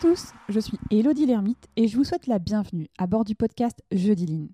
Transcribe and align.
tous, 0.00 0.32
je 0.48 0.60
suis 0.60 0.78
Elodie 0.90 1.26
Lermite 1.26 1.68
et 1.76 1.86
je 1.86 1.94
vous 1.94 2.04
souhaite 2.04 2.26
la 2.26 2.38
bienvenue 2.38 2.88
à 2.96 3.06
bord 3.06 3.22
du 3.22 3.34
podcast 3.34 3.82
Jeudi 3.92 4.24
Line. 4.24 4.48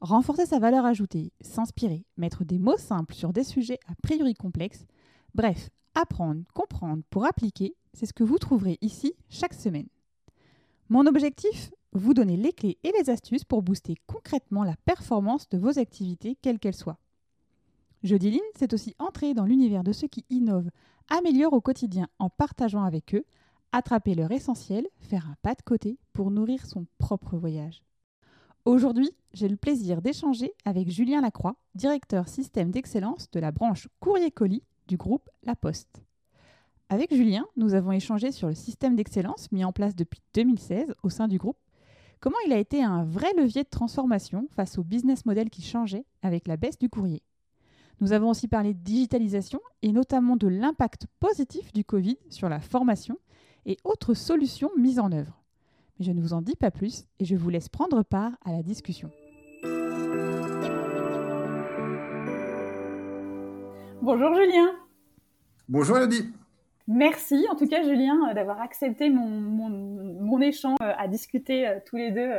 Renforcer 0.00 0.46
sa 0.46 0.60
valeur 0.60 0.86
ajoutée, 0.86 1.32
s'inspirer, 1.40 2.06
mettre 2.16 2.44
des 2.44 2.60
mots 2.60 2.76
simples 2.76 3.16
sur 3.16 3.32
des 3.32 3.42
sujets 3.42 3.80
a 3.88 3.96
priori 4.00 4.34
complexes, 4.34 4.86
bref, 5.34 5.70
apprendre, 5.96 6.42
comprendre 6.54 7.02
pour 7.10 7.26
appliquer, 7.26 7.74
c'est 7.94 8.06
ce 8.06 8.12
que 8.12 8.22
vous 8.22 8.38
trouverez 8.38 8.78
ici 8.80 9.12
chaque 9.28 9.54
semaine. 9.54 9.88
Mon 10.88 11.04
objectif 11.08 11.72
Vous 11.94 12.14
donner 12.14 12.36
les 12.36 12.52
clés 12.52 12.78
et 12.84 12.92
les 12.96 13.10
astuces 13.10 13.44
pour 13.44 13.62
booster 13.62 13.96
concrètement 14.06 14.62
la 14.62 14.76
performance 14.84 15.48
de 15.48 15.58
vos 15.58 15.80
activités, 15.80 16.38
quelles 16.40 16.60
qu'elles 16.60 16.76
soient. 16.76 17.00
Jeudi 18.04 18.30
Line, 18.30 18.40
c'est 18.56 18.72
aussi 18.72 18.94
entrer 19.00 19.34
dans 19.34 19.46
l'univers 19.46 19.82
de 19.82 19.90
ceux 19.90 20.06
qui 20.06 20.24
innovent, 20.30 20.70
améliorent 21.08 21.54
au 21.54 21.60
quotidien 21.60 22.06
en 22.20 22.30
partageant 22.30 22.84
avec 22.84 23.16
eux 23.16 23.24
attraper 23.72 24.14
leur 24.14 24.30
essentiel, 24.30 24.86
faire 24.98 25.26
un 25.26 25.36
pas 25.42 25.54
de 25.54 25.62
côté 25.62 25.98
pour 26.12 26.30
nourrir 26.30 26.64
son 26.66 26.86
propre 26.98 27.36
voyage. 27.36 27.82
Aujourd'hui, 28.64 29.10
j'ai 29.32 29.48
le 29.48 29.56
plaisir 29.56 30.02
d'échanger 30.02 30.52
avec 30.64 30.88
Julien 30.88 31.20
Lacroix, 31.20 31.56
directeur 31.74 32.28
système 32.28 32.70
d'excellence 32.70 33.30
de 33.32 33.40
la 33.40 33.50
branche 33.50 33.88
courrier-colis 33.98 34.62
du 34.86 34.96
groupe 34.96 35.28
La 35.42 35.56
Poste. 35.56 36.04
Avec 36.88 37.12
Julien, 37.12 37.46
nous 37.56 37.74
avons 37.74 37.90
échangé 37.90 38.30
sur 38.30 38.48
le 38.48 38.54
système 38.54 38.94
d'excellence 38.94 39.50
mis 39.50 39.64
en 39.64 39.72
place 39.72 39.96
depuis 39.96 40.20
2016 40.34 40.94
au 41.02 41.08
sein 41.08 41.26
du 41.26 41.38
groupe, 41.38 41.56
comment 42.20 42.36
il 42.46 42.52
a 42.52 42.58
été 42.58 42.84
un 42.84 43.02
vrai 43.02 43.32
levier 43.36 43.64
de 43.64 43.68
transformation 43.68 44.46
face 44.54 44.78
au 44.78 44.84
business 44.84 45.24
model 45.24 45.50
qui 45.50 45.62
changeait 45.62 46.04
avec 46.20 46.46
la 46.46 46.56
baisse 46.56 46.78
du 46.78 46.88
courrier? 46.88 47.22
Nous 48.00 48.12
avons 48.12 48.30
aussi 48.30 48.46
parlé 48.46 48.74
de 48.74 48.78
digitalisation 48.78 49.60
et 49.82 49.90
notamment 49.90 50.36
de 50.36 50.48
l'impact 50.48 51.06
positif 51.18 51.72
du 51.72 51.84
Covid 51.84 52.18
sur 52.30 52.48
la 52.48 52.60
formation 52.60 53.16
et 53.66 53.76
autres 53.84 54.14
solutions 54.14 54.70
mises 54.76 54.98
en 54.98 55.12
œuvre. 55.12 55.42
Mais 55.98 56.04
je 56.04 56.12
ne 56.12 56.20
vous 56.20 56.32
en 56.32 56.42
dis 56.42 56.56
pas 56.56 56.70
plus 56.70 57.04
et 57.18 57.24
je 57.24 57.36
vous 57.36 57.50
laisse 57.50 57.68
prendre 57.68 58.02
part 58.02 58.32
à 58.44 58.52
la 58.52 58.62
discussion. 58.62 59.10
Bonjour 64.02 64.34
Julien. 64.34 64.70
Bonjour 65.68 65.96
Elodie. 65.96 66.28
Merci 66.88 67.46
en 67.50 67.54
tout 67.54 67.68
cas 67.68 67.82
Julien 67.82 68.18
euh, 68.28 68.34
d'avoir 68.34 68.60
accepté 68.60 69.10
mon, 69.10 69.28
mon, 69.28 70.40
échange 70.40 70.76
euh, 70.82 70.92
à 70.98 71.06
discuter 71.06 71.68
euh, 71.68 71.78
tous 71.86 71.96
les 71.96 72.10
deux 72.10 72.32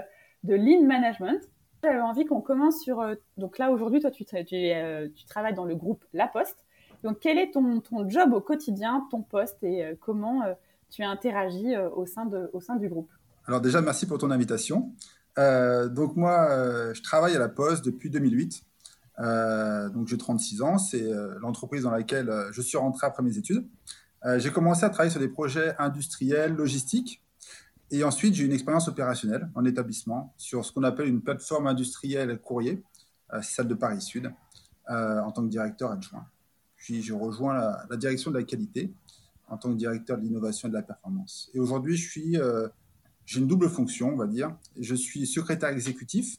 de 0.43 0.55
lean 0.55 0.85
management. 0.85 1.39
J'avais 1.81 2.01
envie 2.01 2.25
qu'on 2.25 2.41
commence 2.41 2.81
sur... 2.81 3.01
Donc 3.37 3.57
là 3.57 3.71
aujourd'hui 3.71 4.01
toi 4.01 4.11
tu, 4.11 4.25
tu, 4.25 4.35
tu, 4.45 5.25
travailles 5.25 5.53
dans 5.53 5.65
le 5.65 5.75
groupe 5.75 6.03
La 6.13 6.27
Poste. 6.27 6.57
Donc 7.03 7.19
quel 7.21 7.37
est 7.37 7.51
ton, 7.51 7.79
ton 7.79 8.07
job 8.09 8.33
au 8.33 8.41
quotidien, 8.41 9.07
ton 9.09 9.21
poste 9.21 9.63
et 9.63 9.97
comment 9.99 10.43
tu 10.93 11.01
as 11.01 11.09
interagi 11.09 11.73
euh, 11.75 11.89
au, 11.89 12.05
sein 12.05 12.29
au 12.53 12.61
sein 12.61 12.75
du 12.75 12.87
groupe. 12.87 13.09
Alors 13.47 13.59
déjà, 13.59 13.81
merci 13.81 14.05
pour 14.05 14.19
ton 14.19 14.29
invitation. 14.29 14.93
Euh, 15.39 15.89
donc 15.89 16.15
moi, 16.15 16.47
euh, 16.51 16.93
je 16.93 17.01
travaille 17.01 17.35
à 17.35 17.39
la 17.39 17.49
Poste 17.49 17.83
depuis 17.83 18.11
2008. 18.11 18.63
donc 19.93 20.07
j'ai 20.07 20.17
36 20.17 20.61
ans, 20.61 20.77
c'est 20.77 21.09
l'entreprise 21.41 21.83
dans 21.83 21.91
laquelle 21.91 22.31
je 22.51 22.61
suis 22.61 22.77
rentré 22.77 23.07
après 23.07 23.23
mes 23.23 23.37
études. 23.37 23.67
j'ai 24.37 24.51
commencé 24.51 24.85
à 24.85 24.89
travailler 24.89 25.11
sur 25.11 25.19
des 25.19 25.29
projets 25.29 25.75
industriels, 25.77 26.55
logistiques, 26.55 27.21
et 27.91 28.03
ensuite 28.03 28.33
j'ai 28.33 28.45
une 28.45 28.53
expérience 28.53 28.87
opérationnelle 28.87 29.49
en 29.53 29.65
établissement 29.65 30.33
sur 30.37 30.65
ce 30.65 30.71
qu'on 30.71 30.83
appelle 30.83 31.07
une 31.07 31.21
plateforme 31.21 31.67
industrielle 31.67 32.39
courrier, 32.39 32.83
celle 33.41 33.67
de 33.67 33.75
Paris 33.75 34.01
Sud, 34.01 34.31
en 34.89 35.31
tant 35.31 35.43
que 35.43 35.49
directeur 35.49 35.91
adjoint. 35.91 36.25
Puis 36.75 37.03
je 37.03 37.13
rejoins 37.13 37.53
la 37.89 37.97
direction 37.97 38.31
de 38.31 38.37
la 38.39 38.43
qualité 38.43 38.93
en 39.47 39.57
tant 39.57 39.71
que 39.71 39.77
directeur 39.77 40.17
de 40.17 40.23
l'innovation 40.23 40.67
et 40.67 40.71
de 40.71 40.75
la 40.75 40.81
performance. 40.81 41.49
Et 41.53 41.59
aujourd'hui, 41.59 41.95
je 41.95 42.09
suis, 42.09 42.37
euh, 42.37 42.67
j'ai 43.25 43.39
une 43.39 43.47
double 43.47 43.69
fonction, 43.69 44.09
on 44.09 44.17
va 44.17 44.27
dire. 44.27 44.55
Je 44.79 44.95
suis 44.95 45.25
secrétaire 45.27 45.69
exécutif 45.69 46.37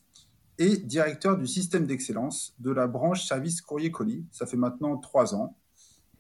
et 0.59 0.77
directeur 0.77 1.37
du 1.37 1.47
système 1.47 1.87
d'excellence 1.87 2.55
de 2.59 2.71
la 2.71 2.87
branche 2.87 3.27
service 3.27 3.61
courrier 3.61 3.91
colis. 3.91 4.25
Ça 4.31 4.47
fait 4.47 4.57
maintenant 4.57 4.97
trois 4.97 5.35
ans. 5.35 5.57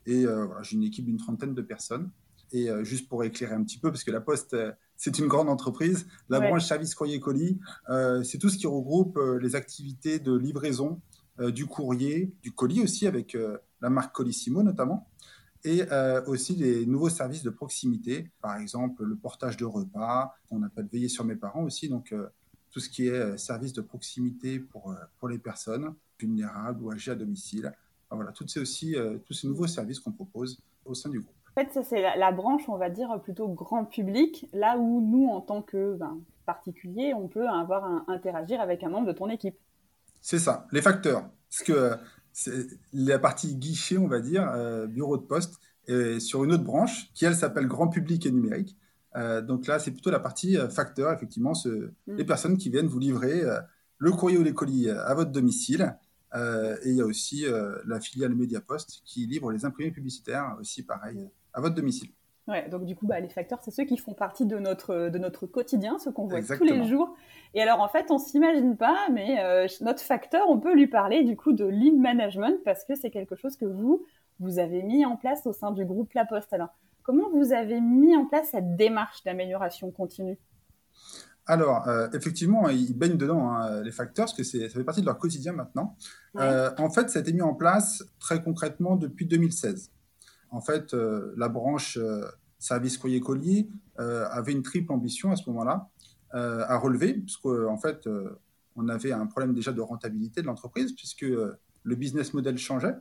Et 0.06 0.26
euh, 0.26 0.46
j'ai 0.62 0.76
une 0.76 0.84
équipe 0.84 1.06
d'une 1.06 1.16
trentaine 1.16 1.54
de 1.54 1.62
personnes. 1.62 2.10
Et 2.52 2.70
euh, 2.70 2.84
juste 2.84 3.08
pour 3.08 3.24
éclairer 3.24 3.54
un 3.54 3.64
petit 3.64 3.78
peu, 3.78 3.90
parce 3.90 4.04
que 4.04 4.10
la 4.10 4.20
Poste, 4.20 4.56
c'est 4.96 5.18
une 5.18 5.26
grande 5.26 5.48
entreprise, 5.48 6.06
la 6.28 6.40
branche 6.40 6.66
service 6.66 6.94
courrier 6.94 7.18
colis, 7.18 7.58
c'est 8.22 8.38
tout 8.38 8.48
ce 8.48 8.56
qui 8.56 8.68
regroupe 8.68 9.18
les 9.40 9.56
activités 9.56 10.20
de 10.20 10.32
livraison 10.32 11.00
du 11.40 11.66
courrier, 11.66 12.32
du 12.42 12.52
colis 12.52 12.80
aussi, 12.80 13.08
avec 13.08 13.36
la 13.80 13.90
marque 13.90 14.14
Colissimo 14.14 14.62
notamment 14.62 15.08
et 15.64 15.82
euh, 15.90 16.22
aussi 16.26 16.54
les 16.54 16.86
nouveaux 16.86 17.08
services 17.08 17.42
de 17.42 17.50
proximité, 17.50 18.30
par 18.40 18.56
exemple 18.56 19.04
le 19.04 19.16
portage 19.16 19.56
de 19.56 19.64
repas, 19.64 20.34
qu'on 20.48 20.62
appelle 20.62 20.86
veiller 20.86 21.08
sur 21.08 21.24
mes 21.24 21.36
parents 21.36 21.62
aussi, 21.62 21.88
donc 21.88 22.12
euh, 22.12 22.28
tout 22.70 22.80
ce 22.80 22.90
qui 22.90 23.08
est 23.08 23.12
euh, 23.12 23.36
service 23.36 23.72
de 23.72 23.80
proximité 23.80 24.58
pour, 24.58 24.94
pour 25.18 25.28
les 25.28 25.38
personnes 25.38 25.94
vulnérables 26.18 26.82
ou 26.82 26.92
âgées 26.92 27.12
à 27.12 27.14
domicile. 27.14 27.72
voilà, 28.10 28.32
toutes 28.32 28.50
ces 28.50 28.60
aussi, 28.60 28.94
tous 29.26 29.32
ces 29.32 29.48
nouveaux 29.48 29.66
services 29.66 29.98
qu'on 29.98 30.12
propose 30.12 30.60
au 30.84 30.94
sein 30.94 31.10
du 31.10 31.20
groupe. 31.20 31.34
En 31.56 31.60
fait, 31.60 31.72
ça 31.72 31.82
c'est 31.82 32.00
la, 32.00 32.32
branche, 32.32 32.68
on 32.68 32.76
va 32.76 32.90
dire, 32.90 33.20
plutôt 33.22 33.48
grand 33.48 33.84
public, 33.84 34.48
là 34.52 34.76
où 34.76 35.00
nous, 35.00 35.28
en 35.28 35.40
tant 35.40 35.62
que 35.62 35.96
ben, 35.96 36.18
particulier, 36.46 37.14
on 37.14 37.26
peut 37.26 37.48
avoir 37.48 37.84
un, 37.84 38.04
interagir 38.08 38.60
avec 38.60 38.84
un 38.84 38.90
membre 38.90 39.08
de 39.08 39.12
ton 39.12 39.28
équipe. 39.28 39.56
C'est 40.20 40.38
ça, 40.38 40.66
les 40.72 40.82
facteurs. 40.82 41.28
Parce 41.50 41.62
que 41.62 41.90
c'est 41.92 42.23
la 42.92 43.18
partie 43.18 43.54
guichet, 43.54 43.98
on 43.98 44.08
va 44.08 44.20
dire, 44.20 44.50
euh, 44.54 44.86
bureau 44.86 45.16
de 45.16 45.22
poste, 45.22 45.60
sur 46.18 46.44
une 46.44 46.52
autre 46.52 46.64
branche 46.64 47.12
qui, 47.12 47.26
elle, 47.26 47.36
s'appelle 47.36 47.66
grand 47.66 47.88
public 47.88 48.24
et 48.24 48.30
numérique. 48.30 48.76
Euh, 49.16 49.42
donc 49.42 49.66
là, 49.66 49.78
c'est 49.78 49.90
plutôt 49.90 50.10
la 50.10 50.18
partie 50.18 50.56
euh, 50.56 50.68
facteur, 50.68 51.12
effectivement, 51.12 51.54
ce, 51.54 51.68
mm. 51.68 52.16
les 52.16 52.24
personnes 52.24 52.56
qui 52.56 52.70
viennent 52.70 52.86
vous 52.86 52.98
livrer 52.98 53.42
le 53.98 54.10
courrier 54.12 54.38
ou 54.38 54.42
les 54.42 54.54
colis 54.54 54.88
à 54.88 55.12
votre 55.14 55.30
domicile. 55.30 55.94
et 56.34 56.88
il 56.90 56.96
y 56.96 57.00
a 57.00 57.06
aussi 57.06 57.44
la 57.86 58.00
filiale 58.00 58.34
Mediapost 58.34 59.02
qui 59.04 59.26
livre 59.26 59.52
les 59.52 59.64
imprimés 59.64 59.92
publicitaires, 59.92 60.56
aussi 60.58 60.82
pareil, 60.82 61.28
à 61.52 61.60
votre 61.60 61.74
domicile. 61.74 62.08
Ouais, 62.46 62.68
donc 62.68 62.84
du 62.84 62.94
coup, 62.94 63.06
bah, 63.06 63.20
les 63.20 63.28
facteurs, 63.28 63.60
c'est 63.62 63.70
ceux 63.70 63.84
qui 63.84 63.96
font 63.96 64.12
partie 64.12 64.44
de 64.44 64.58
notre, 64.58 65.08
de 65.08 65.18
notre 65.18 65.46
quotidien, 65.46 65.98
ceux 65.98 66.12
qu'on 66.12 66.26
voit 66.26 66.42
tous 66.42 66.64
les 66.64 66.84
jours. 66.84 67.16
Et 67.54 67.62
alors, 67.62 67.80
en 67.80 67.88
fait, 67.88 68.10
on 68.10 68.18
s'imagine 68.18 68.76
pas, 68.76 68.98
mais 69.10 69.42
euh, 69.42 69.66
notre 69.80 70.02
facteur, 70.02 70.48
on 70.50 70.58
peut 70.58 70.74
lui 70.74 70.86
parler 70.86 71.24
du 71.24 71.36
coup 71.36 71.52
de 71.52 71.64
lean 71.64 71.96
management 71.96 72.62
parce 72.64 72.84
que 72.84 72.94
c'est 72.96 73.10
quelque 73.10 73.34
chose 73.34 73.56
que 73.56 73.64
vous, 73.64 74.04
vous 74.40 74.58
avez 74.58 74.82
mis 74.82 75.06
en 75.06 75.16
place 75.16 75.46
au 75.46 75.54
sein 75.54 75.70
du 75.70 75.86
groupe 75.86 76.12
La 76.12 76.26
Poste. 76.26 76.52
Alors, 76.52 76.68
comment 77.02 77.30
vous 77.30 77.54
avez 77.54 77.80
mis 77.80 78.14
en 78.14 78.26
place 78.26 78.48
cette 78.50 78.76
démarche 78.76 79.24
d'amélioration 79.24 79.90
continue? 79.90 80.38
Alors, 81.46 81.88
euh, 81.88 82.08
effectivement, 82.12 82.68
ils 82.68 82.96
baignent 82.96 83.16
dedans, 83.16 83.50
hein, 83.50 83.82
les 83.82 83.92
facteurs, 83.92 84.26
parce 84.26 84.36
que 84.36 84.44
ça 84.44 84.68
fait 84.68 84.84
partie 84.84 85.00
de 85.00 85.06
leur 85.06 85.18
quotidien 85.18 85.52
maintenant. 85.52 85.96
Euh, 86.36 86.70
en 86.78 86.90
fait, 86.90 87.08
ça 87.08 87.20
a 87.20 87.22
été 87.22 87.32
mis 87.32 87.42
en 87.42 87.54
place 87.54 88.04
très 88.18 88.42
concrètement 88.42 88.96
depuis 88.96 89.26
2016 89.26 89.93
en 90.54 90.60
fait, 90.60 90.94
euh, 90.94 91.34
la 91.36 91.48
branche 91.48 91.98
euh, 92.00 92.24
service 92.60 92.96
courrier 92.96 93.20
colis 93.20 93.68
euh, 93.98 94.26
avait 94.30 94.52
une 94.52 94.62
triple 94.62 94.92
ambition 94.92 95.32
à 95.32 95.36
ce 95.36 95.50
moment-là 95.50 95.90
à 96.36 96.78
relever, 96.78 97.14
parce 97.14 97.36
qu'en 97.36 97.76
fait, 97.78 98.08
on 98.74 98.88
avait 98.88 99.12
un 99.12 99.24
problème 99.24 99.54
déjà 99.54 99.70
de 99.70 99.80
rentabilité 99.80 100.42
de 100.42 100.46
l'entreprise, 100.46 100.92
puisque 100.92 101.20
le 101.22 101.94
business 101.94 102.34
model 102.34 102.58
changeait. 102.58 102.96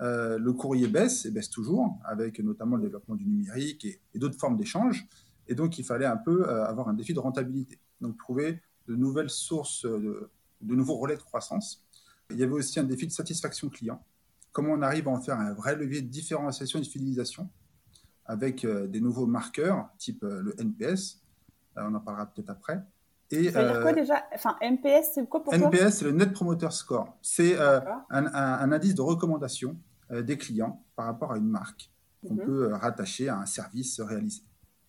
le 0.00 0.50
courrier 0.50 0.88
baisse 0.88 1.24
et 1.24 1.30
baisse 1.30 1.48
toujours, 1.48 1.96
avec 2.04 2.40
notamment 2.40 2.74
le 2.74 2.82
développement 2.82 3.14
du 3.14 3.24
numérique 3.24 3.84
et, 3.84 4.18
d'autres 4.18 4.36
formes 4.36 4.56
d'échange. 4.56 5.06
Et 5.46 5.54
donc, 5.54 5.78
il 5.78 5.84
fallait 5.84 6.06
un 6.06 6.16
peu 6.16 6.44
avoir 6.48 6.88
un 6.88 6.94
défi 6.94 7.14
de 7.14 7.20
rentabilité. 7.20 7.78
Donc, 8.00 8.18
trouver 8.18 8.60
de 8.88 8.96
nouvelles 8.96 9.30
sources, 9.30 9.84
de, 9.86 10.28
nouveaux 10.62 10.96
relais 10.96 11.16
de 11.16 11.22
croissance. 11.22 11.84
Il 12.30 12.38
y 12.40 12.42
avait 12.42 12.50
aussi 12.50 12.80
un 12.80 12.84
défi 12.84 13.06
de 13.06 13.12
satisfaction 13.12 13.68
client 13.68 14.04
comment 14.52 14.72
on 14.72 14.82
arrive 14.82 15.08
à 15.08 15.10
en 15.10 15.20
faire 15.20 15.38
un 15.38 15.52
vrai 15.52 15.76
levier 15.76 16.02
de 16.02 16.08
différenciation 16.08 16.78
et 16.78 16.82
de 16.82 16.86
fidélisation 16.86 17.48
avec 18.26 18.64
euh, 18.64 18.86
des 18.86 19.00
nouveaux 19.00 19.26
marqueurs, 19.26 19.88
type 19.98 20.22
euh, 20.22 20.42
le 20.42 20.60
NPS. 20.60 21.20
Euh, 21.76 21.82
on 21.88 21.94
en 21.94 22.00
parlera 22.00 22.26
peut-être 22.26 22.50
après. 22.50 22.82
Et, 23.30 23.50
ça 23.50 23.62
veut 23.62 23.72
dire 23.72 23.80
quoi 23.80 23.92
déjà? 23.92 24.24
Enfin, 24.34 24.56
NPS, 24.60 25.12
c'est 25.14 25.28
quoi 25.28 25.42
pour 25.42 25.54
NPS, 25.54 25.98
c'est 25.98 26.04
le 26.04 26.12
Net 26.12 26.32
Promoter 26.32 26.70
Score. 26.70 27.16
C'est 27.22 27.58
un, 27.58 28.72
indice 28.72 28.94
de 28.94 29.00
recommandation 29.00 29.78
des 30.10 30.36
clients 30.36 30.84
par 30.96 31.06
rapport 31.06 31.32
à 31.32 31.38
une 31.38 31.48
marque 31.48 31.90
qu'on 32.28 32.34
mhm. 32.34 32.44
peut 32.44 32.74
rattacher 32.74 33.30
à 33.30 33.38
un 33.38 33.46
service 33.46 34.02
réalisé. 34.02 34.42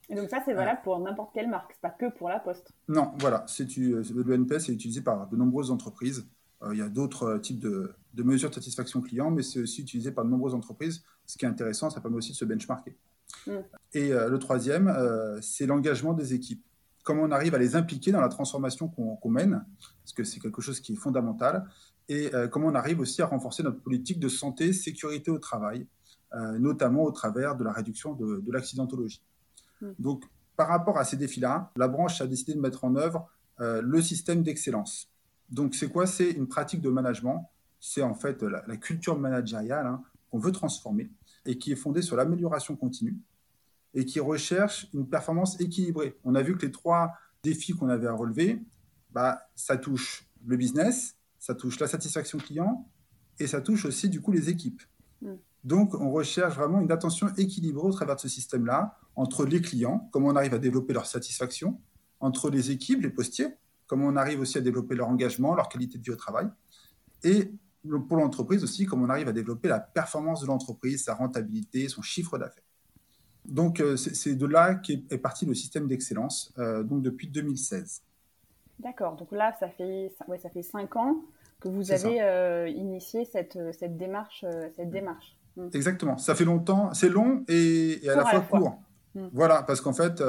Et 0.10 0.16
donc 0.16 0.30
ça, 0.30 0.40
c'est 0.44 0.54
valable 0.54 0.82
pour 0.84 1.00
n'importe 1.00 1.34
quelle 1.34 1.50
marque, 1.50 1.72
c'est 1.72 1.82
pas 1.82 1.90
que 1.90 2.12
pour 2.12 2.28
la 2.28 2.40
Poste? 2.40 2.74
Non, 2.90 3.14
voilà. 3.20 3.46
Le 3.58 4.34
NPS 4.34 4.68
est 4.68 4.74
utilisé 4.74 5.00
par 5.00 5.30
de 5.30 5.38
nombreuses 5.38 5.72
entreprises. 5.72 6.28
Il 6.72 6.78
y 6.78 6.82
a 6.82 6.90
d'autres 6.90 7.38
types 7.40 7.60
de, 7.60 7.92
de 8.14 8.24
mesures 8.24 8.50
de 8.50 8.56
satisfaction 8.56 9.02
client, 9.02 9.32
mais 9.32 9.44
c'est 9.44 9.60
aussi 9.60 9.82
utilisé 9.82 10.12
par 10.12 10.24
de 10.26 10.30
nombreuses 10.30 10.54
entreprises. 10.54 11.04
Ce 11.26 11.38
qui 11.38 11.46
est 11.46 11.48
intéressant, 11.48 11.90
ça 11.90 12.02
permet 12.02 12.18
aussi 12.18 12.32
de 12.32 12.38
se 12.38 12.46
benchmarker. 12.46 12.96
Mm. 13.48 13.52
Et 13.94 14.14
euh, 14.14 14.30
le 14.30 14.40
troisième, 14.40 14.88
euh, 14.88 15.40
c'est 15.42 15.66
l'engagement 15.66 16.14
des 16.14 16.34
équipes. 16.34 16.64
Comment 17.04 17.24
on 17.24 17.32
arrive 17.32 17.56
à 17.56 17.58
les 17.58 17.76
impliquer 17.76 18.12
dans 18.12 18.22
la 18.22 18.30
transformation 18.30 18.88
qu'on 18.88 19.30
mène, 19.30 19.66
parce 20.04 20.14
que 20.14 20.24
c'est 20.24 20.40
quelque 20.40 20.62
chose 20.62 20.80
qui 20.80 20.94
est 20.94 20.96
fondamental, 20.96 21.68
et 22.08 22.34
euh, 22.34 22.48
comment 22.48 22.68
on 22.68 22.76
arrive 22.76 23.00
aussi 23.02 23.22
à 23.22 23.26
renforcer 23.26 23.62
notre 23.64 23.82
politique 23.82 24.20
de 24.20 24.30
santé, 24.30 24.72
sécurité 24.74 25.32
au 25.32 25.40
travail, 25.40 25.88
notamment 26.58 27.04
au 27.04 27.12
travers 27.12 27.56
de 27.56 27.64
la 27.64 27.72
réduction 27.72 28.14
de, 28.16 28.52
l'accidentologie. 28.52 29.22
Mm. 29.82 29.92
Donc, 30.00 30.24
par 30.56 30.68
rapport 30.68 30.98
à 30.98 31.04
ces 31.04 31.18
défis-là, 31.18 31.72
la 31.76 31.88
branche 31.88 32.22
a 32.22 32.28
décidé 32.28 32.56
de 32.56 32.60
mettre 32.60 32.84
en 32.86 32.96
œuvre 32.96 33.30
euh, 33.60 33.82
le 33.84 34.02
système 34.02 34.42
d'excellence. 34.42 35.13
Donc, 35.50 35.76
c'est 35.76 35.90
quoi? 35.90 36.08
C'est 36.08 36.32
une 36.32 36.48
pratique 36.48 36.82
de 36.82 36.90
management. 36.90 37.50
C'est 37.80 38.02
en 38.02 38.16
fait 38.16 38.42
la, 38.44 38.78
culture 38.78 39.20
managériale 39.20 39.88
hein, 39.88 40.04
qu'on 40.32 40.40
veut 40.40 40.52
transformer 40.52 41.12
et 41.46 41.58
qui 41.58 41.72
est 41.72 41.76
fondée 41.76 42.02
sur 42.02 42.16
l'amélioration 42.16 42.76
continue 42.76 43.18
et 43.94 44.06
qui 44.06 44.20
recherche 44.20 44.88
une 44.94 45.08
performance 45.08 45.60
équilibrée. 45.60 46.18
On 46.24 46.36
a 46.36 46.42
vu 46.42 46.58
que 46.58 46.66
les 46.66 46.72
trois 46.72 47.14
défis 47.44 47.74
qu'on 47.74 47.90
avait 47.90 48.08
à 48.08 48.14
relever, 48.14 48.64
bah, 49.12 49.48
ça 49.56 49.78
touche 49.78 50.26
le 50.46 50.58
business, 50.58 51.16
ça 51.40 51.54
touche 51.54 51.80
la 51.80 51.88
satisfaction 51.88 52.38
client 52.38 52.88
et 53.40 53.48
ça 53.48 53.62
touche 53.62 53.86
aussi 53.86 54.10
du 54.10 54.22
coup 54.22 54.32
les 54.32 54.50
équipes. 54.50 54.82
Mm. 55.22 55.34
Donc, 55.64 55.94
on 55.94 56.12
recherche 56.12 56.56
vraiment 56.56 56.82
une 56.82 56.92
attention 56.92 57.30
équilibrée 57.38 57.88
au 57.88 57.92
travers 57.92 58.16
de 58.16 58.22
ce 58.22 58.30
système-là 58.30 58.98
entre 59.16 59.46
les 59.46 59.62
clients, 59.62 60.10
comment 60.12 60.30
on 60.30 60.36
arrive 60.36 60.54
à 60.54 60.60
développer 60.60 60.94
leur 60.94 61.06
satisfaction, 61.06 61.80
entre 62.20 62.50
les 62.50 62.72
équipes, 62.72 63.02
les 63.02 63.10
postiers, 63.10 63.56
comment 63.94 64.08
on 64.08 64.16
arrive 64.16 64.40
aussi 64.40 64.58
à 64.58 64.62
développer 64.62 64.96
leur 64.96 65.08
engagement, 65.08 65.54
leur 65.54 65.70
qualité 65.70 66.00
de 66.00 66.04
vie 66.04 66.10
au 66.10 66.16
travail, 66.16 66.48
et 67.24 67.52
pour 68.08 68.18
l'entreprise 68.18 68.64
aussi, 68.64 68.88
comment 68.88 69.06
on 69.06 69.10
arrive 69.10 69.28
à 69.28 69.34
développer 69.34 69.68
la 69.68 69.80
performance 69.80 70.42
de 70.42 70.48
l'entreprise, 70.48 71.04
sa 71.04 71.14
rentabilité, 71.14 71.88
son 71.90 72.02
chiffre 72.02 72.40
d'affaires. 72.40 72.64
Donc, 73.46 73.80
euh, 73.80 73.96
c'est 73.96 74.34
de 74.34 74.48
là 74.48 74.74
qu'est 74.74 75.04
est 75.12 75.20
parti 75.20 75.46
le 75.46 75.54
système 75.54 75.88
d'excellence, 75.88 76.52
euh, 76.58 76.82
donc 76.82 77.04
depuis 77.04 77.28
2016. 77.28 78.02
D'accord. 78.80 79.16
Donc 79.16 79.32
là, 79.32 79.56
ça 79.60 79.70
fait, 79.70 80.12
ouais, 80.28 80.40
ça 80.40 80.50
fait 80.50 80.64
cinq 80.64 80.96
ans 80.96 81.18
que 81.60 81.68
vous 81.68 81.92
avez 81.92 82.24
euh, 82.24 82.68
initié 82.68 83.26
cette, 83.26 83.60
cette 83.78 83.96
démarche. 83.96 84.44
cette 84.76 84.90
démarche. 84.90 85.38
Hmm. 85.56 85.68
Exactement. 85.72 86.18
Ça 86.18 86.34
fait 86.34 86.46
longtemps. 86.46 86.96
C'est 86.96 87.10
long 87.10 87.44
et, 87.48 88.02
à, 88.10 88.16
la 88.16 88.26
fois 88.26 88.40
court. 88.40 88.82
Hmm. 89.14 89.28
Voilà, 89.34 89.62
parce 89.62 89.82
qu'en 89.82 89.94
fait, 89.94 90.24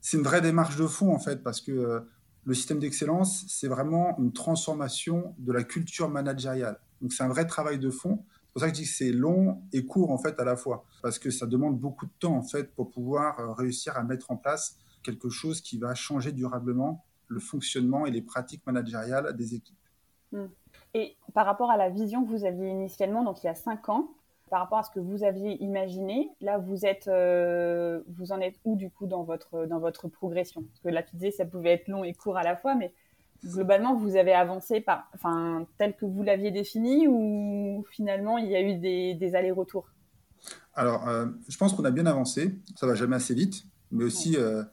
c'est 0.00 0.16
une 0.16 0.22
vraie 0.22 0.40
démarche 0.40 0.76
de 0.76 0.86
fond, 0.86 1.12
en 1.12 1.18
fait, 1.18 1.42
parce 1.42 1.60
que 1.60 2.06
le 2.44 2.54
système 2.54 2.78
d'excellence, 2.78 3.44
c'est 3.48 3.68
vraiment 3.68 4.16
une 4.18 4.32
transformation 4.32 5.34
de 5.38 5.52
la 5.52 5.62
culture 5.62 6.08
managériale. 6.08 6.80
Donc, 7.00 7.12
c'est 7.12 7.22
un 7.22 7.28
vrai 7.28 7.46
travail 7.46 7.78
de 7.78 7.90
fond. 7.90 8.24
C'est 8.26 8.52
pour 8.52 8.60
ça 8.62 8.70
que 8.70 8.76
je 8.76 8.82
dis 8.82 8.88
que 8.88 8.94
c'est 8.94 9.12
long 9.12 9.62
et 9.72 9.86
court 9.86 10.10
en 10.10 10.18
fait 10.18 10.38
à 10.38 10.44
la 10.44 10.56
fois, 10.56 10.84
parce 11.02 11.18
que 11.18 11.30
ça 11.30 11.46
demande 11.46 11.78
beaucoup 11.78 12.04
de 12.04 12.12
temps 12.18 12.36
en 12.36 12.42
fait 12.42 12.74
pour 12.74 12.90
pouvoir 12.90 13.40
euh, 13.40 13.52
réussir 13.52 13.96
à 13.96 14.02
mettre 14.02 14.30
en 14.30 14.36
place 14.36 14.76
quelque 15.02 15.30
chose 15.30 15.62
qui 15.62 15.78
va 15.78 15.94
changer 15.94 16.32
durablement 16.32 17.04
le 17.28 17.40
fonctionnement 17.40 18.04
et 18.04 18.10
les 18.10 18.20
pratiques 18.20 18.64
managériales 18.66 19.34
des 19.34 19.54
équipes. 19.54 19.78
Hmm. 20.32 20.48
Et 20.94 21.16
par 21.32 21.46
rapport 21.46 21.70
à 21.70 21.78
la 21.78 21.88
vision 21.88 22.24
que 22.24 22.30
vous 22.30 22.44
aviez 22.44 22.68
initialement, 22.68 23.24
donc 23.24 23.42
il 23.42 23.46
y 23.46 23.48
a 23.48 23.54
cinq 23.54 23.88
ans, 23.88 24.10
par 24.52 24.60
rapport 24.60 24.80
à 24.80 24.82
ce 24.82 24.90
que 24.90 25.00
vous 25.00 25.24
aviez 25.24 25.56
imaginé, 25.62 26.28
là 26.42 26.58
vous 26.58 26.84
êtes, 26.84 27.08
euh, 27.08 28.02
vous 28.18 28.32
en 28.32 28.38
êtes 28.38 28.56
où 28.66 28.76
du 28.76 28.90
coup 28.90 29.06
dans 29.06 29.22
votre 29.22 29.64
dans 29.64 29.78
votre 29.78 30.08
progression? 30.08 30.62
Parce 30.62 30.80
que 30.80 30.88
la 30.90 31.02
pizza, 31.02 31.30
ça 31.30 31.46
pouvait 31.46 31.70
être 31.70 31.88
long 31.88 32.04
et 32.04 32.12
court 32.12 32.36
à 32.36 32.42
la 32.42 32.54
fois, 32.54 32.74
mais 32.74 32.92
globalement, 33.42 33.96
vous 33.96 34.14
avez 34.14 34.34
avancé 34.34 34.82
par, 34.82 35.08
enfin, 35.14 35.66
tel 35.78 35.96
que 35.96 36.04
vous 36.04 36.22
l'aviez 36.22 36.50
défini 36.50 37.08
ou 37.08 37.82
finalement 37.92 38.36
il 38.36 38.50
y 38.50 38.54
a 38.54 38.60
eu 38.60 38.74
des, 38.74 39.34
allers-retours? 39.34 39.88
Alors, 40.74 41.08
euh, 41.08 41.28
je 41.48 41.56
pense 41.56 41.72
qu'on 41.72 41.86
a 41.86 41.90
bien 41.90 42.04
avancé. 42.04 42.54
Ça 42.76 42.86
va 42.86 42.94
jamais 42.94 43.16
assez 43.16 43.32
vite, 43.32 43.64
mais 43.90 44.04
aussi, 44.04 44.32
il 44.32 44.36
euh, 44.36 44.64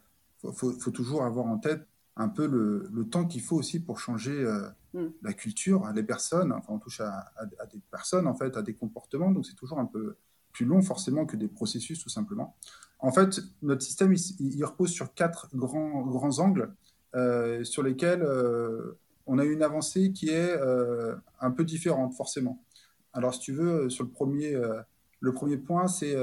faut, 0.51 0.91
toujours 0.91 1.23
avoir 1.23 1.45
en 1.45 1.57
tête 1.57 1.87
un 2.17 2.27
peu 2.27 2.47
le, 2.47 3.07
temps 3.09 3.23
qu'il 3.23 3.41
faut 3.41 3.55
aussi 3.55 3.79
pour 3.79 4.01
changer 4.01 4.45
mm. 4.93 5.07
la 5.21 5.33
culture, 5.33 5.91
les 5.93 6.03
personnes. 6.03 6.51
Enfin, 6.51 6.73
on 6.73 6.79
touche 6.79 7.01
à, 7.01 7.31
des 7.71 7.79
personnes, 7.91 8.27
en 8.27 8.35
fait, 8.35 8.55
à 8.57 8.61
des 8.61 8.73
comportements, 8.73 9.31
donc 9.31 9.45
c'est 9.45 9.55
toujours 9.55 9.79
un 9.79 9.85
peu 9.85 10.17
plus 10.51 10.65
long 10.65 10.81
forcément 10.81 11.25
que 11.25 11.37
des 11.37 11.47
processus, 11.47 12.01
tout 12.01 12.09
simplement. 12.09 12.55
En 12.99 13.11
fait, 13.11 13.39
notre 13.61 13.81
système, 13.81 14.13
il, 14.39 14.65
repose 14.65 14.89
sur 14.89 15.13
quatre 15.13 15.49
grands, 15.55 16.01
grands 16.01 16.39
angles. 16.39 16.73
Euh, 17.15 17.63
sur 17.63 17.81
lesquels 17.81 18.21
euh, 18.21 18.99
on 19.25 19.39
a 19.39 19.43
eu 19.45 19.51
une 19.51 19.63
avancée 19.63 20.11
qui 20.11 20.29
est 20.29 20.55
euh, 20.61 21.15
un 21.39 21.49
peu 21.49 21.63
différente, 21.63 22.13
forcément. 22.13 22.63
Alors, 23.13 23.33
si 23.33 23.39
tu 23.39 23.51
veux, 23.51 23.89
sur 23.89 24.03
le 24.03 24.11
premier, 24.11 24.55
le 25.19 25.33
premier 25.33 25.57
point, 25.57 25.87
c'est 25.87 26.15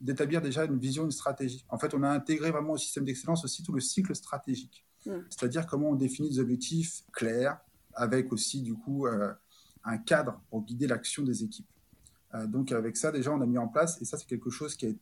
d'établir 0.00 0.40
déjà 0.40 0.64
une 0.64 0.78
vision, 0.78 1.04
une 1.04 1.10
stratégie. 1.10 1.64
En 1.68 1.78
fait, 1.78 1.94
on 1.94 2.04
a 2.04 2.08
intégré 2.08 2.52
vraiment 2.52 2.74
au 2.74 2.76
système 2.76 3.04
d'excellence 3.04 3.44
aussi 3.44 3.64
tout 3.64 3.72
le 3.72 3.80
cycle 3.80 4.14
stratégique. 4.14 4.86
Mm. 5.06 5.12
C'est-à-dire 5.30 5.66
comment 5.66 5.90
on 5.90 5.94
définit 5.96 6.30
des 6.30 6.38
objectifs 6.38 7.02
clairs, 7.12 7.58
avec 7.98 8.32
aussi, 8.32 8.62
du 8.62 8.74
coup, 8.74 9.06
un 9.84 9.98
cadre 9.98 10.40
pour 10.50 10.62
guider 10.64 10.86
l'action 10.86 11.22
des 11.22 11.44
équipes. 11.44 11.68
donc, 12.46 12.72
avec 12.72 12.96
ça, 12.96 13.12
déjà, 13.12 13.32
on 13.32 13.40
a 13.40 13.46
mis 13.46 13.58
en 13.58 13.68
place, 13.68 14.00
et 14.00 14.04
ça, 14.04 14.16
c'est 14.16 14.26
quelque 14.26 14.50
chose 14.50 14.74
qui 14.74 14.86
est 14.86 14.96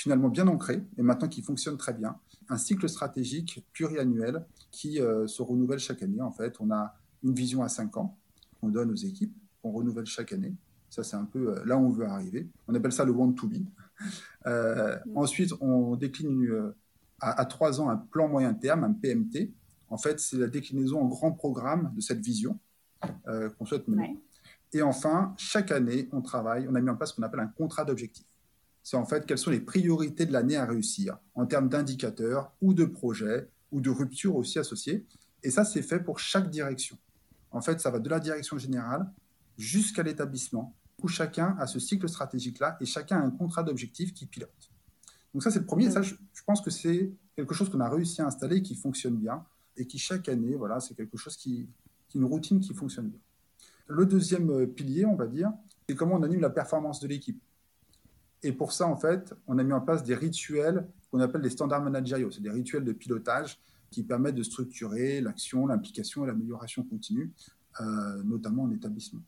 finalement 0.00 0.30
bien 0.30 0.46
ancré 0.48 0.82
et 0.96 1.02
maintenant 1.02 1.28
qui 1.28 1.42
fonctionne 1.42 1.76
très 1.76 1.92
bien. 1.92 2.16
Un 2.48 2.56
cycle 2.56 2.88
stratégique 2.88 3.64
pluriannuel 3.72 4.44
qui 4.70 5.00
euh, 5.00 5.26
se 5.26 5.42
renouvelle 5.42 5.78
chaque 5.78 6.02
année. 6.02 6.22
En 6.22 6.30
fait, 6.30 6.56
on 6.60 6.70
a 6.70 6.94
une 7.22 7.34
vision 7.34 7.62
à 7.62 7.68
cinq 7.68 7.96
ans 7.98 8.16
qu'on 8.60 8.68
donne 8.68 8.90
aux 8.90 8.96
équipes, 8.96 9.34
qu'on 9.62 9.72
renouvelle 9.72 10.06
chaque 10.06 10.32
année. 10.32 10.54
Ça, 10.88 11.04
c'est 11.04 11.16
un 11.16 11.26
peu 11.26 11.50
euh, 11.50 11.64
là 11.66 11.76
où 11.76 11.86
on 11.86 11.90
veut 11.90 12.06
arriver. 12.06 12.48
On 12.66 12.74
appelle 12.74 12.92
ça 12.92 13.04
le 13.04 13.12
want 13.12 13.32
to 13.32 13.46
be. 13.46 13.58
Euh, 14.46 14.96
ensuite, 15.14 15.52
on 15.60 15.96
décline 15.96 16.72
à, 17.20 17.44
trois 17.44 17.80
ans 17.82 17.90
un 17.90 17.98
plan 17.98 18.26
moyen 18.26 18.54
terme, 18.54 18.84
un 18.84 18.92
PMT. 18.94 19.52
En 19.90 19.98
fait, 19.98 20.20
c'est 20.20 20.38
la 20.38 20.46
déclinaison 20.46 21.00
en 21.00 21.06
grand 21.06 21.32
programme 21.32 21.92
de 21.94 22.00
cette 22.00 22.20
vision 22.20 22.58
qu'on 23.24 23.66
souhaite 23.66 23.88
mener. 23.88 24.18
Et 24.72 24.82
enfin, 24.82 25.34
chaque 25.36 25.72
année, 25.72 26.08
on 26.12 26.22
travaille, 26.22 26.68
on 26.68 26.74
a 26.74 26.80
mis 26.80 26.90
en 26.90 26.96
place 26.96 27.10
ce 27.10 27.16
qu'on 27.16 27.22
appelle 27.22 27.40
un 27.40 27.48
contrat 27.48 27.84
d'objectif 27.84 28.24
c'est 28.82 28.96
en 28.96 29.04
fait 29.04 29.26
quelles 29.26 29.38
sont 29.38 29.50
les 29.50 29.60
priorités 29.60 30.26
de 30.26 30.32
l'année 30.32 30.56
à 30.56 30.64
réussir 30.64 31.18
en 31.34 31.46
termes 31.46 31.68
d'indicateurs 31.68 32.52
ou 32.60 32.74
de 32.74 32.84
projets 32.84 33.48
ou 33.72 33.80
de 33.80 33.90
ruptures 33.90 34.36
aussi 34.36 34.58
associées. 34.58 35.06
Et 35.42 35.50
ça, 35.50 35.64
c'est 35.64 35.82
fait 35.82 36.00
pour 36.00 36.18
chaque 36.18 36.50
direction. 36.50 36.98
En 37.50 37.60
fait, 37.60 37.80
ça 37.80 37.90
va 37.90 37.98
de 37.98 38.08
la 38.08 38.20
direction 38.20 38.58
générale 38.58 39.10
jusqu'à 39.56 40.02
l'établissement, 40.02 40.74
où 41.02 41.08
chacun 41.08 41.56
a 41.58 41.66
ce 41.66 41.78
cycle 41.78 42.08
stratégique-là 42.08 42.76
et 42.80 42.84
chacun 42.84 43.18
a 43.18 43.24
un 43.24 43.30
contrat 43.30 43.62
d'objectif 43.62 44.12
qui 44.12 44.26
pilote. 44.26 44.70
Donc 45.34 45.42
ça, 45.42 45.50
c'est 45.50 45.60
le 45.60 45.66
premier. 45.66 45.86
Et 45.86 45.90
ça, 45.90 46.02
je, 46.02 46.14
pense 46.44 46.60
que 46.60 46.70
c'est 46.70 47.12
quelque 47.36 47.54
chose 47.54 47.70
qu'on 47.70 47.80
a 47.80 47.88
réussi 47.88 48.20
à 48.22 48.26
installer 48.26 48.56
et 48.56 48.62
qui 48.62 48.74
fonctionne 48.74 49.16
bien 49.16 49.44
et 49.76 49.86
qui, 49.86 49.98
chaque 49.98 50.28
année, 50.28 50.56
voilà, 50.56 50.80
c'est 50.80 50.94
quelque 50.94 51.16
chose 51.16 51.36
qui, 51.36 51.68
une 52.14 52.24
routine 52.24 52.60
qui 52.60 52.74
fonctionne 52.74 53.08
bien. 53.08 53.20
Le 53.86 54.06
deuxième 54.06 54.50
euh, 54.50 54.66
pilier, 54.66 55.04
on 55.04 55.16
va 55.16 55.26
dire, 55.26 55.52
c'est 55.88 55.94
comment 55.94 56.16
on 56.16 56.22
anime 56.22 56.40
la 56.40 56.50
performance 56.50 57.00
de 57.00 57.08
l'équipe. 57.08 57.40
Et 58.42 58.52
pour 58.52 58.72
ça, 58.72 58.86
en 58.86 58.96
fait, 58.96 59.34
on 59.46 59.58
a 59.58 59.62
mis 59.62 59.72
en 59.72 59.80
place 59.80 60.02
des 60.04 60.14
rituels 60.14 60.86
qu'on 61.10 61.20
appelle 61.20 61.42
les 61.42 61.50
standards 61.50 61.82
managériaux. 61.82 62.30
C'est 62.30 62.40
des 62.40 62.50
rituels 62.50 62.84
de 62.84 62.92
pilotage 62.92 63.58
qui 63.90 64.02
permettent 64.02 64.36
de 64.36 64.42
structurer 64.42 65.20
l'action, 65.20 65.66
l'implication 65.66 66.24
et 66.24 66.28
l'amélioration 66.28 66.84
continue, 66.84 67.32
euh, 67.80 68.22
notamment 68.22 68.62
en 68.62 68.70
établissement. 68.70 69.20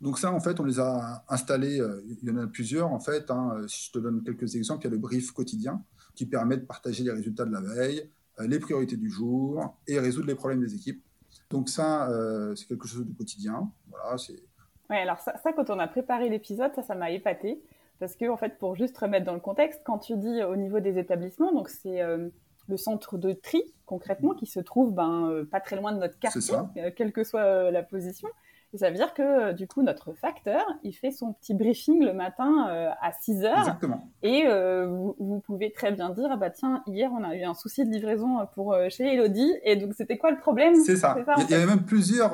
Donc 0.00 0.18
ça, 0.18 0.30
en 0.30 0.40
fait, 0.40 0.60
on 0.60 0.64
les 0.64 0.78
a 0.78 1.24
installés, 1.28 1.80
euh, 1.80 2.02
il 2.06 2.28
y 2.28 2.30
en 2.30 2.36
a 2.36 2.46
plusieurs, 2.46 2.92
en 2.92 3.00
fait. 3.00 3.30
Hein. 3.30 3.64
si 3.66 3.86
je 3.86 3.92
te 3.92 3.98
donne 3.98 4.22
quelques 4.22 4.54
exemples, 4.54 4.82
il 4.82 4.84
y 4.84 4.88
a 4.88 4.90
le 4.90 4.98
brief 4.98 5.32
quotidien 5.32 5.82
qui 6.14 6.26
permet 6.26 6.58
de 6.58 6.66
partager 6.66 7.02
les 7.02 7.12
résultats 7.12 7.46
de 7.46 7.52
la 7.52 7.62
veille, 7.62 8.08
les 8.46 8.58
priorités 8.58 8.96
du 8.96 9.10
jour 9.10 9.76
et 9.86 9.98
résoudre 9.98 10.26
les 10.26 10.34
problèmes 10.34 10.60
des 10.60 10.74
équipes. 10.74 11.02
Donc 11.50 11.68
ça, 11.68 12.08
c'est 12.56 12.66
quelque 12.66 12.86
chose 12.86 13.06
de 13.06 13.12
quotidien. 13.12 13.70
Voilà, 13.88 14.18
c'est... 14.18 14.42
Oui, 14.88 14.96
alors 14.96 15.20
ça, 15.20 15.36
ça, 15.38 15.52
quand 15.52 15.70
on 15.70 15.78
a 15.78 15.86
préparé 15.86 16.28
l'épisode, 16.28 16.72
ça, 16.74 16.82
ça 16.82 16.94
m'a 16.94 17.10
épaté. 17.10 17.62
Parce 18.00 18.16
que, 18.16 18.28
en 18.28 18.36
fait, 18.38 18.58
pour 18.58 18.74
juste 18.74 18.96
remettre 18.96 19.26
dans 19.26 19.34
le 19.34 19.40
contexte, 19.40 19.82
quand 19.84 19.98
tu 19.98 20.16
dis 20.16 20.42
au 20.42 20.56
niveau 20.56 20.80
des 20.80 20.98
établissements, 20.98 21.52
donc 21.52 21.68
c'est 21.68 22.00
euh, 22.00 22.30
le 22.66 22.76
centre 22.78 23.18
de 23.18 23.32
tri, 23.32 23.62
concrètement, 23.84 24.34
qui 24.34 24.46
se 24.46 24.58
trouve 24.58 24.92
ben, 24.94 25.28
euh, 25.28 25.44
pas 25.44 25.60
très 25.60 25.76
loin 25.76 25.92
de 25.92 25.98
notre 25.98 26.18
quartier, 26.18 26.56
euh, 26.78 26.90
quelle 26.96 27.12
que 27.12 27.22
soit 27.22 27.70
la 27.70 27.82
position. 27.82 28.28
Et 28.72 28.78
ça 28.78 28.90
veut 28.90 28.96
dire 28.96 29.14
que, 29.14 29.52
du 29.52 29.66
coup, 29.66 29.82
notre 29.82 30.12
facteur, 30.12 30.64
il 30.82 30.92
fait 30.92 31.10
son 31.10 31.32
petit 31.32 31.54
briefing 31.54 32.04
le 32.04 32.12
matin 32.12 32.66
à 33.00 33.12
6 33.12 33.44
heures. 33.44 33.58
Exactement. 33.58 34.08
Et 34.22 34.44
vous, 34.86 35.40
pouvez 35.44 35.72
très 35.72 35.92
bien 35.92 36.10
dire, 36.10 36.28
ah 36.30 36.36
bah 36.36 36.50
tiens, 36.50 36.82
hier, 36.86 37.10
on 37.12 37.24
a 37.24 37.34
eu 37.34 37.42
un 37.42 37.54
souci 37.54 37.84
de 37.84 37.90
livraison 37.90 38.46
pour 38.54 38.76
chez 38.88 39.14
Elodie. 39.14 39.52
Et 39.64 39.76
donc, 39.76 39.94
c'était 39.96 40.18
quoi 40.18 40.30
le 40.30 40.38
problème? 40.38 40.74
C'est 40.76 40.96
ça. 40.96 41.16
il, 41.38 41.50
y 41.50 41.54
avait 41.54 41.66
même 41.66 41.84
plusieurs, 41.84 42.32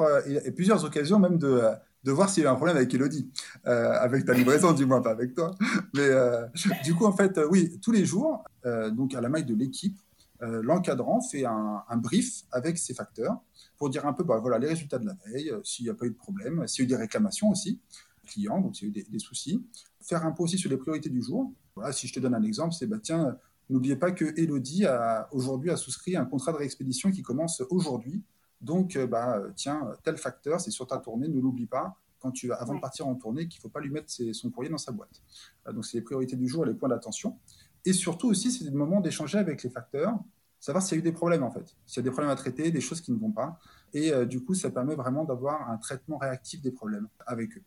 plusieurs 0.55 0.85
occasions 0.85 1.19
même 1.19 1.39
de 1.39 1.63
de 2.07 2.13
voir 2.13 2.31
s'il 2.31 2.45
y 2.45 2.47
a 2.47 2.53
un 2.53 2.55
problème 2.55 2.77
avec 2.77 2.95
Elodie, 2.95 3.29
euh, 3.67 3.93
avec 3.99 4.25
ta 4.25 4.33
livraison 4.33 4.73
du 4.73 4.87
moins, 4.87 5.03
pas 5.03 5.11
avec 5.11 5.35
toi. 5.35 5.55
Mais 5.95 6.03
euh, 6.03 6.47
du 6.85 6.95
coup, 6.95 7.05
en 7.05 7.13
fait, 7.13 7.37
euh, 7.37 7.49
oui, 7.51 7.79
tous 7.83 7.93
les 7.93 8.05
jours, 8.07 8.45
donc 8.93 9.15
à 9.15 9.21
la 9.21 9.29
maille 9.29 9.45
de 9.45 9.55
l'équipe, 9.55 9.97
l'encadrant 10.41 11.21
fait 11.21 11.45
un, 11.45 11.97
brief 11.97 12.43
avec 12.53 12.79
ses 12.79 12.95
facteurs 12.95 13.41
pour 13.79 13.91
dire 13.91 14.07
un 14.07 14.13
peu, 14.13 14.25
bah, 14.25 14.39
voilà, 14.39 14.59
les 14.59 14.69
résultats 14.69 14.99
de 14.99 15.07
la 15.07 15.17
veille, 15.27 15.53
s'il 15.65 15.85
n'y 15.85 15.91
a 15.91 15.95
pas 15.95 16.07
eu 16.07 16.11
de 16.11 16.17
problème, 16.17 16.67
s'il 16.67 16.83
y 16.83 16.83
a 16.83 16.85
eu 16.85 16.89
des 16.89 16.97
réclamations 16.97 17.51
aussi, 17.51 17.81
clients, 18.27 18.61
donc 18.61 18.77
s'il 18.77 18.89
y 18.89 18.99
a 18.99 19.01
eu 19.01 19.05
des, 19.11 19.19
soucis. 19.19 19.65
Faire 20.01 20.25
un 20.25 20.33
point 20.33 20.45
aussi 20.45 20.59
sur 20.59 20.71
les 20.71 20.77
priorités 20.77 21.11
du 21.11 21.23
jour. 21.23 21.53
Voilà, 21.75 21.93
si 21.93 22.07
je 22.07 22.13
te 22.15 22.21
donne 22.21 22.35
un 22.35 22.43
exemple, 22.43 22.75
c'est, 22.75 22.87
bah, 22.87 22.99
tiens, 23.03 23.37
n'oubliez 23.69 23.97
pas 23.97 24.13
que 24.13 24.39
Elodie 24.41 24.87
a 24.87 25.29
aujourd'hui 25.33 25.71
a 25.71 25.77
souscrit 25.77 26.17
un 26.17 26.25
contrat 26.25 26.53
de 26.53 26.59
réexpédition 26.59 27.11
qui 27.11 27.23
commence 27.23 27.63
aujourd'hui 27.71 28.23
donc, 28.61 28.97
euh, 28.97 29.07
bah, 29.07 29.43
tiens, 29.55 29.93
tel 30.03 30.17
facteur, 30.17 30.61
c'est 30.61 30.71
sur 30.71 30.87
ta 30.87 30.99
tournée, 30.99 31.29
ne 31.29 31.41
l'oublie 31.41 31.67
pas 31.67 31.97
quand 32.19 32.31
tu 32.31 32.51
avant 32.53 32.75
de 32.75 32.81
partir 32.81 33.07
en 33.07 33.15
tournée 33.15 33.47
qu'il 33.47 33.59
ne 33.59 33.63
faut 33.63 33.69
pas 33.69 33.81
lui 33.81 33.91
mettre 33.91 34.11
son 34.11 34.51
courrier 34.51 34.71
dans 34.71 34.79
sa 34.79 34.93
boîte. 34.93 35.23
Euh, 35.67 35.73
donc, 35.73 35.85
c'est 35.85 35.99
les 35.99 36.03
priorités 36.03 36.37
du 36.37 36.49
jour 36.49 36.65
et 36.65 36.69
les 36.69 36.75
points 36.75 36.89
d'attention. 36.89 37.39
Et 37.87 37.93
surtout 37.93 38.29
aussi, 38.29 38.51
c'est 38.51 38.65
le 38.65 38.73
moment 38.73 39.01
d'échanger 39.01 39.39
avec 39.39 39.63
les 39.63 39.71
facteurs, 39.71 40.19
savoir 40.59 40.83
s'il 40.83 40.97
y 40.97 40.99
a 40.99 41.01
eu 41.01 41.03
des 41.03 41.13
problèmes 41.13 41.45
en 41.45 41.53
fait, 41.53 41.77
s'il 41.87 41.99
y 41.99 42.01
a 42.01 42.03
des 42.03 42.11
problèmes 42.11 42.33
à 42.33 42.37
traiter, 42.37 42.73
des 42.73 42.81
choses 42.81 43.01
qui 43.01 43.13
ne 43.13 43.19
vont 43.19 43.31
pas. 43.31 43.59
Et 43.95 44.13
euh, 44.13 44.27
du 44.27 44.43
coup, 44.43 44.55
ça 44.55 44.71
permet 44.71 44.97
vraiment 44.97 45.25
d'avoir 45.25 45.71
un 45.71 45.79
traitement 45.79 46.19
réactif 46.19 46.61
des 46.61 46.73
problèmes 46.73 47.09
avec 47.27 47.57
eux. 47.57 47.63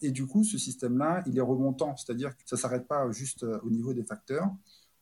Et 0.00 0.10
du 0.10 0.26
coup, 0.26 0.42
ce 0.42 0.56
système-là, 0.56 1.22
il 1.26 1.36
est 1.36 1.42
remontant, 1.42 1.94
c'est-à-dire 1.96 2.34
que 2.34 2.42
ça 2.46 2.56
ne 2.56 2.60
s'arrête 2.60 2.88
pas 2.88 3.10
juste 3.12 3.44
euh, 3.44 3.60
au 3.62 3.70
niveau 3.70 3.92
des 3.92 4.02
facteurs. 4.02 4.50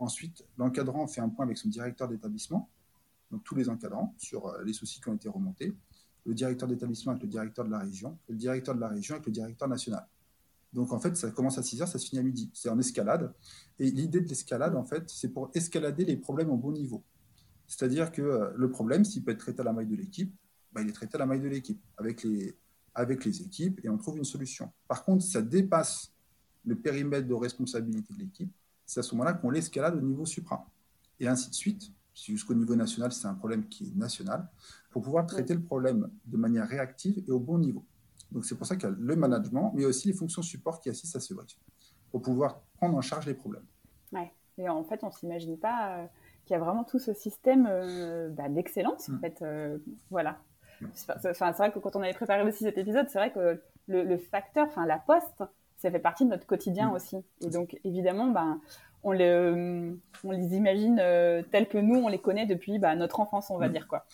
Ensuite, 0.00 0.44
l'encadrant 0.58 1.06
fait 1.06 1.20
un 1.20 1.28
point 1.28 1.44
avec 1.44 1.56
son 1.56 1.68
directeur 1.68 2.08
d'établissement, 2.08 2.68
donc 3.30 3.44
tous 3.44 3.54
les 3.54 3.68
encadrants, 3.68 4.14
sur 4.18 4.48
euh, 4.48 4.64
les 4.64 4.72
soucis 4.72 5.00
qui 5.00 5.08
ont 5.08 5.14
été 5.14 5.28
remontés, 5.28 5.76
le 6.26 6.34
directeur 6.34 6.68
d'établissement 6.68 7.12
avec 7.12 7.22
le 7.22 7.28
directeur 7.28 7.64
de 7.64 7.70
la 7.70 7.78
région, 7.78 8.18
le 8.28 8.34
directeur 8.34 8.74
de 8.74 8.80
la 8.80 8.88
région 8.88 9.14
avec 9.14 9.26
le 9.26 9.32
directeur 9.32 9.68
national. 9.68 10.06
Donc 10.72 10.92
en 10.92 11.00
fait, 11.00 11.16
ça 11.16 11.30
commence 11.30 11.58
à 11.58 11.62
6 11.62 11.82
heures, 11.82 11.88
ça 11.88 11.98
se 11.98 12.06
finit 12.06 12.20
à 12.20 12.22
midi. 12.22 12.50
C'est 12.54 12.68
en 12.68 12.78
escalade. 12.78 13.32
Et 13.78 13.90
l'idée 13.90 14.20
de 14.20 14.28
l'escalade, 14.28 14.74
en 14.76 14.84
fait, 14.84 15.08
c'est 15.08 15.28
pour 15.28 15.50
escalader 15.54 16.04
les 16.04 16.16
problèmes 16.16 16.50
au 16.50 16.56
bon 16.56 16.72
niveau. 16.72 17.02
C'est-à-dire 17.66 18.12
que 18.12 18.22
euh, 18.22 18.50
le 18.56 18.70
problème, 18.70 19.04
s'il 19.04 19.24
peut 19.24 19.32
être 19.32 19.38
traité 19.38 19.60
à 19.60 19.64
la 19.64 19.72
maille 19.72 19.86
de 19.86 19.96
l'équipe, 19.96 20.34
bah, 20.72 20.82
il 20.82 20.88
est 20.88 20.92
traité 20.92 21.16
à 21.16 21.18
la 21.18 21.26
maille 21.26 21.40
de 21.40 21.48
l'équipe, 21.48 21.80
avec 21.96 22.22
les, 22.22 22.56
avec 22.94 23.24
les 23.24 23.42
équipes, 23.42 23.80
et 23.84 23.88
on 23.88 23.98
trouve 23.98 24.18
une 24.18 24.24
solution. 24.24 24.70
Par 24.88 25.04
contre, 25.04 25.24
si 25.24 25.30
ça 25.30 25.42
dépasse 25.42 26.12
le 26.64 26.76
périmètre 26.76 27.26
de 27.26 27.34
responsabilité 27.34 28.12
de 28.14 28.18
l'équipe, 28.18 28.52
c'est 28.86 29.00
à 29.00 29.02
ce 29.02 29.14
moment-là 29.14 29.34
qu'on 29.34 29.50
l'escalade 29.50 29.96
au 29.96 30.00
niveau 30.00 30.26
supra. 30.26 30.68
Et 31.18 31.28
ainsi 31.28 31.50
de 31.50 31.54
suite, 31.54 31.92
jusqu'au 32.14 32.54
niveau 32.54 32.74
national, 32.74 33.12
c'est 33.12 33.26
un 33.26 33.34
problème 33.34 33.68
qui 33.68 33.88
est 33.88 33.96
national, 33.96 34.48
pour 34.90 35.02
pouvoir 35.02 35.26
traiter 35.26 35.54
le 35.54 35.62
problème 35.62 36.10
de 36.26 36.36
manière 36.36 36.68
réactive 36.68 37.22
et 37.26 37.30
au 37.30 37.38
bon 37.38 37.58
niveau. 37.58 37.84
Donc 38.32 38.44
c'est 38.44 38.56
pour 38.56 38.66
ça 38.66 38.76
qu'il 38.76 38.88
y 38.88 38.92
a 38.92 38.94
le 38.96 39.16
management, 39.16 39.72
mais 39.74 39.84
aussi 39.84 40.08
les 40.08 40.14
fonctions 40.14 40.42
support 40.42 40.80
qui 40.80 40.88
assistent 40.88 41.16
à 41.16 41.20
ce 41.20 41.34
brief, 41.34 41.58
pour 42.10 42.22
pouvoir 42.22 42.60
prendre 42.76 42.96
en 42.96 43.00
charge 43.00 43.26
les 43.26 43.34
problèmes. 43.34 43.66
Ouais. 44.12 44.32
Et 44.60 44.68
en 44.68 44.84
fait, 44.84 45.02
on 45.02 45.08
ne 45.08 45.12
s'imagine 45.12 45.58
pas 45.58 45.96
euh, 45.96 46.06
qu'il 46.44 46.54
y 46.54 46.56
a 46.56 46.62
vraiment 46.62 46.84
tout 46.84 46.98
ce 46.98 47.12
système 47.12 47.66
euh, 47.68 48.28
bah, 48.30 48.48
d'excellence. 48.48 49.08
En 49.08 49.14
mm. 49.14 49.20
fait, 49.20 49.42
euh, 49.42 49.78
voilà. 50.10 50.38
Mm. 50.80 50.86
c'est 50.94 51.40
vrai 51.40 51.72
que 51.72 51.78
quand 51.78 51.96
on 51.96 52.02
avait 52.02 52.12
préparé 52.12 52.42
aussi 52.42 52.64
cet 52.64 52.78
épisode, 52.78 53.08
c'est 53.08 53.18
vrai 53.18 53.32
que 53.32 53.62
le, 53.86 54.16
facteur, 54.18 54.66
enfin 54.68 54.86
la 54.86 54.98
poste, 54.98 55.42
ça 55.78 55.90
fait 55.90 55.98
partie 55.98 56.24
de 56.24 56.30
notre 56.30 56.46
quotidien 56.46 56.90
mm. 56.90 56.94
aussi. 56.94 57.16
Et 57.40 57.48
donc 57.48 57.78
évidemment, 57.84 58.26
ben, 58.26 58.60
on, 59.02 59.12
les, 59.12 59.94
on 60.24 60.30
les 60.30 60.54
imagine 60.54 60.96
tels 61.50 61.68
que 61.68 61.78
nous, 61.78 61.98
on 61.98 62.08
les 62.08 62.20
connaît 62.20 62.46
depuis 62.46 62.78
bah, 62.78 62.94
notre 62.94 63.20
enfance, 63.20 63.50
on 63.50 63.58
va 63.58 63.68
dire 63.68 63.88
quoi. 63.88 64.04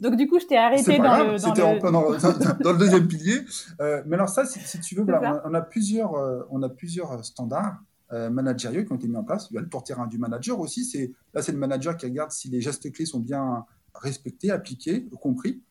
Donc 0.00 0.16
du 0.16 0.28
coup, 0.28 0.38
je 0.38 0.46
t'ai 0.46 0.56
arrêté 0.56 0.98
dans, 0.98 1.16
le, 1.24 1.38
dans, 2.62 2.72
le... 2.72 2.78
deuxième 2.78 3.08
pilier. 3.08 3.40
Euh, 3.80 4.02
mais 4.06 4.16
alors 4.16 4.28
ça, 4.28 4.44
si, 4.44 4.80
tu 4.80 4.94
veux, 4.94 5.04
on, 5.04 5.54
a 5.54 5.60
plusieurs, 5.60 6.14
euh, 6.14 6.42
on 6.50 6.62
a 6.62 6.68
plusieurs 6.68 7.24
standards 7.24 7.82
euh, 8.12 8.30
managériaux 8.30 8.84
qui 8.84 8.92
ont 8.92 8.96
été 8.96 9.08
mis 9.08 9.16
en 9.16 9.24
place. 9.24 9.48
Il 9.50 9.54
y 9.54 9.58
a 9.58 9.60
le 9.60 9.68
tour 9.68 9.82
terrain 9.84 10.06
du 10.06 10.18
manager 10.18 10.58
aussi. 10.60 10.84
C'est 10.84 11.12
là, 11.34 11.42
c'est 11.42 11.52
le 11.52 11.58
manager 11.58 11.96
qui 11.96 12.06
regarde 12.06 12.30
si 12.30 12.48
les 12.48 12.60
gestes 12.60 12.90
clés 12.92 13.06
sont 13.06 13.20
bien 13.20 13.64
respectés, 13.94 14.50
appliqués, 14.50 15.08
compris 15.20 15.62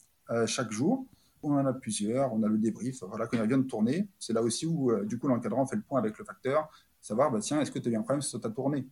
chaque 0.46 0.72
jour. 0.72 1.06
On 1.44 1.54
en 1.54 1.66
a 1.66 1.74
plusieurs. 1.74 2.34
On 2.34 2.44
a 2.44 2.48
le 2.48 2.58
débrief. 2.58 3.04
Voilà, 3.04 3.28
quand 3.28 3.38
il 3.38 3.48
vient 3.48 3.58
de 3.58 3.64
tourner, 3.64 4.08
c'est 4.20 4.34
là 4.34 4.42
aussi 4.42 4.66
où 4.66 4.92
du 5.06 5.18
coup 5.20 5.28
l'encadrant 5.28 5.66
fait 5.66 5.76
le 5.76 5.84
point 5.84 6.00
avec 6.00 6.18
le 6.18 6.26
facteur, 6.26 6.68
savoir 7.00 7.32
bah, 7.32 7.40
tiens, 7.42 7.62
est-ce 7.62 7.72
que 7.72 7.80
tu 7.80 7.90
as 7.90 7.92
eu 7.92 7.96
un 7.96 8.02
problème 8.02 8.22
sur 8.22 8.42
ta 8.42 8.50
tournée? 8.50 8.86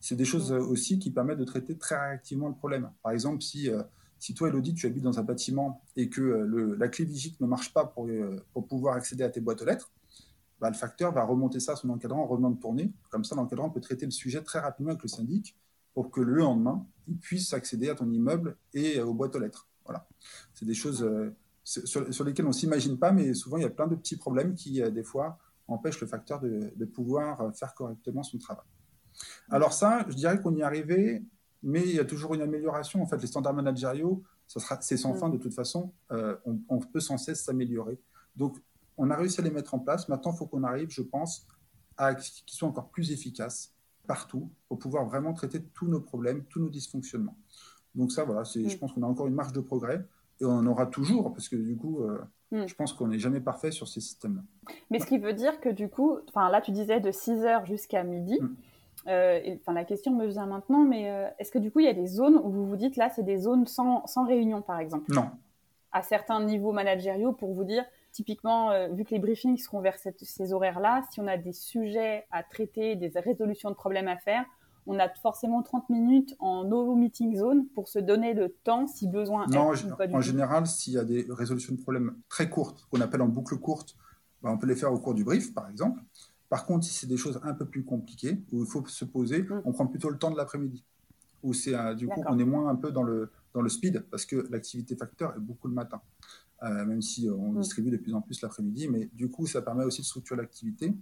C'est 0.00 0.16
des 0.16 0.24
choses 0.24 0.52
aussi 0.52 0.98
qui 0.98 1.10
permettent 1.10 1.38
de 1.38 1.44
traiter 1.44 1.76
très 1.76 1.98
réactivement 1.98 2.48
le 2.48 2.54
problème. 2.54 2.90
Par 3.02 3.12
exemple, 3.12 3.42
si, 3.42 3.70
euh, 3.70 3.82
si 4.18 4.34
toi, 4.34 4.48
Elodie, 4.48 4.74
tu 4.74 4.86
habites 4.86 5.02
dans 5.02 5.18
un 5.18 5.22
bâtiment 5.22 5.82
et 5.96 6.08
que 6.08 6.20
euh, 6.20 6.46
le, 6.46 6.74
la 6.76 6.88
clé 6.88 7.04
Vigic 7.04 7.40
ne 7.40 7.46
marche 7.46 7.72
pas 7.72 7.84
pour, 7.84 8.06
euh, 8.06 8.36
pour 8.52 8.66
pouvoir 8.66 8.96
accéder 8.96 9.24
à 9.24 9.30
tes 9.30 9.40
boîtes 9.40 9.62
aux 9.62 9.64
lettres, 9.64 9.90
bah, 10.60 10.70
le 10.70 10.76
facteur 10.76 11.12
va 11.12 11.24
remonter 11.24 11.60
ça 11.60 11.72
à 11.72 11.76
son 11.76 11.90
encadrant 11.90 12.22
en 12.22 12.26
revenant 12.26 12.50
de 12.50 12.60
tourner. 12.60 12.92
Comme 13.10 13.24
ça, 13.24 13.34
l'encadrant 13.34 13.70
peut 13.70 13.80
traiter 13.80 14.06
le 14.06 14.12
sujet 14.12 14.42
très 14.42 14.58
rapidement 14.58 14.92
avec 14.92 15.02
le 15.02 15.08
syndic 15.08 15.56
pour 15.92 16.10
que 16.10 16.20
le 16.20 16.34
lendemain, 16.34 16.86
il 17.08 17.18
puisse 17.18 17.52
accéder 17.52 17.88
à 17.88 17.94
ton 17.94 18.10
immeuble 18.10 18.56
et 18.74 19.00
aux 19.00 19.14
boîtes 19.14 19.34
aux 19.34 19.38
lettres. 19.38 19.68
Voilà. 19.84 20.06
C'est 20.52 20.66
des 20.66 20.74
choses 20.74 21.08
sur, 21.64 22.12
sur, 22.12 22.24
lesquelles 22.24 22.44
on 22.44 22.50
ne 22.50 22.54
s'imagine 22.54 22.98
pas, 22.98 23.12
mais 23.12 23.32
souvent, 23.32 23.56
il 23.56 23.62
y 23.62 23.66
a 23.66 23.70
plein 23.70 23.86
de 23.86 23.94
petits 23.94 24.16
problèmes 24.16 24.54
qui, 24.54 24.82
des 24.90 25.02
fois, 25.02 25.38
empêchent 25.68 26.00
le 26.00 26.06
facteur 26.06 26.38
de, 26.40 26.70
de 26.74 26.84
pouvoir 26.84 27.54
faire 27.56 27.74
correctement 27.74 28.22
son 28.22 28.36
travail. 28.36 28.66
Alors 29.50 29.72
ça, 29.72 30.04
je 30.08 30.14
dirais 30.14 30.40
qu'on 30.40 30.54
y 30.54 30.60
est 30.60 30.64
arrivé, 30.64 31.22
mais 31.62 31.82
il 31.82 31.94
y 31.94 32.00
a 32.00 32.04
toujours 32.04 32.34
une 32.34 32.42
amélioration. 32.42 33.02
En 33.02 33.06
fait, 33.06 33.18
les 33.18 33.26
standards 33.26 33.54
managériaux, 33.54 34.22
c'est 34.46 34.96
sans 34.96 35.14
mm. 35.14 35.18
fin 35.18 35.28
de 35.28 35.38
toute 35.38 35.54
façon. 35.54 35.92
Euh, 36.12 36.36
on, 36.44 36.78
peut 36.78 37.00
sans 37.00 37.18
cesse 37.18 37.44
s'améliorer. 37.44 37.98
Donc, 38.36 38.56
on 38.96 39.10
a 39.10 39.16
réussi 39.16 39.40
à 39.40 39.44
les 39.44 39.50
mettre 39.50 39.74
en 39.74 39.78
place. 39.78 40.08
Maintenant, 40.08 40.32
il 40.32 40.38
faut 40.38 40.46
qu'on 40.46 40.62
arrive, 40.62 40.90
je 40.90 41.02
pense, 41.02 41.46
à 41.96 42.14
qu'ils 42.14 42.54
soient 42.54 42.68
encore 42.68 42.90
plus 42.90 43.10
efficaces 43.12 43.74
partout 44.06 44.50
pour 44.68 44.78
pouvoir 44.78 45.04
vraiment 45.06 45.32
traiter 45.32 45.62
tous 45.74 45.88
nos 45.88 46.00
problèmes, 46.00 46.44
tous 46.44 46.60
nos 46.60 46.68
dysfonctionnements. 46.68 47.36
Donc 47.94 48.12
ça, 48.12 48.24
voilà, 48.24 48.44
je 48.44 48.60
mm. 48.60 48.78
pense 48.78 48.92
qu'on 48.92 49.02
a 49.02 49.06
encore 49.06 49.26
une 49.26 49.34
marge 49.34 49.52
de 49.52 49.60
progrès 49.60 50.04
et 50.40 50.44
on 50.44 50.52
en 50.52 50.66
aura 50.66 50.86
toujours 50.86 51.32
parce 51.32 51.48
que 51.48 51.56
du 51.56 51.76
coup, 51.76 52.02
euh, 52.02 52.20
mm. 52.52 52.66
je 52.66 52.74
pense 52.74 52.92
qu'on 52.92 53.08
n'est 53.08 53.18
jamais 53.18 53.40
parfait 53.40 53.72
sur 53.72 53.88
ces 53.88 54.00
systèmes-là. 54.00 54.42
Mais 54.90 55.00
ce 55.00 55.06
qui 55.06 55.18
veut 55.18 55.32
dire 55.32 55.60
que 55.60 55.70
du 55.70 55.88
coup, 55.88 56.18
là, 56.34 56.60
tu 56.60 56.70
disais 56.70 57.00
de 57.00 57.10
6 57.10 57.30
heures 57.42 57.66
jusqu'à 57.66 58.04
midi. 58.04 58.38
Euh, 59.08 59.56
enfin, 59.60 59.72
la 59.72 59.84
question 59.84 60.12
me 60.12 60.26
vient 60.26 60.46
maintenant, 60.46 60.84
mais 60.84 61.10
euh, 61.10 61.28
est-ce 61.38 61.50
que 61.50 61.58
du 61.58 61.70
coup, 61.70 61.80
il 61.80 61.86
y 61.86 61.88
a 61.88 61.94
des 61.94 62.06
zones 62.06 62.36
où 62.36 62.50
vous 62.50 62.66
vous 62.66 62.76
dites 62.76 62.96
là, 62.96 63.08
c'est 63.10 63.22
des 63.22 63.38
zones 63.38 63.66
sans, 63.66 64.04
réunion, 64.26 64.62
par 64.62 64.80
exemple? 64.80 65.12
Non. 65.12 65.30
À 65.92 66.02
certains 66.02 66.42
niveaux 66.42 66.72
managériaux, 66.72 67.32
pour 67.32 67.54
vous 67.54 67.64
dire, 67.64 67.84
typiquement, 68.12 68.70
euh, 68.70 68.88
vu 68.88 69.04
que 69.04 69.10
les 69.10 69.18
briefings 69.18 69.56
seront 69.58 69.80
vers 69.80 69.96
ces 69.98 70.52
horaires-là, 70.52 71.02
si 71.10 71.20
on 71.20 71.26
a 71.26 71.36
des 71.36 71.52
sujets 71.52 72.26
à 72.30 72.42
traiter, 72.42 72.96
des 72.96 73.12
résolutions 73.14 73.70
de 73.70 73.76
problèmes 73.76 74.08
à 74.08 74.16
faire, 74.16 74.44
on 74.86 74.98
a 74.98 75.08
forcément 75.08 75.62
30 75.62 75.90
minutes 75.90 76.36
en 76.38 76.64
no 76.64 76.94
meeting 76.94 77.36
zone 77.36 77.66
pour 77.74 77.88
se 77.88 77.98
donner 77.98 78.34
le 78.34 78.50
temps 78.50 78.86
si 78.86 79.08
besoin. 79.08 79.46
Non, 79.48 79.72
en 80.12 80.20
général, 80.20 80.66
s'il 80.66 80.94
y 80.94 80.98
a 80.98 81.04
des 81.04 81.26
résolutions 81.28 81.74
de 81.74 81.80
problèmes 81.80 82.16
très 82.28 82.48
courtes, 82.48 82.86
qu'on 82.90 83.00
appelle 83.00 83.22
en 83.22 83.28
boucle 83.28 83.56
courte, 83.58 83.96
ben, 84.42 84.50
on 84.50 84.58
peut 84.58 84.66
les 84.66 84.76
faire 84.76 84.92
au 84.92 84.98
cours 84.98 85.14
du 85.14 85.24
brief, 85.24 85.52
par 85.54 85.68
exemple. 85.68 86.00
Par 86.48 86.66
contre, 86.66 86.86
si 86.86 86.94
c'est 86.94 87.06
des 87.06 87.16
choses 87.16 87.40
un 87.42 87.54
peu 87.54 87.64
plus 87.64 87.84
compliquées, 87.84 88.40
où 88.52 88.62
il 88.62 88.66
faut 88.66 88.84
se 88.86 89.04
poser, 89.04 89.42
mm. 89.42 89.62
on 89.64 89.72
prend 89.72 89.86
plutôt 89.86 90.10
le 90.10 90.18
temps 90.18 90.30
de 90.30 90.36
l'après-midi. 90.36 90.84
Où 91.42 91.52
c'est 91.52 91.94
du 91.94 92.08
coup, 92.08 92.22
on 92.26 92.38
est 92.38 92.44
moins 92.44 92.68
un 92.68 92.76
peu 92.76 92.90
dans 92.90 93.02
le, 93.02 93.30
dans 93.54 93.62
le 93.62 93.68
speed, 93.68 94.06
parce 94.10 94.24
que 94.24 94.46
l'activité 94.50 94.96
facteur 94.96 95.34
est 95.36 95.40
beaucoup 95.40 95.68
le 95.68 95.74
matin. 95.74 96.00
Euh, 96.62 96.86
même 96.86 97.02
si 97.02 97.28
on 97.28 97.52
mm. 97.52 97.60
distribue 97.60 97.90
de 97.90 97.98
plus 97.98 98.14
en 98.14 98.22
plus 98.22 98.40
l'après-midi, 98.40 98.88
mais 98.88 99.10
du 99.12 99.28
coup, 99.28 99.46
ça 99.46 99.60
permet 99.60 99.84
aussi 99.84 100.00
de 100.00 100.06
structurer 100.06 100.40
l'activité. 100.40 100.86
Et 100.86 100.94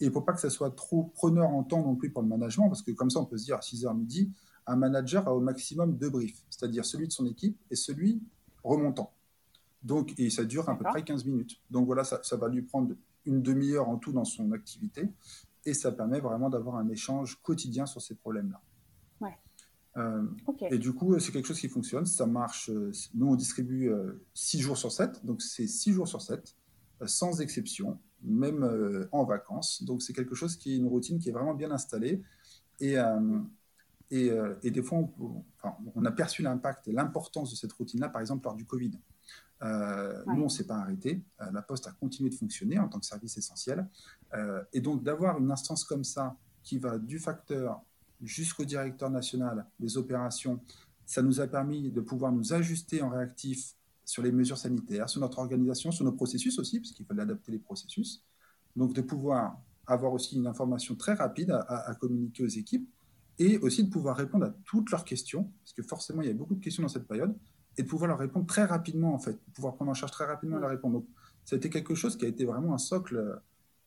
il 0.00 0.08
ne 0.08 0.12
faut 0.12 0.20
pas 0.20 0.32
que 0.32 0.40
ça 0.40 0.50
soit 0.50 0.74
trop 0.74 1.04
preneur 1.14 1.48
en 1.50 1.62
temps 1.62 1.82
non 1.82 1.94
plus 1.94 2.10
pour 2.10 2.22
le 2.22 2.28
management, 2.28 2.68
parce 2.68 2.82
que 2.82 2.90
comme 2.90 3.10
ça, 3.10 3.20
on 3.20 3.26
peut 3.26 3.38
se 3.38 3.44
dire 3.44 3.56
à 3.56 3.60
6h 3.60 3.96
midi, 3.96 4.30
un 4.66 4.76
manager 4.76 5.28
a 5.28 5.34
au 5.34 5.40
maximum 5.40 5.96
deux 5.96 6.10
briefs, 6.10 6.42
c'est-à-dire 6.50 6.84
celui 6.84 7.06
de 7.06 7.12
son 7.12 7.24
équipe 7.26 7.56
et 7.70 7.76
celui 7.76 8.20
remontant. 8.64 9.12
Donc, 9.82 10.18
et 10.18 10.30
ça 10.30 10.44
dure 10.44 10.68
à 10.68 10.76
peu 10.76 10.84
près 10.84 11.04
15 11.04 11.24
minutes. 11.24 11.60
Donc 11.70 11.86
voilà, 11.86 12.02
ça, 12.02 12.20
ça 12.24 12.36
va 12.36 12.48
lui 12.48 12.62
prendre 12.62 12.92
une 13.26 13.42
demi-heure 13.42 13.88
en 13.88 13.96
tout 13.96 14.12
dans 14.12 14.24
son 14.24 14.52
activité. 14.52 15.08
Et 15.64 15.74
ça 15.74 15.92
permet 15.92 16.20
vraiment 16.20 16.48
d'avoir 16.48 16.76
un 16.76 16.88
échange 16.88 17.40
quotidien 17.42 17.86
sur 17.86 18.00
ces 18.00 18.14
problèmes-là. 18.14 18.62
Euh, 19.96 20.26
et 20.70 20.78
du 20.78 20.92
coup, 20.92 21.18
c'est 21.18 21.32
quelque 21.32 21.46
chose 21.46 21.60
qui 21.60 21.68
fonctionne. 21.68 22.06
Ça 22.06 22.26
marche. 22.26 22.70
Euh, 22.70 22.92
nous, 23.14 23.28
on 23.28 23.34
distribue 23.34 23.90
6 24.34 24.58
euh, 24.58 24.60
jours 24.60 24.78
sur 24.78 24.92
7. 24.92 25.24
Donc, 25.24 25.42
c'est 25.42 25.66
6 25.66 25.92
jours 25.92 26.08
sur 26.08 26.20
7, 26.20 26.54
sans 27.06 27.40
exception, 27.40 27.98
même 28.22 29.08
en 29.12 29.24
vacances. 29.24 29.82
Donc, 29.82 30.02
c'est 30.02 30.12
quelque 30.12 30.34
chose 30.34 30.56
qui 30.56 30.74
est 30.74 30.76
une 30.76 30.86
routine 30.86 31.18
qui 31.18 31.28
est 31.28 31.32
vraiment 31.32 31.54
bien 31.54 31.70
installée. 31.70 32.22
Et, 32.80 32.96
et, 34.10 34.30
et 34.62 34.70
des 34.70 34.82
fois, 34.82 34.98
on, 34.98 35.44
on 35.94 36.04
a 36.04 36.10
perçu 36.10 36.42
l'impact 36.42 36.88
et 36.88 36.92
l'importance 36.92 37.50
de 37.50 37.56
cette 37.56 37.72
routine-là, 37.72 38.08
par 38.08 38.20
exemple, 38.20 38.44
lors 38.44 38.54
du 38.54 38.66
Covid. 38.66 38.92
Euh, 39.62 40.22
nous, 40.26 40.42
on 40.42 40.44
ne 40.44 40.48
s'est 40.48 40.66
pas 40.66 40.76
arrêté. 40.76 41.22
Euh, 41.40 41.50
la 41.52 41.62
Poste 41.62 41.86
a 41.86 41.92
continué 41.92 42.30
de 42.30 42.34
fonctionner 42.34 42.78
en 42.78 42.88
tant 42.88 42.98
que 42.98 43.06
service 43.06 43.36
essentiel. 43.36 43.88
Euh, 44.34 44.62
et 44.72 44.80
donc, 44.80 45.02
d'avoir 45.02 45.38
une 45.38 45.50
instance 45.50 45.84
comme 45.84 46.04
ça 46.04 46.36
qui 46.62 46.78
va 46.78 46.98
du 46.98 47.18
facteur 47.18 47.80
jusqu'au 48.22 48.64
directeur 48.64 49.10
national 49.10 49.66
des 49.78 49.96
opérations, 49.96 50.60
ça 51.06 51.22
nous 51.22 51.40
a 51.40 51.46
permis 51.46 51.90
de 51.90 52.00
pouvoir 52.00 52.32
nous 52.32 52.52
ajuster 52.52 53.02
en 53.02 53.10
réactif 53.10 53.74
sur 54.04 54.22
les 54.22 54.32
mesures 54.32 54.58
sanitaires, 54.58 55.08
sur 55.08 55.20
notre 55.20 55.38
organisation, 55.38 55.90
sur 55.90 56.04
nos 56.04 56.12
processus 56.12 56.58
aussi, 56.58 56.80
parce 56.80 56.92
qu'il 56.92 57.06
fallait 57.06 57.22
adapter 57.22 57.52
les 57.52 57.58
processus. 57.58 58.24
Donc, 58.74 58.92
de 58.92 59.00
pouvoir 59.00 59.60
avoir 59.86 60.12
aussi 60.12 60.36
une 60.36 60.46
information 60.46 60.96
très 60.96 61.14
rapide 61.14 61.50
à, 61.50 61.60
à 61.60 61.94
communiquer 61.94 62.44
aux 62.44 62.48
équipes 62.48 62.88
et 63.38 63.58
aussi 63.58 63.84
de 63.84 63.90
pouvoir 63.90 64.16
répondre 64.16 64.46
à 64.46 64.54
toutes 64.64 64.90
leurs 64.90 65.04
questions, 65.04 65.50
parce 65.62 65.72
que 65.72 65.82
forcément, 65.82 66.22
il 66.22 66.28
y 66.28 66.30
a 66.30 66.34
beaucoup 66.34 66.54
de 66.54 66.62
questions 66.62 66.82
dans 66.82 66.88
cette 66.88 67.06
période 67.06 67.34
et 67.78 67.82
de 67.82 67.88
pouvoir 67.88 68.08
leur 68.08 68.18
répondre 68.18 68.46
très 68.46 68.64
rapidement, 68.64 69.14
en 69.14 69.18
fait, 69.18 69.38
pouvoir 69.52 69.74
prendre 69.74 69.90
en 69.90 69.94
charge 69.94 70.12
très 70.12 70.24
rapidement 70.24 70.58
leur 70.58 70.70
répondre. 70.70 71.00
Donc, 71.00 71.06
ça 71.44 71.56
a 71.56 71.58
été 71.58 71.70
quelque 71.70 71.94
chose 71.94 72.16
qui 72.16 72.24
a 72.24 72.28
été 72.28 72.44
vraiment 72.44 72.74
un 72.74 72.78
socle 72.78 73.16
euh, 73.16 73.36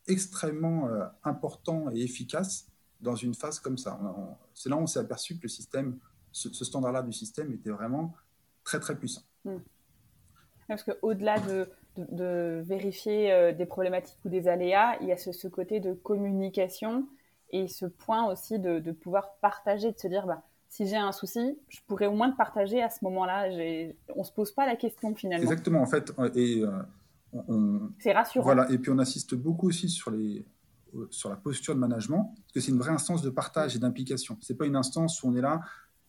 extrêmement 0.08 0.88
euh, 0.88 1.05
important 1.24 1.89
et 1.91 2.01
efficace 2.01 2.67
dans 3.01 3.15
une 3.15 3.34
phase 3.34 3.60
comme 3.60 3.77
ça. 3.77 4.00
C'est 4.53 4.69
là 4.69 4.75
où 4.75 4.79
on 4.79 4.88
s'est 4.88 5.00
aperçu 5.00 5.38
que 5.38 5.43
le 5.43 5.50
système, 5.50 5.98
ce, 6.31 6.50
standard-là 6.65 7.01
du 7.01 7.13
système 7.13 7.51
était 7.53 7.69
vraiment 7.69 8.13
très, 8.63 8.79
très 8.79 8.98
puissant. 8.98 9.22
Hmm. 9.46 9.58
Parce 10.67 10.84
qu'au-delà 10.84 11.39
de, 11.39 12.62
vérifier 12.62 13.31
euh, 13.31 13.53
des 13.53 13.65
problématiques 13.65 14.19
ou 14.25 14.29
des 14.29 14.48
aléas, 14.48 14.98
il 15.01 15.08
y 15.08 15.12
a 15.12 15.17
ce, 15.17 15.31
ce 15.31 15.48
côté 15.48 15.79
de 15.79 15.93
communication 15.93 17.08
et 17.51 17.67
ce 17.67 17.86
point 17.86 18.29
aussi 18.31 18.60
de, 18.60 18.79
de 18.79 18.91
pouvoir 18.91 19.36
partager, 19.41 19.91
de 19.91 19.98
se 19.98 20.08
dire, 20.08 20.27
bah, 20.27 20.43
si 20.70 20.88
j'ai 20.88 20.98
un 20.98 21.12
souci, 21.12 21.58
je 21.68 21.80
pourrais 21.88 22.06
au 22.06 22.14
moins 22.14 22.30
le 22.30 22.36
partager 22.36 22.82
à 22.82 22.90
ce 22.90 23.04
moment-là. 23.06 23.48
On 24.16 24.20
ne 24.20 24.24
se 24.24 24.32
pose 24.32 24.52
pas 24.52 24.66
la 24.66 24.76
question 24.76 25.16
finalement. 25.16 25.44
Exactement, 25.44 25.82
en 25.82 25.88
fait. 25.88 26.14
Et, 26.36 26.64
on, 27.34 27.92
c'est 28.00 28.14
rassurant. 28.14 28.44
Voilà, 28.44 28.72
et 28.72 28.78
puis 28.78 28.92
on 28.92 28.98
assiste 29.00 29.36
beaucoup 29.36 29.68
aussi 29.68 29.90
sur, 29.90 30.12
les, 30.12 30.46
sur 31.10 31.30
la 31.30 31.36
posture 31.36 31.76
de 31.76 31.80
management, 31.80 32.34
parce 32.36 32.54
que 32.54 32.60
c'est 32.60 32.72
une 32.72 32.80
vraie 32.80 32.92
instance 32.92 33.22
de 33.22 33.30
partage 33.30 33.76
et 33.76 33.80
d'implication. 33.80 34.38
Ce 34.42 34.52
n'est 34.52 34.58
pas 34.58 34.66
une 34.66 34.76
instance 34.76 35.22
où 35.24 35.28
on 35.28 35.36
est 35.36 35.42
là, 35.42 35.62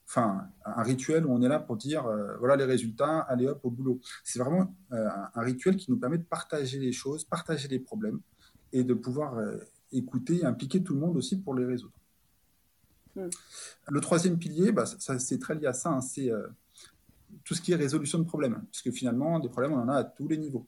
enfin, 0.06 0.48
un 0.64 0.82
rituel 0.82 1.26
où 1.26 1.32
on 1.32 1.42
est 1.42 1.48
là 1.48 1.60
pour 1.60 1.76
dire 1.76 2.06
euh, 2.06 2.36
voilà 2.38 2.56
les 2.56 2.64
résultats, 2.64 3.20
allez 3.20 3.46
hop 3.46 3.60
au 3.62 3.70
boulot. 3.70 4.00
C'est 4.24 4.38
vraiment 4.38 4.74
euh, 4.92 5.08
un 5.34 5.40
rituel 5.42 5.76
qui 5.76 5.90
nous 5.90 5.98
permet 5.98 6.18
de 6.18 6.24
partager 6.24 6.78
les 6.78 6.92
choses, 6.92 7.24
partager 7.24 7.68
les 7.68 7.78
problèmes 7.78 8.20
et 8.72 8.84
de 8.84 8.94
pouvoir 8.94 9.38
euh, 9.38 9.58
écouter 9.92 10.38
et 10.38 10.44
impliquer 10.44 10.82
tout 10.82 10.94
le 10.94 11.00
monde 11.00 11.16
aussi 11.16 11.40
pour 11.40 11.54
les 11.54 11.64
résoudre. 11.64 11.94
Le 13.88 14.00
troisième 14.00 14.38
pilier, 14.38 14.72
bah, 14.72 14.86
ça, 14.86 15.18
c'est 15.18 15.38
très 15.38 15.54
lié 15.54 15.66
à 15.66 15.72
ça, 15.72 15.90
hein, 15.90 16.00
c'est 16.00 16.30
tout 17.44 17.54
ce 17.54 17.60
qui 17.60 17.72
est 17.72 17.76
résolution 17.76 18.18
de 18.18 18.24
problèmes, 18.24 18.64
puisque 18.70 18.90
finalement, 18.90 19.38
des 19.38 19.48
problèmes, 19.48 19.72
on 19.72 19.80
en 19.80 19.88
a 19.88 19.96
à 19.96 20.04
tous 20.04 20.28
les 20.28 20.36
niveaux. 20.36 20.66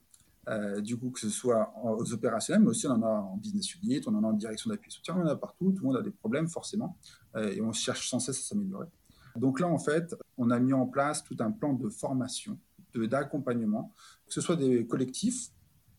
Euh, 0.49 0.81
du 0.81 0.97
coup, 0.97 1.11
que 1.11 1.21
ce 1.21 1.29
soit 1.29 1.73
aux 1.85 2.13
opérationnels, 2.13 2.63
mais 2.63 2.71
aussi 2.71 2.89
on 2.89 2.91
en 2.91 3.03
a 3.03 3.07
en 3.07 3.37
business 3.37 3.77
unit, 3.77 4.01
on 4.07 4.15
en 4.17 4.25
a 4.25 4.27
en 4.27 4.33
direction 4.33 4.71
d'appui 4.71 4.91
soutien, 4.91 5.15
on 5.17 5.23
en 5.23 5.27
a 5.27 5.37
partout, 5.37 5.71
tout 5.71 5.83
le 5.83 5.87
monde 5.87 5.97
a 5.99 6.03
des 6.03 6.11
problèmes 6.11 6.49
forcément, 6.49 6.97
euh, 7.37 7.53
et 7.53 7.61
on 7.61 7.73
cherche 7.73 8.11
sans 8.11 8.19
cesse 8.19 8.41
à 8.41 8.43
s'améliorer. 8.43 8.89
Donc 9.37 9.61
là, 9.61 9.69
en 9.69 9.79
fait, 9.79 10.17
on 10.39 10.51
a 10.51 10.59
mis 10.59 10.73
en 10.73 10.87
place 10.87 11.23
tout 11.23 11.37
un 11.39 11.53
plan 11.53 11.75
de 11.75 11.89
formation, 11.89 12.59
d'accompagnement, 12.95 13.93
que 14.27 14.35
ce 14.35 14.41
soit 14.41 14.57
des 14.57 14.85
collectifs, 14.87 15.51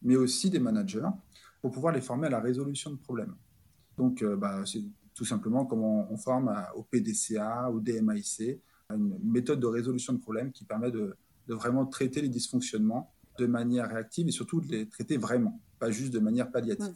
mais 0.01 0.17
aussi 0.17 0.49
des 0.49 0.59
managers, 0.59 1.07
pour 1.61 1.71
pouvoir 1.71 1.93
les 1.93 2.01
former 2.01 2.27
à 2.27 2.31
la 2.31 2.41
résolution 2.41 2.91
de 2.91 2.97
problèmes. 2.97 3.35
Donc, 3.97 4.21
euh, 4.21 4.35
bah, 4.35 4.61
c'est 4.65 4.83
tout 5.15 5.25
simplement 5.25 5.65
comment 5.65 6.11
on 6.11 6.17
forme 6.17 6.53
au 6.75 6.83
PDCA, 6.83 7.69
au 7.69 7.79
DMAIC, 7.79 8.61
une 8.89 9.17
méthode 9.23 9.59
de 9.59 9.67
résolution 9.67 10.13
de 10.13 10.19
problèmes 10.19 10.51
qui 10.51 10.65
permet 10.65 10.91
de, 10.91 11.15
de 11.47 11.53
vraiment 11.53 11.85
traiter 11.85 12.21
les 12.21 12.29
dysfonctionnements 12.29 13.13
de 13.37 13.45
manière 13.45 13.89
réactive 13.89 14.27
et 14.27 14.31
surtout 14.31 14.61
de 14.61 14.67
les 14.67 14.87
traiter 14.87 15.17
vraiment, 15.17 15.59
pas 15.79 15.91
juste 15.91 16.13
de 16.13 16.19
manière 16.19 16.51
palliative. 16.51 16.95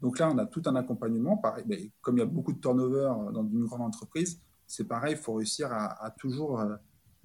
Donc 0.00 0.18
là, 0.18 0.30
on 0.30 0.38
a 0.38 0.46
tout 0.46 0.62
un 0.66 0.76
accompagnement. 0.76 1.36
Pareil, 1.36 1.64
mais 1.66 1.90
comme 2.00 2.16
il 2.16 2.20
y 2.20 2.22
a 2.22 2.26
beaucoup 2.26 2.52
de 2.52 2.60
turnover 2.60 3.10
dans 3.32 3.48
une 3.48 3.64
grande 3.64 3.82
entreprise, 3.82 4.40
c'est 4.66 4.84
pareil, 4.84 5.12
il 5.12 5.18
faut 5.18 5.34
réussir 5.34 5.72
à, 5.72 6.10
toujours 6.18 6.60
euh, 6.60 6.76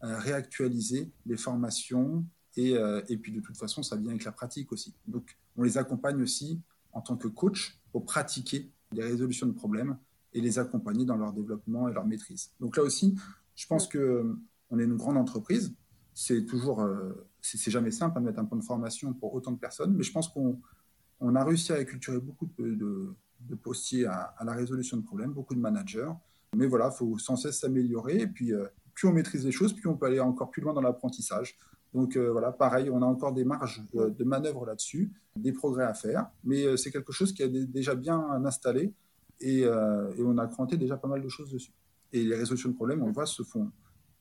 réactualiser 0.01 1.11
les 1.25 1.37
formations 1.37 2.25
et, 2.55 2.75
euh, 2.75 3.01
et, 3.07 3.17
puis 3.17 3.31
de 3.31 3.39
toute 3.39 3.57
façon, 3.57 3.83
ça 3.83 3.95
vient 3.95 4.11
avec 4.11 4.23
la 4.23 4.31
pratique 4.31 4.71
aussi. 4.71 4.95
Donc 5.07 5.37
on 5.55 5.63
les 5.63 5.77
accompagne 5.77 6.21
aussi 6.21 6.61
en 6.91 7.01
tant 7.01 7.15
que 7.15 7.27
coach 7.27 7.79
pour 7.91 8.05
pratiquer 8.05 8.71
des 8.91 9.03
résolutions 9.03 9.47
de 9.47 9.53
problèmes 9.53 9.97
et 10.33 10.41
les 10.41 10.59
accompagner 10.59 11.05
dans 11.05 11.15
leur 11.15 11.33
développement 11.33 11.87
et 11.87 11.93
leur 11.93 12.05
maîtrise. 12.05 12.51
Donc 12.59 12.77
là 12.77 12.83
aussi, 12.83 13.17
je 13.55 13.67
pense 13.67 13.87
que 13.87 13.97
euh, 13.97 14.37
on 14.69 14.79
est 14.79 14.83
une 14.83 14.97
grande 14.97 15.17
entreprise. 15.17 15.73
C'est 16.13 16.45
toujours 16.45 16.85
c'est 17.41 17.71
jamais 17.71 17.91
simple 17.91 18.19
de 18.19 18.25
mettre 18.25 18.39
un 18.39 18.45
plan 18.45 18.57
de 18.57 18.63
formation 18.63 19.13
pour 19.13 19.33
autant 19.33 19.51
de 19.51 19.57
personnes, 19.57 19.93
mais 19.95 20.03
je 20.03 20.11
pense 20.11 20.27
qu'on 20.27 20.59
on 21.21 21.35
a 21.35 21.43
réussi 21.43 21.71
à 21.71 21.75
acculturer 21.75 22.19
beaucoup 22.19 22.49
de, 22.57 23.15
de, 23.39 23.55
postiers 23.55 24.05
à, 24.05 24.35
la 24.43 24.53
résolution 24.53 24.97
de 24.97 25.03
problèmes, 25.03 25.31
beaucoup 25.31 25.55
de 25.55 25.59
managers. 25.59 26.11
Mais 26.55 26.65
voilà, 26.65 26.89
il 26.93 26.97
faut 26.97 27.17
sans 27.17 27.35
cesse 27.35 27.59
s'améliorer. 27.59 28.21
Et 28.21 28.27
puis, 28.27 28.53
euh, 28.53 28.65
plus 28.93 29.07
on 29.07 29.13
maîtrise 29.13 29.45
les 29.45 29.51
choses, 29.51 29.73
plus 29.73 29.87
on 29.87 29.95
peut 29.95 30.07
aller 30.07 30.19
encore 30.19 30.49
plus 30.49 30.61
loin 30.61 30.73
dans 30.73 30.81
l'apprentissage. 30.81 31.57
Donc 31.93 32.15
euh, 32.15 32.31
voilà, 32.31 32.51
pareil, 32.51 32.89
on 32.89 33.01
a 33.01 33.05
encore 33.05 33.33
des 33.33 33.43
marges 33.43 33.83
de, 33.93 34.23
manœuvre 34.23 34.65
là-dessus, 34.65 35.11
des 35.35 35.51
progrès 35.51 35.85
à 35.85 35.93
faire. 35.93 36.29
Mais 36.43 36.65
euh, 36.65 36.77
c'est 36.77 36.91
quelque 36.91 37.11
chose 37.11 37.33
qui 37.33 37.41
est 37.41 37.49
déjà 37.49 37.95
bien 37.95 38.19
installé 38.45 38.93
et, 39.41 39.61
et 39.61 40.23
on 40.23 40.37
a 40.37 40.47
cranté 40.47 40.77
déjà 40.77 40.97
pas 40.97 41.07
mal 41.07 41.21
de 41.21 41.29
choses 41.29 41.51
dessus. 41.51 41.71
Et 42.11 42.23
les 42.23 42.35
résolutions 42.35 42.69
de 42.69 42.75
problèmes, 42.75 43.01
on 43.03 43.07
le 43.07 43.13
voit, 43.13 43.25
se 43.25 43.43
font 43.43 43.71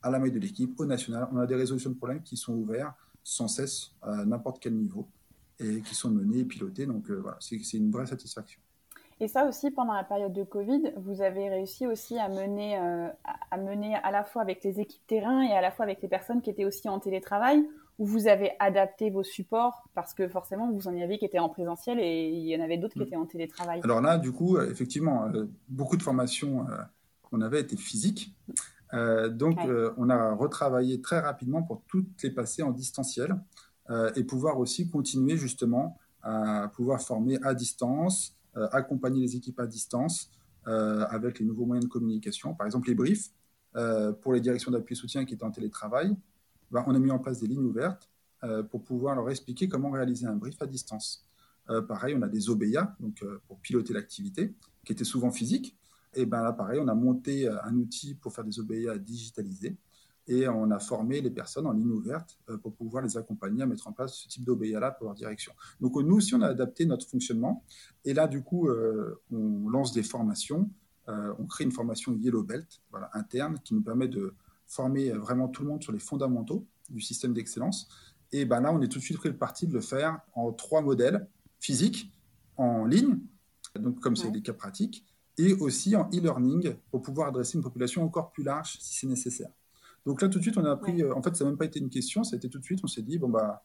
à 0.01 0.09
la 0.09 0.19
maille 0.19 0.31
de 0.31 0.39
l'équipe, 0.39 0.79
au 0.79 0.85
national. 0.85 1.27
On 1.31 1.37
a 1.37 1.45
des 1.45 1.55
résolutions 1.55 1.89
de 1.89 1.95
problèmes 1.95 2.21
qui 2.21 2.37
sont 2.37 2.53
ouvertes 2.53 2.95
sans 3.23 3.47
cesse 3.47 3.91
à 4.01 4.25
n'importe 4.25 4.59
quel 4.59 4.75
niveau 4.75 5.07
et 5.59 5.81
qui 5.81 5.95
sont 5.95 6.09
menés 6.09 6.39
et 6.39 6.45
pilotés. 6.45 6.85
Donc 6.85 7.09
euh, 7.09 7.15
voilà, 7.15 7.37
c'est 7.39 7.73
une 7.73 7.91
vraie 7.91 8.05
satisfaction. 8.05 8.61
Et 9.21 9.27
ça 9.27 9.45
aussi, 9.45 9.69
pendant 9.69 9.93
la 9.93 10.05
période 10.05 10.31
de 10.31 10.43
Covid, 10.43 10.93
vous 10.95 11.21
avez 11.21 11.49
réussi 11.49 11.85
aussi 11.85 12.17
à 12.17 12.29
mener, 12.29 12.79
euh, 12.79 13.09
à 13.51 13.57
mener 13.57 13.95
à 13.95 14.11
la 14.11 14.23
fois 14.23 14.41
avec 14.41 14.63
les 14.63 14.79
équipes 14.79 15.05
terrain 15.07 15.41
et 15.41 15.51
à 15.51 15.59
la 15.59 15.71
fois 15.71 15.83
avec 15.83 16.01
les 16.01 16.07
personnes 16.07 16.41
qui 16.41 16.49
étaient 16.49 16.63
aussi 16.63 16.87
en 16.87 16.99
télétravail, 16.99 17.67
où 17.99 18.05
vous 18.05 18.27
avez 18.27 18.53
adapté 18.59 19.11
vos 19.11 19.23
supports 19.23 19.87
parce 19.93 20.15
que 20.15 20.27
forcément, 20.27 20.71
vous 20.71 20.87
en 20.87 20.95
y 20.95 21.03
aviez 21.03 21.19
qui 21.19 21.25
étaient 21.25 21.37
en 21.37 21.49
présentiel 21.49 21.99
et 21.99 22.29
il 22.29 22.47
y 22.47 22.55
en 22.55 22.63
avait 22.63 22.77
d'autres 22.77 22.93
qui 22.93 23.01
mm. 23.01 23.03
étaient 23.03 23.15
en 23.15 23.25
télétravail. 23.25 23.81
Alors 23.83 24.01
là, 24.01 24.17
du 24.17 24.31
coup, 24.31 24.57
euh, 24.57 24.71
effectivement, 24.71 25.29
beaucoup 25.67 25.97
de 25.97 26.03
formations 26.03 26.65
qu'on 27.29 27.41
avait 27.41 27.61
été 27.61 27.77
physiques. 27.77 28.35
Euh, 28.93 29.29
donc, 29.29 29.59
euh, 29.65 29.93
on 29.97 30.09
a 30.09 30.33
retravaillé 30.33 31.01
très 31.01 31.19
rapidement 31.19 31.61
pour 31.61 31.83
toutes 31.87 32.21
les 32.23 32.31
passer 32.31 32.63
en 32.63 32.71
distanciel 32.71 33.35
euh, 33.89 34.11
et 34.15 34.23
pouvoir 34.23 34.59
aussi 34.59 34.89
continuer 34.89 35.37
justement 35.37 35.97
à 36.21 36.69
pouvoir 36.75 37.01
former 37.01 37.39
à 37.43 37.53
distance, 37.53 38.35
accompagner 38.53 39.21
les 39.21 39.37
équipes 39.37 39.59
à 39.61 39.67
distance 39.67 40.31
avec 40.65 41.39
les 41.39 41.45
nouveaux 41.45 41.65
moyens 41.65 41.85
de 41.85 41.89
communication. 41.89 42.53
Par 42.53 42.67
exemple, 42.67 42.89
les 42.89 42.93
briefs 42.93 43.29
pour 44.21 44.33
les 44.33 44.41
directions 44.41 44.69
d'appui 44.69 44.93
et 44.93 44.97
soutien 44.97 45.23
qui 45.23 45.33
étaient 45.33 45.45
en 45.45 45.51
télétravail. 45.51 46.13
Ben, 46.71 46.83
on 46.87 46.95
a 46.95 46.99
mis 46.99 47.11
en 47.11 47.19
place 47.19 47.39
des 47.39 47.47
lignes 47.47 47.65
ouvertes 47.65 48.09
pour 48.71 48.85
pouvoir 48.85 49.15
leur 49.15 49.29
expliquer 49.29 49.67
comment 49.67 49.91
réaliser 49.91 50.25
un 50.25 50.35
brief 50.35 50.61
à 50.61 50.65
distance. 50.65 51.25
pareil, 51.89 52.15
on 52.17 52.21
a 52.21 52.27
des 52.29 52.49
OBA, 52.49 52.95
donc 53.01 53.21
pour 53.47 53.59
piloter 53.59 53.93
l'activité, 53.93 54.55
qui 54.85 54.93
étaient 54.93 55.03
souvent 55.03 55.29
physiques, 55.29 55.77
et 56.13 56.25
ben 56.25 56.41
là, 56.41 56.53
pareil, 56.53 56.79
on 56.81 56.87
a 56.87 56.95
monté 56.95 57.47
euh, 57.47 57.55
un 57.63 57.75
outil 57.75 58.15
pour 58.15 58.33
faire 58.33 58.43
des 58.43 58.59
OBA 58.59 58.97
digitalisés 58.97 59.77
et 60.27 60.47
on 60.47 60.69
a 60.69 60.79
formé 60.79 61.21
les 61.21 61.31
personnes 61.31 61.65
en 61.65 61.71
ligne 61.71 61.91
ouverte 61.91 62.37
euh, 62.49 62.57
pour 62.57 62.73
pouvoir 62.73 63.03
les 63.03 63.17
accompagner 63.17 63.63
à 63.63 63.65
mettre 63.65 63.87
en 63.87 63.93
place 63.93 64.15
ce 64.15 64.27
type 64.27 64.43
d'OBA-là 64.43 64.91
pour 64.91 65.05
leur 65.05 65.15
direction. 65.15 65.53
Donc 65.79 65.95
nous 65.95 66.15
aussi, 66.15 66.33
on 66.35 66.41
a 66.41 66.47
adapté 66.47 66.85
notre 66.85 67.07
fonctionnement 67.07 67.63
et 68.05 68.13
là, 68.13 68.27
du 68.27 68.41
coup, 68.41 68.67
euh, 68.67 69.21
on 69.31 69.69
lance 69.69 69.93
des 69.93 70.03
formations. 70.03 70.69
on 71.07 71.45
crée 71.47 71.63
une 71.63 71.71
formation 71.71 72.13
Yellow 72.13 72.43
Belt 72.43 72.81
voilà, 72.91 73.09
interne 73.13 73.57
qui 73.63 73.73
nous 73.73 73.81
permet 73.81 74.07
de 74.07 74.33
former 74.69 75.09
vraiment 75.11 75.49
tout 75.49 75.63
le 75.63 75.67
monde 75.67 75.83
sur 75.83 75.91
les 75.91 75.99
fondamentaux 75.99 76.65
du 76.89 77.01
système 77.01 77.33
d'excellence. 77.33 77.89
Et 78.31 78.45
ben 78.45 78.61
là, 78.61 78.71
on 78.71 78.81
est 78.81 78.87
tout 78.87 78.99
de 78.99 79.03
suite 79.03 79.17
pris 79.17 79.29
le 79.29 79.37
parti 79.37 79.67
de 79.67 79.73
le 79.73 79.81
faire 79.81 80.19
en 80.33 80.53
trois 80.53 80.81
modèles 80.81 81.27
physiques, 81.59 82.11
en 82.55 82.85
ligne, 82.85 83.19
donc 83.77 83.99
comme 83.99 84.15
c'est 84.15 84.31
des 84.31 84.41
cas 84.41 84.53
pratiques, 84.53 85.05
et 85.37 85.53
aussi 85.53 85.95
en 85.95 86.09
e-learning 86.13 86.75
pour 86.91 87.01
pouvoir 87.01 87.29
adresser 87.29 87.57
une 87.57 87.63
population 87.63 88.03
encore 88.03 88.31
plus 88.31 88.43
large 88.43 88.77
si 88.79 88.99
c'est 88.99 89.07
nécessaire. 89.07 89.49
Donc 90.05 90.21
là, 90.21 90.29
tout 90.29 90.37
de 90.37 90.43
suite, 90.43 90.57
on 90.57 90.65
a 90.65 90.71
appris, 90.71 91.01
euh, 91.01 91.13
en 91.13 91.21
fait, 91.21 91.35
ça 91.35 91.43
n'a 91.43 91.51
même 91.51 91.57
pas 91.57 91.65
été 91.65 91.79
une 91.79 91.89
question, 91.89 92.23
ça 92.23 92.35
a 92.35 92.37
été 92.37 92.49
tout 92.49 92.59
de 92.59 92.63
suite, 92.63 92.79
on 92.83 92.87
s'est 92.87 93.01
dit, 93.01 93.17
bon, 93.17 93.29
bah, 93.29 93.63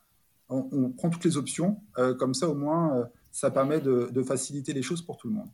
on, 0.49 0.91
prend 0.91 1.09
toutes 1.09 1.25
les 1.25 1.37
options, 1.37 1.81
euh, 1.99 2.15
comme 2.15 2.35
ça, 2.35 2.49
au 2.49 2.55
moins, 2.55 2.97
euh, 2.97 3.05
ça 3.33 3.51
permet 3.51 3.81
de, 3.81 4.23
faciliter 4.23 4.73
les 4.73 4.83
choses 4.83 5.03
pour 5.03 5.17
tout 5.17 5.29
le 5.29 5.35
monde. 5.35 5.49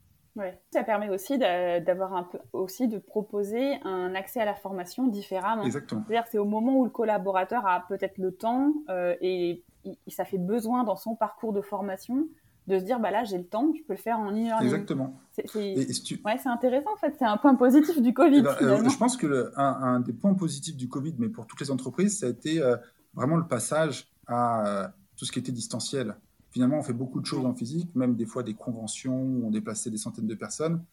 Ça 0.72 0.84
permet 0.84 1.10
aussi 1.10 1.38
d'avoir 1.38 2.14
un 2.14 2.22
peu, 2.24 2.38
aussi 2.52 2.88
de 2.88 2.98
proposer 2.98 3.80
un 3.84 4.14
accès 4.14 4.40
à 4.40 4.44
la 4.44 4.54
formation 4.54 5.06
différemment. 5.06 5.64
Exactement. 5.64 6.04
C'est-à-dire 6.06 6.26
c'est 6.30 6.38
au 6.38 6.44
moment 6.44 6.78
où 6.78 6.84
le 6.84 6.90
collaborateur 6.90 7.66
a 7.66 7.84
peut-être 7.88 8.18
le 8.18 8.32
temps 8.32 8.72
et, 9.20 9.64
et 9.84 10.10
ça 10.10 10.24
fait 10.24 10.38
besoin 10.38 10.84
dans 10.84 10.96
son 10.96 11.14
parcours 11.14 11.52
de 11.52 11.60
formation 11.60 12.26
de 12.70 12.78
se 12.78 12.84
dire 12.84 13.00
bah 13.00 13.10
là 13.10 13.24
j'ai 13.24 13.38
le 13.38 13.46
temps, 13.46 13.72
je 13.76 13.82
peux 13.82 13.94
le 13.94 13.98
faire 13.98 14.18
en 14.18 14.32
e 14.32 14.62
Exactement. 14.62 15.18
C'est 15.32 15.54
ouais, 15.54 16.38
intéressant 16.44 16.92
en 16.92 16.96
fait, 16.96 17.14
c'est 17.18 17.24
un 17.24 17.36
point 17.36 17.54
positif 17.54 18.00
du 18.00 18.14
Covid. 18.14 18.38
Eh 18.38 18.42
ben, 18.42 18.56
euh, 18.62 18.88
je 18.88 18.96
pense 18.96 19.16
que 19.16 19.52
un, 19.56 20.00
des 20.00 20.12
points 20.12 20.34
positifs 20.34 20.76
du 20.76 20.88
Covid, 20.88 21.14
mais 21.18 21.28
pour 21.28 21.46
toutes 21.46 21.60
les 21.60 21.70
entreprises, 21.70 22.20
ça 22.20 22.26
a 22.26 22.28
été 22.28 22.62
euh, 22.62 22.76
vraiment 23.14 23.36
le 23.36 23.46
passage 23.46 24.08
à 24.26 24.66
euh, 24.66 24.88
tout 25.16 25.24
ce 25.24 25.32
qui 25.32 25.38
était 25.38 25.52
distanciel. 25.52 26.14
Finalement, 26.50 26.78
on 26.78 26.82
fait 26.82 26.92
beaucoup 26.92 27.20
de 27.20 27.26
choses 27.26 27.46
en 27.46 27.54
physique, 27.54 27.94
même 27.94 28.16
des 28.16 28.26
fois 28.26 28.42
des 28.42 28.54
conventions 28.54 29.22
où 29.22 29.46
on 29.46 29.50
déplaçait 29.50 29.90
des 29.90 29.98
centaines 29.98 30.26
de 30.26 30.34
personnes. 30.34 30.84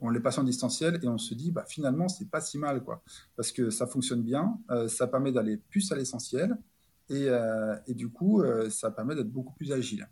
On 0.00 0.10
les 0.10 0.20
passe 0.20 0.38
en 0.38 0.44
distanciel 0.44 0.98
et 1.02 1.08
on 1.08 1.18
se 1.18 1.34
dit 1.34 1.52
bah 1.52 1.64
finalement 1.68 2.08
c'est 2.08 2.28
pas 2.28 2.40
si 2.40 2.58
mal 2.58 2.82
quoi, 2.82 3.04
parce 3.36 3.52
que 3.52 3.70
ça 3.70 3.86
fonctionne 3.86 4.22
bien, 4.22 4.58
ça 4.88 5.06
permet 5.06 5.30
d'aller 5.30 5.58
plus 5.58 5.92
à 5.92 5.94
l'essentiel 5.94 6.58
et, 7.08 7.28
et, 7.86 7.94
du 7.94 8.08
coup 8.08 8.42
ça 8.68 8.90
permet 8.90 9.14
d'être 9.14 9.30
beaucoup 9.30 9.52
plus 9.52 9.70
agile. 9.70 10.08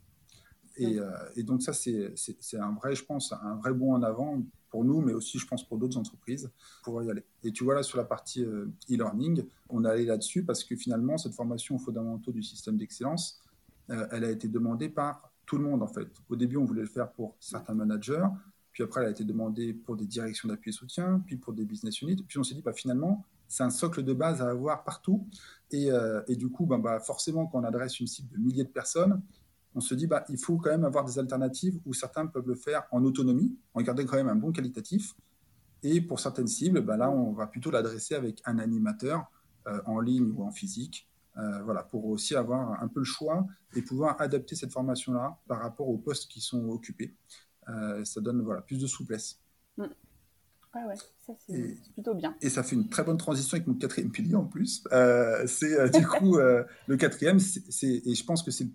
Euh, 0.80 1.10
et, 1.36 1.42
donc 1.42 1.62
ça, 1.62 1.72
c'est 1.72 2.58
un 2.58 2.72
vrai, 2.72 2.94
je 2.94 3.04
pense, 3.04 3.32
un 3.32 3.56
vrai 3.56 3.72
bond 3.72 3.94
en 3.94 4.02
avant 4.02 4.42
pour 4.70 4.84
nous, 4.84 5.00
mais 5.00 5.12
aussi, 5.12 5.38
je 5.38 5.46
pense, 5.46 5.66
pour 5.66 5.78
d'autres 5.78 5.98
entreprises, 5.98 6.50
pour 6.84 7.02
y 7.02 7.10
aller. 7.10 7.24
Et 7.42 7.52
tu 7.52 7.64
vois, 7.64 7.74
là, 7.74 7.82
sur 7.82 7.98
la 7.98 8.04
partie 8.04 8.44
euh, 8.44 8.66
e-learning, 8.90 9.44
on 9.68 9.84
est 9.84 9.88
allé 9.88 10.04
là-dessus 10.04 10.44
parce 10.44 10.64
que 10.64 10.76
finalement, 10.76 11.18
cette 11.18 11.34
formation 11.34 11.76
aux 11.76 11.78
fondamentaux 11.78 12.32
du 12.32 12.42
système 12.42 12.76
d'excellence, 12.76 13.40
euh, 13.90 14.06
elle 14.10 14.24
a 14.24 14.30
été 14.30 14.48
demandée 14.48 14.88
par 14.88 15.32
tout 15.46 15.58
le 15.58 15.64
monde, 15.64 15.82
en 15.82 15.86
fait. 15.86 16.08
Au 16.28 16.36
début, 16.36 16.56
on 16.56 16.64
voulait 16.64 16.82
le 16.82 16.88
faire 16.88 17.10
pour 17.12 17.36
certains 17.40 17.74
managers, 17.74 18.26
puis 18.72 18.84
après, 18.84 19.00
elle 19.00 19.08
a 19.08 19.10
été 19.10 19.24
demandée 19.24 19.74
pour 19.74 19.96
des 19.96 20.06
directions 20.06 20.48
d'appui 20.48 20.70
et 20.70 20.72
soutien, 20.72 21.22
puis 21.26 21.36
pour 21.36 21.52
des 21.52 21.64
business 21.64 22.00
units. 22.02 22.22
Puis 22.28 22.38
on 22.38 22.44
s'est 22.44 22.54
dit, 22.54 22.62
bah, 22.62 22.72
finalement, 22.72 23.24
c'est 23.48 23.64
un 23.64 23.70
socle 23.70 24.04
de 24.04 24.12
base 24.12 24.40
à 24.42 24.50
avoir 24.50 24.84
partout. 24.84 25.26
Et, 25.72 25.88
et 26.28 26.36
du 26.36 26.48
coup, 26.50 26.66
bah, 26.66 27.00
forcément, 27.00 27.46
quand 27.46 27.58
on 27.58 27.64
adresse 27.64 27.98
une 27.98 28.06
cible 28.06 28.28
de 28.28 28.38
milliers 28.38 28.62
de 28.62 28.68
personnes, 28.68 29.20
on 29.74 29.80
se 29.80 29.94
dit 29.94 30.06
bah, 30.06 30.24
il 30.28 30.38
faut 30.38 30.56
quand 30.56 30.70
même 30.70 30.84
avoir 30.84 31.04
des 31.04 31.18
alternatives 31.18 31.78
où 31.86 31.94
certains 31.94 32.26
peuvent 32.26 32.48
le 32.48 32.54
faire 32.54 32.84
en 32.90 33.04
autonomie, 33.04 33.56
en 33.74 33.82
gardant 33.82 34.04
quand 34.04 34.16
même 34.16 34.28
un 34.28 34.36
bon 34.36 34.52
qualitatif. 34.52 35.14
Et 35.82 36.00
pour 36.00 36.20
certaines 36.20 36.48
cibles, 36.48 36.80
bah, 36.82 36.96
là, 36.96 37.10
on 37.10 37.32
va 37.32 37.46
plutôt 37.46 37.70
l'adresser 37.70 38.14
avec 38.14 38.42
un 38.44 38.58
animateur 38.58 39.30
euh, 39.66 39.80
en 39.86 40.00
ligne 40.00 40.32
ou 40.36 40.42
en 40.42 40.50
physique, 40.50 41.08
euh, 41.36 41.62
voilà, 41.62 41.82
pour 41.82 42.06
aussi 42.06 42.34
avoir 42.34 42.82
un 42.82 42.88
peu 42.88 43.00
le 43.00 43.04
choix 43.04 43.46
et 43.74 43.82
pouvoir 43.82 44.20
adapter 44.20 44.56
cette 44.56 44.72
formation-là 44.72 45.38
par 45.46 45.60
rapport 45.60 45.88
aux 45.88 45.98
postes 45.98 46.30
qui 46.30 46.40
sont 46.40 46.68
occupés. 46.68 47.14
Euh, 47.68 48.04
ça 48.04 48.20
donne 48.20 48.42
voilà, 48.42 48.62
plus 48.62 48.78
de 48.78 48.86
souplesse. 48.86 49.38
Mm. 49.76 49.84
ouais, 50.74 50.96
ça 51.26 51.32
c'est 51.46 51.76
plutôt 51.94 52.14
bien. 52.14 52.34
Et 52.40 52.50
ça 52.50 52.62
fait 52.62 52.76
une 52.76 52.88
très 52.88 53.04
bonne 53.04 53.18
transition 53.18 53.56
avec 53.56 53.66
mon 53.66 53.74
quatrième 53.74 54.10
pilier 54.10 54.34
en 54.34 54.46
plus. 54.46 54.84
c'est 55.46 55.90
du 55.90 56.06
coup 56.06 56.36
le 56.38 56.96
quatrième, 56.96 57.38
et 57.38 58.14
je 58.14 58.24
pense 58.24 58.42
que 58.42 58.50
c'est 58.50 58.68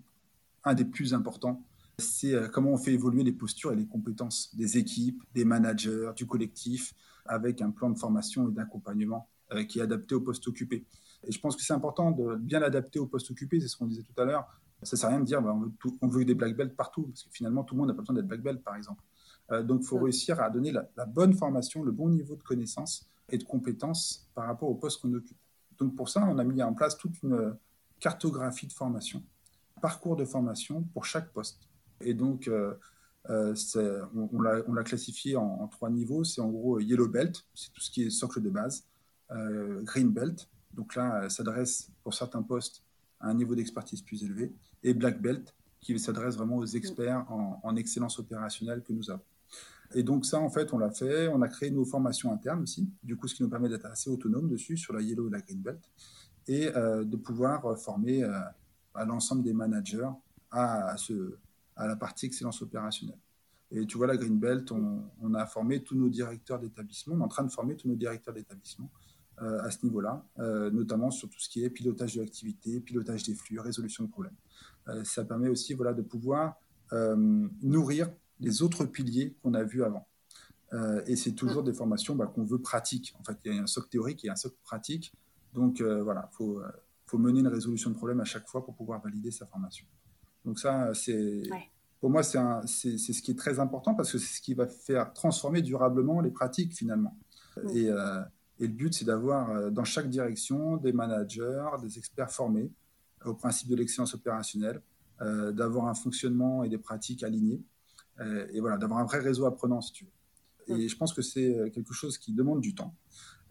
un 0.64 0.74
des 0.74 0.84
plus 0.84 1.14
importants, 1.14 1.62
c'est 1.98 2.34
euh, 2.34 2.48
comment 2.48 2.72
on 2.72 2.78
fait 2.78 2.92
évoluer 2.92 3.22
les 3.22 3.32
postures 3.32 3.72
et 3.72 3.76
les 3.76 3.86
compétences 3.86 4.54
des 4.54 4.78
équipes, 4.78 5.22
des 5.34 5.44
managers, 5.44 6.10
du 6.16 6.26
collectif, 6.26 6.94
avec 7.24 7.62
un 7.62 7.70
plan 7.70 7.90
de 7.90 7.98
formation 7.98 8.48
et 8.48 8.52
d'accompagnement 8.52 9.28
euh, 9.52 9.64
qui 9.64 9.78
est 9.78 9.82
adapté 9.82 10.14
au 10.14 10.20
poste 10.20 10.46
occupé. 10.48 10.84
Et 11.26 11.32
je 11.32 11.40
pense 11.40 11.56
que 11.56 11.62
c'est 11.62 11.72
important 11.72 12.10
de 12.10 12.36
bien 12.36 12.60
l'adapter 12.60 12.98
au 12.98 13.06
poste 13.06 13.30
occupé, 13.30 13.60
c'est 13.60 13.68
ce 13.68 13.76
qu'on 13.76 13.86
disait 13.86 14.02
tout 14.02 14.20
à 14.20 14.24
l'heure. 14.24 14.46
Ça 14.82 14.96
ne 14.96 14.98
sert 14.98 15.08
à 15.08 15.12
rien 15.12 15.20
de 15.20 15.24
dire 15.24 15.42
bah, 15.42 15.56
on, 16.02 16.08
veut 16.08 16.24
des 16.24 16.34
black 16.34 16.56
belts 16.56 16.76
partout, 16.76 17.04
parce 17.04 17.24
que 17.24 17.30
finalement 17.30 17.64
tout 17.64 17.74
le 17.74 17.80
monde 17.80 17.88
n'a 17.88 17.94
pas 17.94 18.02
besoin 18.02 18.14
d'être 18.14 18.28
black 18.28 18.42
belt 18.42 18.62
par 18.62 18.76
exemple. 18.76 19.02
Euh, 19.50 19.62
donc 19.62 19.80
il 19.82 19.86
faut 19.86 19.98
réussir 19.98 20.40
à 20.40 20.50
donner 20.50 20.72
la, 20.72 20.88
la, 20.96 21.06
bonne 21.06 21.34
formation, 21.34 21.82
le 21.82 21.92
bon 21.92 22.08
niveau 22.08 22.36
de 22.36 22.42
connaissance 22.42 23.08
et 23.30 23.38
de 23.38 23.44
compétences 23.44 24.28
par 24.34 24.46
rapport 24.46 24.68
au 24.68 24.74
poste 24.74 25.00
qu'on 25.00 25.14
occupe. 25.14 25.38
Donc 25.78 25.94
pour 25.94 26.08
ça, 26.08 26.26
on 26.28 26.38
a 26.38 26.44
mis 26.44 26.62
en 26.62 26.74
place 26.74 26.96
toute 26.96 27.22
une 27.22 27.56
cartographie 28.00 28.66
de 28.66 28.72
formation 28.72 29.22
parcours 29.80 30.16
de 30.16 30.24
formation 30.24 30.82
pour 30.92 31.04
chaque 31.04 31.32
poste. 31.32 31.68
Et 32.00 32.14
donc, 32.14 32.48
euh, 32.48 32.74
euh, 33.30 33.54
on, 34.14 34.40
l'a 34.40 34.82
classifié 34.82 35.36
en, 35.36 35.66
trois 35.68 35.90
niveaux. 35.90 36.24
C'est 36.24 36.40
en 36.40 36.50
gros 36.50 36.78
Yellow 36.80 37.08
Belt, 37.08 37.44
c'est 37.54 37.72
tout 37.72 37.80
ce 37.80 37.90
qui 37.90 38.04
est 38.04 38.10
socle 38.10 38.40
de 38.40 38.50
base. 38.50 38.84
Euh, 39.32 39.82
green 39.82 40.10
Belt, 40.10 40.48
donc 40.76 40.94
là, 40.94 41.28
s'adresse 41.30 41.90
pour 42.02 42.14
certains 42.14 42.42
postes 42.42 42.82
à 43.20 43.28
un 43.28 43.34
niveau 43.34 43.54
d'expertise 43.54 44.02
plus 44.02 44.22
élevé. 44.22 44.52
Et 44.82 44.92
Black 44.94 45.20
Belt, 45.20 45.54
qui 45.80 45.98
s'adresse 45.98 46.36
vraiment 46.36 46.56
aux 46.56 46.66
experts 46.66 47.24
en, 47.30 47.76
excellence 47.76 48.18
opérationnelle 48.18 48.82
que 48.82 48.92
nous 48.92 49.10
avons. 49.10 49.22
Et 49.94 50.02
donc 50.02 50.26
ça, 50.26 50.38
en 50.38 50.50
fait, 50.50 50.72
on 50.74 50.78
l'a 50.78 50.90
fait. 50.90 51.28
On 51.28 51.40
a 51.42 51.48
créé 51.48 51.70
nos 51.70 51.84
formations 51.84 52.32
internes 52.32 52.62
aussi, 52.62 52.88
du 53.02 53.16
coup, 53.16 53.26
ce 53.28 53.34
qui 53.34 53.42
nous 53.42 53.48
permet 53.48 53.68
d'être 53.68 53.86
assez 53.86 54.10
autonome 54.10 54.48
dessus 54.48 54.76
sur 54.76 54.92
la 54.92 55.00
Yellow 55.00 55.28
et 55.28 55.30
la 55.30 55.40
Green 55.40 55.62
Belt, 55.62 55.80
et 56.48 56.66
de 56.70 57.16
pouvoir 57.16 57.78
former 57.78 58.24
à 58.24 59.04
l'ensemble 59.04 59.42
des 59.42 59.52
managers 59.52 60.10
à, 60.50 60.96
la 61.76 61.96
partie 61.96 62.26
excellence 62.26 62.62
opérationnelle. 62.62 63.18
Et 63.70 63.84
tu 63.86 63.96
vois, 63.96 64.06
la 64.06 64.16
Green 64.16 64.38
Belt, 64.38 64.70
on, 64.72 65.34
a 65.34 65.46
formé 65.46 65.82
tous 65.82 65.96
nos 65.96 66.08
directeurs 66.08 66.58
d'établissement, 66.58 67.14
on 67.14 67.20
est 67.20 67.24
en 67.24 67.28
train 67.28 67.44
de 67.44 67.50
former 67.50 67.76
tous 67.76 67.88
nos 67.88 67.96
directeurs 67.96 68.34
d'établissement 68.34 68.90
euh, 69.42 69.62
à 69.62 69.70
ce 69.70 69.84
niveau-là, 69.84 70.24
euh, 70.38 70.70
notamment 70.70 71.10
sur 71.10 71.28
tout 71.28 71.38
ce 71.38 71.48
qui 71.48 71.62
est 71.62 71.70
pilotage 71.70 72.14
de 72.14 72.20
l'activité, 72.20 72.80
pilotage 72.80 73.22
des 73.24 73.34
flux, 73.34 73.60
résolution 73.60 74.04
de 74.04 74.08
problèmes. 74.08 74.36
Euh, 74.88 75.04
ça 75.04 75.24
permet 75.24 75.48
aussi 75.48 75.74
voilà, 75.74 75.92
de 75.92 76.02
pouvoir 76.02 76.56
nourrir 77.62 78.08
les 78.38 78.62
autres 78.62 78.84
piliers 78.84 79.36
qu'on 79.42 79.54
a 79.54 79.64
vus 79.64 79.82
avant. 79.82 80.06
et 81.08 81.16
c'est 81.16 81.32
toujours 81.32 81.64
des 81.64 81.74
formations 81.74 82.14
bah, 82.14 82.28
qu'on 82.32 82.44
veut 82.44 82.60
pratiques. 82.60 83.12
En 83.18 83.24
fait, 83.24 83.36
il 83.44 83.52
y 83.52 83.58
a 83.58 83.60
un 83.60 83.66
socle 83.66 83.88
théorique 83.88 84.24
et 84.24 84.30
un 84.30 84.36
socle 84.36 84.54
pratique. 84.62 85.12
Donc 85.52 85.82
voilà, 85.82 86.28
il 86.32 86.36
faut 86.36 86.62
faut 87.06 87.18
mener 87.18 87.40
une 87.40 87.48
résolution 87.48 87.90
de 87.90 87.96
problème 87.96 88.20
à 88.20 88.24
chaque 88.24 88.46
fois 88.46 88.64
pour 88.64 88.76
pouvoir 88.76 89.02
valider 89.02 89.32
sa 89.32 89.46
formation. 89.46 89.84
Donc 90.44 90.60
ça, 90.60 90.94
c'est 90.94 91.42
pour 92.00 92.10
moi, 92.10 92.22
c'est 92.22 92.98
ce 92.98 93.22
qui 93.22 93.32
est 93.32 93.38
très 93.38 93.58
important 93.58 93.94
parce 93.94 94.12
que 94.12 94.18
c'est 94.18 94.36
ce 94.36 94.40
qui 94.40 94.54
va 94.54 94.68
faire 94.68 95.12
transformer 95.12 95.62
durablement 95.62 96.20
les 96.20 96.30
pratiques 96.30 96.72
finalement. 96.72 97.16
Et, 97.74 97.88
euh, 97.88 98.20
et, 98.58 98.66
le 98.66 98.72
but, 98.72 98.94
c'est 98.94 99.04
d'avoir 99.04 99.50
euh, 99.50 99.70
dans 99.70 99.84
chaque 99.84 100.08
direction 100.08 100.76
des 100.76 100.92
managers, 100.92 101.68
des 101.82 101.98
experts 101.98 102.30
formés 102.30 102.70
au 103.24 103.34
principe 103.34 103.68
de 103.68 103.76
l'excellence 103.76 104.14
opérationnelle, 104.14 104.80
euh, 105.20 105.52
d'avoir 105.52 105.86
un 105.86 105.94
fonctionnement 105.94 106.62
et 106.64 106.68
des 106.68 106.78
pratiques 106.78 107.22
alignées, 107.22 107.62
et 108.50 108.60
voilà, 108.60 108.78
d'avoir 108.78 109.00
un 109.00 109.04
vrai 109.04 109.18
réseau 109.18 109.44
apprenant, 109.44 109.82
si 109.82 109.92
tu 109.92 110.06
veux. 110.06 110.74
Et 110.74 110.88
je 110.88 110.96
pense 110.96 111.12
que 111.12 111.20
c'est 111.20 111.70
quelque 111.74 111.92
chose 111.92 112.16
qui 112.16 112.32
demande 112.32 112.62
du 112.62 112.74
temps. 112.74 112.94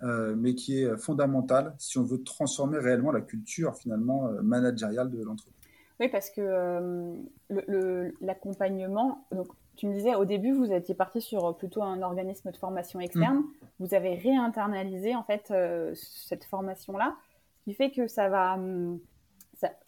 Euh, 0.03 0.35
mais 0.37 0.55
qui 0.55 0.81
est 0.81 0.97
fondamental 0.97 1.73
si 1.77 1.97
on 1.97 2.03
veut 2.03 2.21
transformer 2.21 2.79
réellement 2.79 3.13
la 3.13 3.21
culture 3.21 3.77
finalement 3.77 4.27
euh, 4.27 4.41
managériale 4.41 5.09
de 5.09 5.23
l'entreprise. 5.23 5.55
Oui, 6.01 6.09
parce 6.09 6.29
que 6.29 6.41
euh, 6.41 8.11
l'accompagnement, 8.19 9.25
donc 9.31 9.47
tu 9.75 9.87
me 9.87 9.93
disais 9.93 10.15
au 10.15 10.25
début, 10.25 10.51
vous 10.51 10.71
étiez 10.71 10.95
parti 10.95 11.21
sur 11.21 11.55
plutôt 11.57 11.83
un 11.83 12.01
organisme 12.01 12.51
de 12.51 12.57
formation 12.57 12.99
externe. 12.99 13.37
Mm. 13.37 13.45
Vous 13.79 13.93
avez 13.93 14.15
réinternalisé 14.15 15.15
en 15.15 15.23
fait 15.23 15.53
cette 15.93 16.45
formation-là, 16.45 17.15
ce 17.59 17.63
qui 17.63 17.73
fait 17.73 17.91
que 17.91 18.07
ça 18.07 18.29
va 18.29 18.55
hum, 18.55 18.99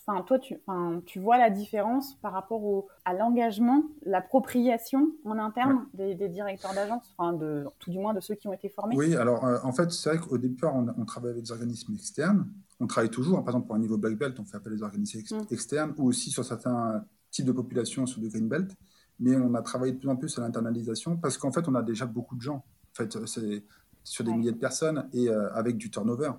enfin, 0.07 0.21
toi, 0.23 0.39
tu, 0.39 0.57
tu 1.05 1.19
vois 1.19 1.37
la 1.37 1.49
différence 1.49 2.15
par 2.15 2.31
rapport 2.33 2.63
au, 2.63 2.87
à 3.05 3.13
l'engagement, 3.13 3.83
l'appropriation 4.03 5.11
en 5.25 5.37
interne 5.37 5.85
des, 5.93 6.15
directeurs 6.29 6.73
d'agence, 6.73 7.13
enfin, 7.17 7.33
de, 7.33 7.65
tout 7.79 7.91
du 7.91 7.99
moins 7.99 8.13
de 8.13 8.19
ceux 8.19 8.35
qui 8.35 8.47
ont 8.47 8.53
été 8.53 8.69
formés 8.69 8.95
Oui, 8.95 9.15
alors 9.15 9.45
euh, 9.45 9.57
en 9.63 9.71
fait, 9.71 9.91
c'est 9.91 10.09
vrai 10.09 10.19
qu'au 10.19 10.37
départ, 10.37 10.75
on, 10.75 10.87
on, 10.97 11.05
travaille 11.05 11.31
avec 11.31 11.43
des 11.43 11.51
organismes 11.51 11.93
externes. 11.93 12.47
On 12.79 12.87
travaille 12.87 13.09
toujours, 13.09 13.39
hein, 13.39 13.41
par 13.41 13.53
exemple, 13.53 13.67
pour 13.67 13.75
un 13.75 13.79
niveau 13.79 13.97
Black 13.97 14.17
Belt, 14.17 14.39
on 14.39 14.45
fait 14.45 14.57
appel 14.57 14.73
à 14.73 14.75
des 14.75 14.83
organismes 14.83 15.37
mm. 15.37 15.47
externes 15.51 15.93
ou 15.97 16.07
aussi 16.07 16.29
sur 16.29 16.45
certains 16.45 17.03
types 17.31 17.45
de 17.45 17.51
populations 17.51 18.05
sur 18.05 18.21
du 18.21 18.29
Green 18.29 18.47
Belt. 18.47 18.71
Mais 19.19 19.35
on 19.35 19.53
a 19.55 19.61
travaillé 19.61 19.93
de 19.93 19.97
plus 19.97 20.09
en 20.09 20.15
plus 20.15 20.37
à 20.37 20.41
l'internalisation 20.41 21.17
parce 21.17 21.37
qu'en 21.37 21.51
fait, 21.51 21.67
on 21.67 21.75
a 21.75 21.81
déjà 21.81 22.05
beaucoup 22.05 22.35
de 22.35 22.41
gens. 22.41 22.57
En 22.91 22.95
fait, 22.95 23.25
c'est 23.25 23.63
sur 24.03 24.23
des 24.23 24.31
milliers 24.31 24.51
de 24.51 24.57
personnes 24.57 25.09
et 25.13 25.29
euh, 25.29 25.51
avec 25.53 25.77
du 25.77 25.89
turnover. 25.89 26.31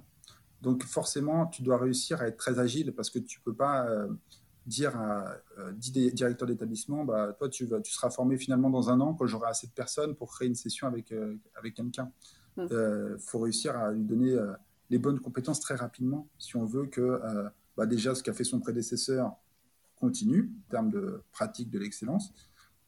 Donc 0.62 0.84
forcément, 0.84 1.46
tu 1.46 1.62
dois 1.62 1.78
réussir 1.78 2.20
à 2.20 2.26
être 2.26 2.36
très 2.36 2.58
agile 2.58 2.92
parce 2.92 3.10
que 3.10 3.18
tu 3.18 3.38
ne 3.38 3.44
peux 3.44 3.54
pas 3.54 3.86
euh, 3.86 4.08
dire 4.66 4.96
à 4.96 5.36
10 5.72 5.92
euh, 5.96 6.10
directeurs 6.10 6.48
d'établissement, 6.48 7.04
bah, 7.04 7.32
toi, 7.38 7.48
tu, 7.48 7.64
vas, 7.66 7.80
tu 7.80 7.92
seras 7.92 8.10
formé 8.10 8.36
finalement 8.36 8.70
dans 8.70 8.90
un 8.90 9.00
an 9.00 9.14
quand 9.14 9.26
j'aurai 9.26 9.48
assez 9.48 9.66
de 9.66 9.72
personnes 9.72 10.14
pour 10.14 10.32
créer 10.32 10.48
une 10.48 10.54
session 10.54 10.86
avec, 10.86 11.12
euh, 11.12 11.36
avec 11.56 11.74
quelqu'un. 11.74 12.10
Il 12.56 12.64
mmh. 12.64 13.18
faut 13.20 13.38
réussir 13.38 13.76
à 13.78 13.92
lui 13.92 14.02
donner 14.02 14.36
les 14.90 14.98
bonnes 14.98 15.20
compétences 15.20 15.60
très 15.60 15.76
rapidement 15.76 16.28
si 16.38 16.56
on 16.56 16.64
veut 16.64 16.86
que 16.86 17.20
bah, 17.76 17.86
déjà 17.86 18.16
ce 18.16 18.22
qu'a 18.24 18.32
fait 18.32 18.42
son 18.42 18.58
prédécesseur 18.58 19.36
continue 19.94 20.50
en 20.66 20.70
termes 20.70 20.90
de 20.90 21.22
pratique 21.30 21.70
de 21.70 21.78
l'excellence 21.78 22.34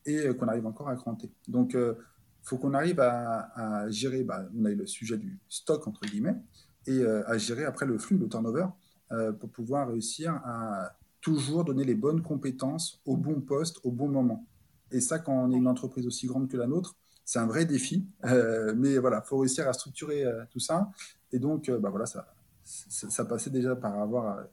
et 0.06 0.34
qu'on 0.36 0.48
arrive 0.48 0.66
encore 0.66 0.88
à 0.88 0.96
cranter. 0.96 1.30
Donc, 1.48 1.76
il 2.42 2.48
faut 2.48 2.58
qu'on 2.58 2.74
arrive 2.74 3.00
à, 3.00 3.86
gérer, 3.90 4.24
bah, 4.24 4.46
on 4.56 4.64
a 4.64 4.70
eu 4.70 4.76
le 4.76 4.86
sujet 4.86 5.18
du 5.18 5.38
stock, 5.48 5.86
entre 5.86 6.02
guillemets, 6.02 6.36
et 6.86 6.98
euh, 6.98 7.28
à 7.28 7.38
gérer 7.38 7.64
après 7.64 7.86
le 7.86 7.98
flux, 7.98 8.16
le 8.16 8.28
turnover, 8.28 8.66
euh, 9.12 9.32
pour 9.32 9.50
pouvoir 9.50 9.88
réussir 9.88 10.34
à 10.44 10.96
toujours 11.20 11.64
donner 11.64 11.84
les 11.84 11.94
bonnes 11.94 12.22
compétences 12.22 13.02
au 13.04 13.16
bon 13.16 13.40
poste, 13.40 13.78
au 13.84 13.92
bon 13.92 14.08
moment. 14.08 14.46
Et 14.90 15.00
ça, 15.00 15.18
quand 15.18 15.34
on 15.34 15.52
est 15.52 15.56
une 15.56 15.66
entreprise 15.66 16.06
aussi 16.06 16.26
grande 16.26 16.48
que 16.48 16.56
la 16.56 16.66
nôtre, 16.66 16.96
c'est 17.24 17.38
un 17.38 17.46
vrai 17.46 17.64
défi. 17.66 18.08
Euh, 18.24 18.74
mais 18.76 18.98
voilà, 18.98 19.22
il 19.24 19.28
faut 19.28 19.38
réussir 19.38 19.68
à 19.68 19.72
structurer 19.72 20.24
tout 20.50 20.58
ça. 20.58 20.90
Et 21.30 21.38
donc, 21.38 21.70
bah 21.70 21.90
voilà, 21.90 22.06
ça, 22.06 23.24
passait 23.26 23.50
déjà 23.50 23.76
par 23.76 24.00
avoir 24.00 24.44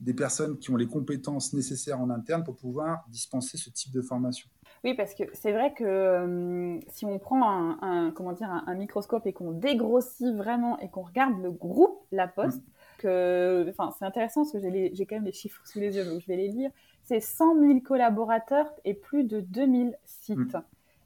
des 0.00 0.14
personnes 0.14 0.58
qui 0.58 0.70
ont 0.70 0.76
les 0.76 0.88
compétences 0.88 1.52
nécessaires 1.52 2.00
en 2.00 2.10
interne 2.10 2.42
pour 2.42 2.56
pouvoir 2.56 3.04
dispenser 3.08 3.56
ce 3.56 3.70
type 3.70 3.92
de 3.92 4.02
formation. 4.02 4.48
Oui, 4.84 4.92
parce 4.92 5.14
que 5.14 5.24
c'est 5.32 5.52
vrai 5.52 5.72
que 5.72 5.84
euh, 5.84 6.78
si 6.88 7.06
on 7.06 7.18
prend 7.18 7.42
un, 7.82 8.10
comment 8.10 8.32
dire, 8.32 8.50
un, 8.50 8.74
microscope 8.74 9.26
et 9.26 9.32
qu'on 9.32 9.52
dégrossit 9.52 10.34
vraiment 10.34 10.78
et 10.78 10.90
qu'on 10.90 11.02
regarde 11.02 11.42
le 11.42 11.50
groupe 11.50 12.04
La 12.12 12.28
Poste, 12.28 12.58
mm. 12.58 12.98
que, 12.98 13.72
c'est 13.98 14.04
intéressant 14.04 14.42
parce 14.42 14.52
que 14.52 14.60
j'ai 14.60 15.06
quand 15.06 15.16
même 15.16 15.24
les 15.24 15.32
chiffres 15.32 15.62
sous 15.64 15.80
les 15.80 15.96
yeux, 15.96 16.04
donc 16.04 16.20
je 16.20 16.26
vais 16.26 16.36
les 16.36 16.48
lire. 16.48 16.70
C'est 17.02 17.20
100 17.20 17.60
000 17.60 17.80
collaborateurs 17.80 18.70
et 18.84 18.92
plus 18.92 19.24
de 19.24 19.40
2000 19.40 19.96
sites. 20.04 20.38
Mm. 20.38 20.62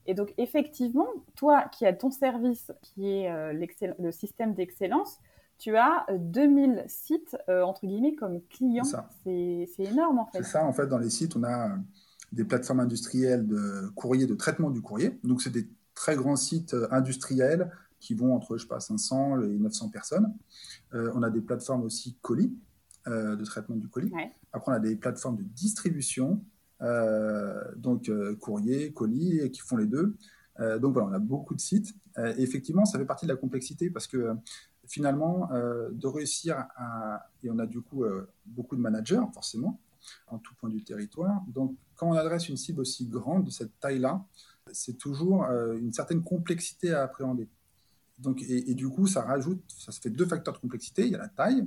Et 0.06 0.14
donc, 0.14 0.34
effectivement, 0.38 1.06
toi 1.36 1.62
qui 1.70 1.86
as 1.86 1.92
ton 1.92 2.10
service 2.10 2.72
qui 2.82 3.12
est 3.12 3.30
euh, 3.30 3.52
le 3.98 4.10
système 4.10 4.54
d'excellence, 4.54 5.20
tu 5.58 5.76
as 5.76 6.06
2000 6.10 6.84
sites, 6.88 7.36
euh, 7.48 7.62
entre 7.62 7.86
guillemets, 7.86 8.14
comme 8.14 8.40
clients. 8.48 8.84
C'est 9.24 9.68
énorme, 9.78 10.18
en 10.18 10.26
fait. 10.26 10.38
C'est 10.38 10.50
ça, 10.50 10.64
en 10.64 10.72
fait, 10.72 10.86
dans 10.86 10.98
les 10.98 11.10
sites, 11.10 11.36
on 11.36 11.44
a 11.44 11.76
des 12.32 12.44
plateformes 12.44 12.80
industrielles 12.80 13.46
de 13.46 13.88
courrier, 13.94 14.26
de 14.26 14.34
traitement 14.34 14.70
du 14.70 14.82
courrier. 14.82 15.18
Donc, 15.24 15.42
c'est 15.42 15.50
des 15.50 15.68
très 15.98 16.16
grands 16.16 16.36
sites 16.36 16.74
euh, 16.74 16.86
industriels 16.90 17.70
qui 18.00 18.14
vont 18.14 18.34
entre, 18.34 18.56
je 18.56 18.62
sais 18.62 18.68
pas, 18.68 18.80
500 18.80 19.42
et 19.42 19.58
900 19.58 19.88
personnes. 19.88 20.32
Euh, 20.94 21.10
on 21.14 21.22
a 21.22 21.30
des 21.30 21.40
plateformes 21.40 21.82
aussi 21.82 22.16
colis, 22.22 22.56
euh, 23.08 23.34
de 23.34 23.44
traitement 23.44 23.74
du 23.74 23.88
colis. 23.88 24.12
Après, 24.52 24.70
on 24.70 24.74
a 24.74 24.78
des 24.80 24.94
plateformes 24.94 25.36
de 25.36 25.42
distribution, 25.42 26.40
donc 27.76 28.08
courrier, 28.38 28.92
colis, 28.92 29.50
qui 29.50 29.60
font 29.60 29.76
les 29.76 29.86
deux. 29.86 30.16
donc 30.78 30.92
voilà, 30.92 31.08
on 31.08 31.12
a 31.12 31.18
beaucoup 31.18 31.56
de 31.56 31.60
sites. 31.60 31.92
et 32.16 32.40
effectivement, 32.40 32.84
ça 32.84 33.00
fait 33.00 33.04
partie 33.04 33.26
de 33.26 33.32
la 33.32 33.36
complexité 33.36 33.90
parce 33.90 34.06
que 34.06 34.32
finalement, 34.86 35.50
de 35.50 36.06
réussir 36.06 36.66
à... 36.76 37.26
Et 37.42 37.50
on 37.50 37.58
a 37.58 37.66
du 37.66 37.80
coup 37.80 38.04
beaucoup 38.46 38.76
de 38.76 38.80
managers, 38.80 39.20
forcément, 39.34 39.80
en 40.28 40.38
tout 40.38 40.54
point 40.54 40.70
du 40.70 40.84
territoire. 40.84 41.42
Donc, 41.48 41.76
quand 41.98 42.08
on 42.08 42.14
adresse 42.14 42.48
une 42.48 42.56
cible 42.56 42.80
aussi 42.80 43.04
grande 43.04 43.44
de 43.44 43.50
cette 43.50 43.78
taille-là, 43.80 44.24
c'est 44.72 44.96
toujours 44.96 45.44
une 45.44 45.92
certaine 45.92 46.22
complexité 46.22 46.92
à 46.92 47.02
appréhender. 47.02 47.48
Donc, 48.18 48.42
et, 48.48 48.74
du 48.74 48.88
coup, 48.88 49.06
ça 49.06 49.22
rajoute, 49.22 49.62
ça 49.68 49.92
se 49.92 50.00
fait 50.00 50.10
deux 50.10 50.26
facteurs 50.26 50.54
de 50.54 50.58
complexité. 50.58 51.06
Il 51.06 51.12
y 51.12 51.14
a 51.14 51.18
la 51.18 51.28
taille, 51.28 51.66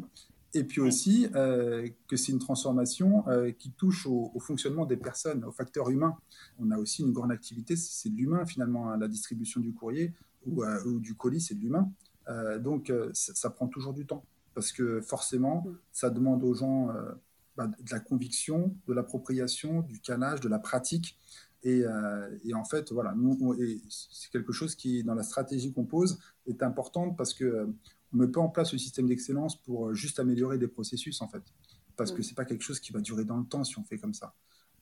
et 0.54 0.63
puis 0.63 0.82
aussi 0.82 1.28
euh, 1.36 1.88
que 2.08 2.17
c'est 2.17 2.32
une 2.32 2.39
transformation 2.39 3.28
euh, 3.28 3.52
qui 3.52 3.72
touche 3.72 4.06
au, 4.06 4.38
fonctionnement 4.39 4.86
des 4.86 4.98
personnes, 4.98 5.46
au 5.46 5.52
facteur 5.52 5.89
humain. 5.89 6.17
On 6.60 6.72
a 6.72 6.78
aussi 6.78 7.04
une 7.04 7.13
grande 7.13 7.32
activité, 7.32 7.76
c'est 7.76 8.10
de 8.10 8.17
l'humain 8.17 8.46
finalement, 8.46 8.91
hein. 8.91 8.98
la 8.98 9.08
distribution 9.08 9.62
du 9.62 9.74
courrier 9.74 10.13
ou, 10.46 10.63
euh, 10.63 10.84
ou 10.86 11.00
du 11.00 11.15
colis, 11.15 11.41
c'est 11.41 11.56
de 11.56 11.62
l'humain. 11.62 11.89
donc 12.60 12.91
ça, 13.13 13.50
prend 13.50 13.67
toujours 13.67 13.94
du 13.94 14.06
temps 14.06 14.24
parce 14.54 14.72
que 14.72 15.00
forcément, 15.02 15.65
ça 15.94 16.10
demande 16.10 16.44
aux 16.44 16.54
gens 16.54 16.89
bah, 17.55 17.67
de 17.67 17.91
la 17.91 17.99
conviction, 17.99 18.75
de 18.87 18.93
l'appropriation, 18.93 19.81
du 19.81 19.99
canage, 19.99 20.41
de 20.41 20.49
la 20.49 20.59
pratique. 20.59 21.17
Et, 21.63 21.83
et, 22.43 22.55
en 22.55 22.63
fait, 22.63 22.91
voilà, 22.91 23.13
c'est 23.87 24.31
quelque 24.31 24.51
chose 24.51 24.73
qui, 24.73 25.03
dans 25.03 25.13
la 25.13 25.21
stratégie 25.21 25.71
qu'on 25.71 25.85
pose, 25.85 26.17
est 26.47 26.63
importante 26.63 27.15
parce 27.15 27.35
que 27.35 27.71
on 28.13 28.17
ne 28.17 28.25
met 28.25 28.31
pas 28.31 28.41
en 28.41 28.49
place 28.49 28.71
le 28.73 28.77
système 28.77 29.07
d'excellence 29.07 29.55
pour 29.61 29.87
euh, 29.87 29.93
juste 29.93 30.19
améliorer 30.19 30.57
des 30.57 30.67
processus, 30.67 31.21
en 31.21 31.27
fait. 31.27 31.43
Parce 31.95 32.11
que 32.11 32.21
ce 32.21 32.29
n'est 32.29 32.35
pas 32.35 32.45
quelque 32.45 32.63
chose 32.63 32.79
qui 32.79 32.91
va 32.91 32.99
durer 32.99 33.25
dans 33.25 33.37
le 33.37 33.45
temps 33.45 33.63
si 33.63 33.77
on 33.77 33.83
fait 33.83 33.97
comme 33.97 34.13
ça. 34.13 34.33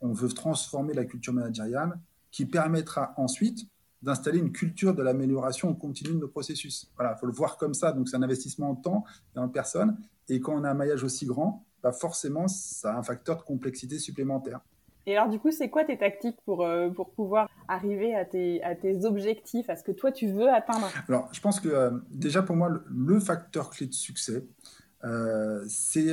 On 0.01 0.13
veut 0.13 0.29
transformer 0.29 0.93
la 0.93 1.05
culture 1.05 1.34
managériale 1.34 1.99
qui 2.32 2.45
permettra 2.45 3.13
ensuite 3.17 3.67
d'installer 4.01 4.39
une 4.39 4.51
culture 4.51 4.95
de 4.95 5.03
l'amélioration 5.03 5.73
continue 5.75 6.13
de 6.13 6.19
nos 6.19 6.27
processus. 6.27 6.89
Voilà, 6.95 7.15
il 7.15 7.19
faut 7.19 7.25
le 7.25 7.34
voir 7.34 7.58
comme 7.58 7.73
ça. 7.73 7.91
Donc, 7.91 8.08
c'est 8.08 8.15
un 8.15 8.23
investissement 8.23 8.69
en 8.71 8.75
temps 8.75 9.03
et 9.36 9.39
en 9.39 9.49
personne. 9.49 9.97
Et 10.29 10.39
quand 10.39 10.53
on 10.53 10.63
a 10.63 10.71
un 10.71 10.75
maillage 10.75 11.03
aussi 11.03 11.25
grand, 11.25 11.65
bah 11.84 11.92
forcément, 11.92 12.48
ça 12.48 12.94
a 12.94 12.98
un 12.98 13.04
facteur 13.04 13.38
de 13.38 13.44
complexité 13.44 14.00
supplémentaire. 14.00 14.62
Et 15.06 15.18
alors, 15.18 15.30
du 15.30 15.39
coup, 15.39 15.52
c'est 15.52 15.70
quoi 15.70 15.84
tes 15.84 15.98
tactiques 15.98 16.38
pour, 16.46 16.63
euh, 16.63 16.89
pour 16.89 17.12
pouvoir 17.12 17.50
arriver 17.68 18.13
à 18.13 18.26
tes, 18.26 18.62
à 18.63 18.76
tes 18.76 19.06
objectifs, 19.06 19.70
à 19.70 19.76
ce 19.76 19.84
que 19.84 19.92
toi, 19.92 20.12
tu 20.12 20.32
veux 20.32 20.50
atteindre? 20.50 20.88
Alors, 21.08 21.30
je 21.32 21.42
pense 21.42 21.60
que 21.60 21.70
euh, 21.70 21.92
déjà, 22.12 22.44
pour 22.44 22.56
moi, 22.56 22.70
le, 22.86 23.20
facteur 23.20 23.70
clé 23.72 23.88
de 23.88 23.94
succès, 23.94 24.46
euh, 25.04 25.63
c'est 25.68 26.12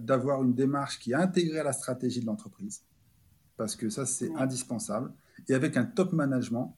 d'avoir 0.00 0.42
une 0.42 0.54
démarche 0.54 0.98
qui 0.98 1.12
est 1.12 1.16
intégrée 1.16 1.60
à 1.60 1.64
la 1.64 1.72
stratégie 1.72 2.20
de 2.20 2.26
l'entreprise, 2.26 2.82
parce 3.56 3.76
que 3.76 3.88
ça, 3.88 4.06
c'est 4.06 4.34
indispensable, 4.34 5.12
et 5.48 5.54
avec 5.54 5.76
un 5.76 5.84
top 5.84 6.12
management 6.12 6.76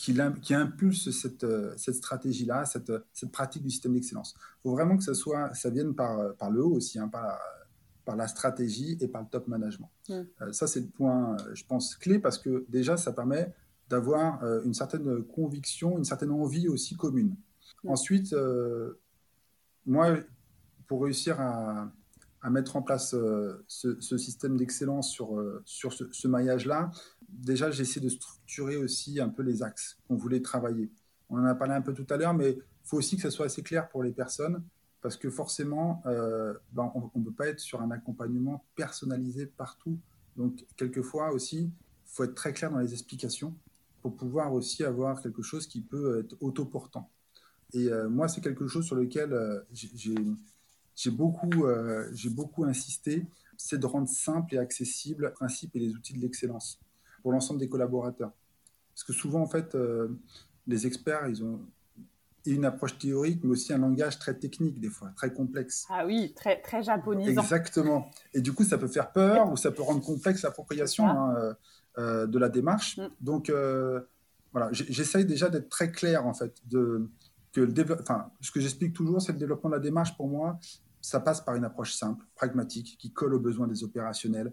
qui, 0.00 0.16
qui 0.42 0.54
impulse 0.54 1.10
cette, 1.10 1.46
cette 1.76 1.94
stratégie-là, 1.94 2.64
cette, 2.64 2.92
cette, 3.12 3.30
pratique 3.30 3.62
du 3.62 3.70
système 3.70 3.94
d'excellence. 3.94 4.34
Il 4.36 4.62
faut 4.62 4.72
vraiment 4.72 4.96
que 4.96 5.04
ça, 5.04 5.14
soit, 5.14 5.52
ça 5.54 5.70
vienne 5.70 5.94
par, 5.94 6.34
par 6.36 6.50
le 6.50 6.64
haut 6.64 6.74
aussi, 6.74 6.98
hein, 6.98 7.08
par 7.08 7.38
par 8.10 8.16
la 8.16 8.26
stratégie 8.26 8.96
et 9.00 9.08
par 9.08 9.22
le 9.22 9.28
top 9.28 9.46
management. 9.46 9.90
Mm. 10.08 10.12
Euh, 10.12 10.52
ça, 10.52 10.66
c'est 10.66 10.80
le 10.80 10.88
point, 10.88 11.36
euh, 11.36 11.54
je 11.54 11.64
pense, 11.64 11.94
clé 11.94 12.18
parce 12.18 12.38
que 12.38 12.66
déjà, 12.68 12.96
ça 12.96 13.12
permet 13.12 13.54
d'avoir 13.88 14.42
euh, 14.42 14.62
une 14.64 14.74
certaine 14.74 15.22
conviction, 15.24 15.96
une 15.96 16.04
certaine 16.04 16.30
envie 16.30 16.68
aussi 16.68 16.96
commune. 16.96 17.36
Mm. 17.84 17.88
Ensuite, 17.88 18.34
moi, 19.86 20.16
pour 20.86 21.04
réussir 21.04 21.40
à, 21.40 21.92
mettre 22.50 22.76
en 22.76 22.82
place 22.82 23.14
ce, 23.68 24.00
système 24.18 24.56
d'excellence 24.56 25.10
sur, 25.10 25.40
sur 25.64 25.92
ce, 25.92 26.26
maillage-là, 26.26 26.90
déjà, 27.32 27.70
j'essaie 27.70 28.00
de 28.00 28.08
structurer 28.08 28.76
aussi 28.76 29.20
un 29.20 29.28
peu 29.28 29.42
les 29.42 29.62
axes 29.62 29.98
qu'on 30.06 30.16
voulait 30.16 30.40
travailler. 30.40 30.90
On 31.28 31.38
en 31.38 31.44
a 31.44 31.54
parlé 31.54 31.74
un 31.74 31.82
peu 31.82 31.94
tout 31.94 32.06
à 32.10 32.16
l'heure, 32.16 32.34
mais 32.34 32.50
il 32.52 32.62
faut 32.84 32.96
aussi 32.96 33.16
que 33.16 33.22
ça 33.22 33.30
soit 33.30 33.46
assez 33.46 33.62
clair 33.62 33.88
pour 33.88 34.02
les 34.02 34.12
personnes 34.12 34.62
parce 35.00 35.16
que 35.16 35.30
forcément, 35.30 36.02
euh, 36.06 36.54
ben, 36.72 36.92
on 36.94 37.18
ne 37.18 37.24
peut 37.24 37.32
pas 37.32 37.48
être 37.48 37.60
sur 37.60 37.80
un 37.80 37.90
accompagnement 37.90 38.64
personnalisé 38.76 39.46
partout. 39.46 39.98
Donc, 40.36 40.66
quelquefois 40.76 41.32
aussi, 41.32 41.58
il 41.60 41.72
faut 42.04 42.24
être 42.24 42.34
très 42.34 42.52
clair 42.52 42.70
dans 42.70 42.78
les 42.78 42.92
explications 42.92 43.54
pour 44.02 44.16
pouvoir 44.16 44.52
aussi 44.52 44.84
avoir 44.84 45.22
quelque 45.22 45.42
chose 45.42 45.66
qui 45.66 45.80
peut 45.80 46.20
être 46.20 46.36
autoportant. 46.40 47.10
Et 47.72 47.88
euh, 47.88 48.08
moi, 48.08 48.28
c'est 48.28 48.40
quelque 48.40 48.66
chose 48.66 48.84
sur 48.84 48.96
lequel 48.96 49.32
euh, 49.32 49.60
j'ai 49.72 51.10
beaucoup, 51.10 51.64
beaucoup 52.30 52.64
insisté, 52.64 53.26
c'est 53.56 53.78
de 53.78 53.86
rendre 53.86 54.08
simple 54.08 54.54
et 54.54 54.58
accessible 54.58 55.24
le 55.24 55.32
principe 55.32 55.76
et 55.76 55.78
les 55.78 55.94
outils 55.94 56.14
de 56.14 56.20
l'excellence 56.20 56.78
pour 57.22 57.32
l'ensemble 57.32 57.60
des 57.60 57.68
collaborateurs. 57.68 58.32
Parce 58.94 59.04
que 59.04 59.12
souvent, 59.12 59.40
en 59.40 59.46
fait, 59.46 59.76
les 60.66 60.86
experts, 60.86 61.28
ils 61.28 61.44
ont, 61.44 61.60
une 62.46 62.64
approche 62.64 62.98
théorique, 62.98 63.40
mais 63.44 63.50
aussi 63.50 63.72
un 63.72 63.78
langage 63.78 64.18
très 64.18 64.34
technique, 64.34 64.80
des 64.80 64.88
fois, 64.88 65.10
très 65.16 65.32
complexe. 65.32 65.86
Ah 65.90 66.06
oui, 66.06 66.32
très, 66.34 66.60
très 66.60 66.82
japonisant. 66.82 67.42
Exactement. 67.42 68.10
Et 68.32 68.40
du 68.40 68.52
coup, 68.52 68.64
ça 68.64 68.78
peut 68.78 68.88
faire 68.88 69.12
peur 69.12 69.50
ou 69.52 69.56
ça 69.56 69.70
peut 69.70 69.82
rendre 69.82 70.02
complexe 70.02 70.42
l'appropriation 70.42 71.06
hein, 71.06 71.34
euh, 71.36 71.54
euh, 71.98 72.26
de 72.26 72.38
la 72.38 72.48
démarche. 72.48 72.98
Mm. 72.98 73.08
Donc, 73.20 73.50
euh, 73.50 74.00
voilà, 74.52 74.68
j'essaye 74.72 75.24
déjà 75.24 75.48
d'être 75.48 75.68
très 75.68 75.92
clair, 75.92 76.26
en 76.26 76.34
fait. 76.34 76.56
De, 76.66 77.08
que 77.52 77.60
le 77.60 78.00
enfin, 78.00 78.30
ce 78.40 78.50
que 78.50 78.60
j'explique 78.60 78.94
toujours, 78.94 79.20
c'est 79.20 79.32
le 79.32 79.38
développement 79.38 79.70
de 79.70 79.74
la 79.74 79.80
démarche, 79.80 80.16
pour 80.16 80.28
moi, 80.28 80.58
ça 81.00 81.20
passe 81.20 81.40
par 81.40 81.54
une 81.54 81.64
approche 81.64 81.94
simple, 81.94 82.24
pragmatique, 82.34 82.96
qui 82.98 83.12
colle 83.12 83.34
aux 83.34 83.40
besoins 83.40 83.66
des 83.66 83.84
opérationnels 83.84 84.52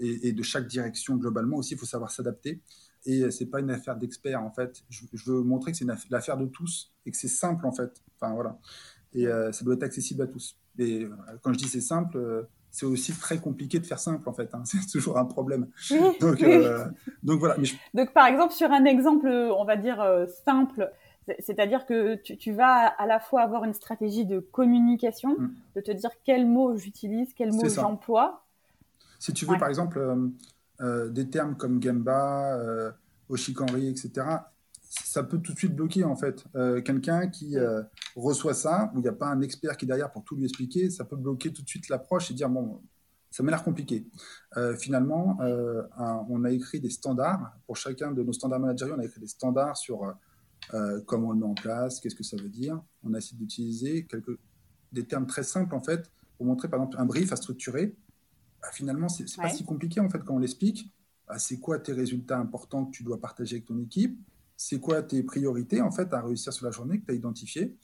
et, 0.00 0.28
et 0.28 0.32
de 0.32 0.42
chaque 0.42 0.66
direction 0.66 1.16
globalement 1.16 1.58
aussi. 1.58 1.74
Il 1.74 1.78
faut 1.78 1.86
savoir 1.86 2.10
s'adapter. 2.10 2.60
Et 3.06 3.30
c'est 3.30 3.46
pas 3.46 3.60
une 3.60 3.70
affaire 3.70 3.96
d'experts 3.96 4.42
en 4.42 4.50
fait. 4.50 4.82
Je, 4.90 5.04
veux 5.30 5.42
montrer 5.42 5.72
que 5.72 5.78
c'est 5.78 5.86
l'affaire 6.10 6.36
de 6.36 6.46
tous 6.46 6.92
et 7.06 7.10
que 7.10 7.16
c'est 7.16 7.28
simple 7.28 7.66
en 7.66 7.72
fait. 7.72 8.02
Enfin 8.16 8.34
voilà. 8.34 8.58
Et 9.14 9.26
euh, 9.26 9.52
ça 9.52 9.64
doit 9.64 9.74
être 9.74 9.82
accessible 9.82 10.22
à 10.22 10.26
tous. 10.26 10.56
Et 10.78 11.04
euh, 11.04 11.10
quand 11.42 11.52
je 11.52 11.58
dis 11.58 11.68
c'est 11.68 11.80
simple, 11.80 12.16
euh, 12.18 12.42
c'est 12.70 12.86
aussi 12.86 13.12
très 13.12 13.38
compliqué 13.38 13.78
de 13.78 13.86
faire 13.86 13.98
simple 13.98 14.28
en 14.28 14.32
fait. 14.32 14.54
Hein. 14.54 14.62
C'est 14.64 14.86
toujours 14.90 15.18
un 15.18 15.24
problème. 15.24 15.68
Donc, 16.20 16.44
donc 17.22 17.40
voilà. 17.40 17.56
Donc 17.94 18.12
par 18.12 18.26
exemple 18.26 18.52
sur 18.52 18.70
un 18.70 18.84
exemple, 18.84 19.26
on 19.28 19.64
va 19.64 19.76
dire 19.76 20.04
simple. 20.44 20.90
C'est-à-dire 21.40 21.84
que 21.84 22.14
tu, 22.14 22.52
vas 22.52 22.86
à 22.86 23.06
la 23.06 23.20
fois 23.20 23.42
avoir 23.42 23.64
une 23.64 23.74
stratégie 23.74 24.24
de 24.24 24.40
communication, 24.40 25.36
mm. 25.38 25.54
de 25.76 25.80
te 25.82 25.90
dire 25.90 26.10
quels 26.24 26.46
mots 26.46 26.76
j'utilise, 26.76 27.34
quels 27.34 27.52
mots 27.52 27.68
j'emploie. 27.68 28.46
Si 29.18 29.32
tu 29.32 29.46
veux, 29.46 29.58
par 29.58 29.68
exemple, 29.68 29.98
euh, 30.80 31.08
des 31.08 31.28
termes 31.28 31.56
comme 31.56 31.82
Gemba, 31.82 32.56
euh, 32.56 32.92
Oshikanri, 33.28 33.88
etc., 33.88 34.26
ça 34.90 35.22
peut 35.22 35.38
tout 35.38 35.52
de 35.52 35.58
suite 35.58 35.74
bloquer 35.74 36.04
en 36.04 36.16
fait. 36.16 36.44
Euh, 36.54 36.80
quelqu'un 36.80 37.28
qui 37.28 37.56
reçoit 38.16 38.54
ça, 38.54 38.90
où 38.94 38.98
il 38.98 39.02
n'y 39.02 39.08
a 39.08 39.12
pas 39.12 39.26
un 39.26 39.40
expert 39.42 39.76
qui 39.76 39.84
est 39.84 39.88
derrière 39.88 40.10
pour 40.10 40.24
tout 40.24 40.36
lui 40.36 40.44
expliquer, 40.44 40.88
ça 40.88 41.04
peut 41.04 41.16
bloquer 41.16 41.52
tout 41.52 41.62
de 41.62 41.68
suite 41.68 41.88
l'approche 41.88 42.30
et 42.30 42.34
dire 42.34 42.48
bon, 42.48 42.80
ça 43.30 43.42
m'a 43.42 43.50
l'air 43.50 43.62
compliqué. 43.62 44.06
finalement, 44.78 45.36
on 46.30 46.44
a 46.44 46.50
écrit 46.50 46.80
des 46.80 46.88
standards 46.88 47.52
pour 47.66 47.76
chacun 47.76 48.12
de 48.12 48.22
nos 48.22 48.32
standards 48.32 48.60
managériaux. 48.60 48.94
On 48.96 49.00
a 49.00 49.04
écrit 49.04 49.20
des 49.20 49.26
standards 49.26 49.76
sur 49.76 50.14
comment 51.04 51.28
on 51.28 51.32
le 51.32 51.38
met 51.38 51.46
en 51.46 51.54
place, 51.54 52.00
qu'est-ce 52.00 52.16
que 52.16 52.24
ça 52.24 52.38
veut 52.38 52.48
dire. 52.48 52.80
On 53.02 53.12
a 53.12 53.18
essayé 53.18 53.36
d'utiliser 53.36 54.06
quelques 54.06 54.38
des 54.92 55.04
termes 55.04 55.26
très 55.26 55.42
simples 55.42 55.74
en 55.74 55.82
fait 55.82 56.10
pour 56.38 56.46
montrer 56.46 56.68
par 56.68 56.80
exemple 56.80 56.96
un 56.98 57.04
brief 57.04 57.30
à 57.30 57.36
structurer 57.36 57.94
bah, 58.60 58.68
finalement, 58.72 59.08
c'est 59.08 59.24
n'est 59.24 59.42
pas 59.42 59.50
si 59.50 59.64
compliqué 59.64 60.00
en 60.00 60.08
fait 60.08 60.22
quand 60.24 60.34
on 60.34 60.38
l'explique. 60.38 60.92
Bah, 61.26 61.38
c'est 61.38 61.58
quoi 61.58 61.78
tes 61.78 61.92
résultats 61.92 62.38
importants 62.38 62.86
que 62.86 62.90
tu 62.90 63.02
dois 63.02 63.20
partager 63.20 63.56
avec 63.56 63.66
ton 63.66 63.78
équipe? 63.78 64.18
C'est 64.56 64.80
quoi 64.80 65.02
tes 65.02 65.22
priorités 65.22 65.80
en 65.80 65.90
fait 65.90 66.12
à 66.12 66.20
réussir 66.20 66.52
sur 66.52 66.66
la 66.66 66.72
journée 66.72 67.00
que 67.00 67.06
tu 67.06 67.12
as 67.12 67.14
identifiées? 67.14 67.76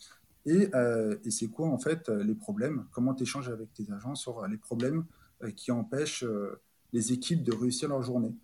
Et, 0.47 0.69
euh, 0.75 1.17
et 1.25 1.31
c'est 1.31 1.49
quoi 1.49 1.69
en 1.69 1.79
fait 1.79 2.09
les 2.09 2.35
problèmes? 2.35 2.85
Comment 2.93 3.15
tu 3.15 3.23
échanges 3.23 3.49
avec 3.49 3.73
tes 3.73 3.91
agents 3.93 4.15
sur 4.15 4.47
les 4.47 4.57
problèmes 4.57 5.05
euh, 5.43 5.51
qui 5.51 5.71
empêchent 5.71 6.25
euh, 6.25 6.61
les 6.93 7.13
équipes 7.13 7.43
de 7.43 7.53
réussir 7.53 7.89
leur 7.89 8.03
journée? 8.03 8.35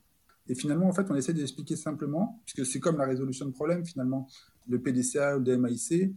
Et 0.48 0.54
finalement, 0.54 0.88
en 0.88 0.92
fait, 0.92 1.10
on 1.10 1.14
essaie 1.14 1.34
d'expliquer 1.34 1.76
simplement, 1.76 2.40
puisque 2.44 2.70
c'est 2.70 2.80
comme 2.80 2.96
la 2.96 3.06
résolution 3.06 3.46
de 3.46 3.52
problèmes 3.52 3.84
finalement. 3.84 4.26
Le 4.68 4.80
PDCA 4.80 5.36
ou 5.36 5.40
le 5.40 5.44
DMAIC, 5.44 6.12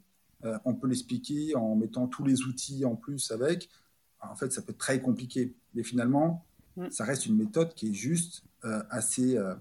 on 0.65 0.73
peut 0.76 0.88
l'expliquer 0.88 1.56
en 1.56 1.76
mettant 1.76 2.08
tous 2.08 2.23
les 2.23 2.41
outils 2.41 2.84
en 2.84 2.95
plus 2.95 3.32
avec 3.32 3.69
en 4.30 4.36
fait, 4.36 4.52
ça 4.52 4.62
peut 4.62 4.72
être 4.72 4.78
très 4.78 5.02
compliqué. 5.02 5.54
Mais 5.74 5.84
finalement, 5.84 6.46
mm. 6.78 6.90
ça 6.92 7.04
reste 7.04 7.26
une 7.26 7.36
méthode 7.36 7.74
qui 7.74 7.90
est 7.90 7.94
juste 7.94 8.44
euh, 8.66 8.82
assez, 8.90 9.38
euh, 9.38 9.56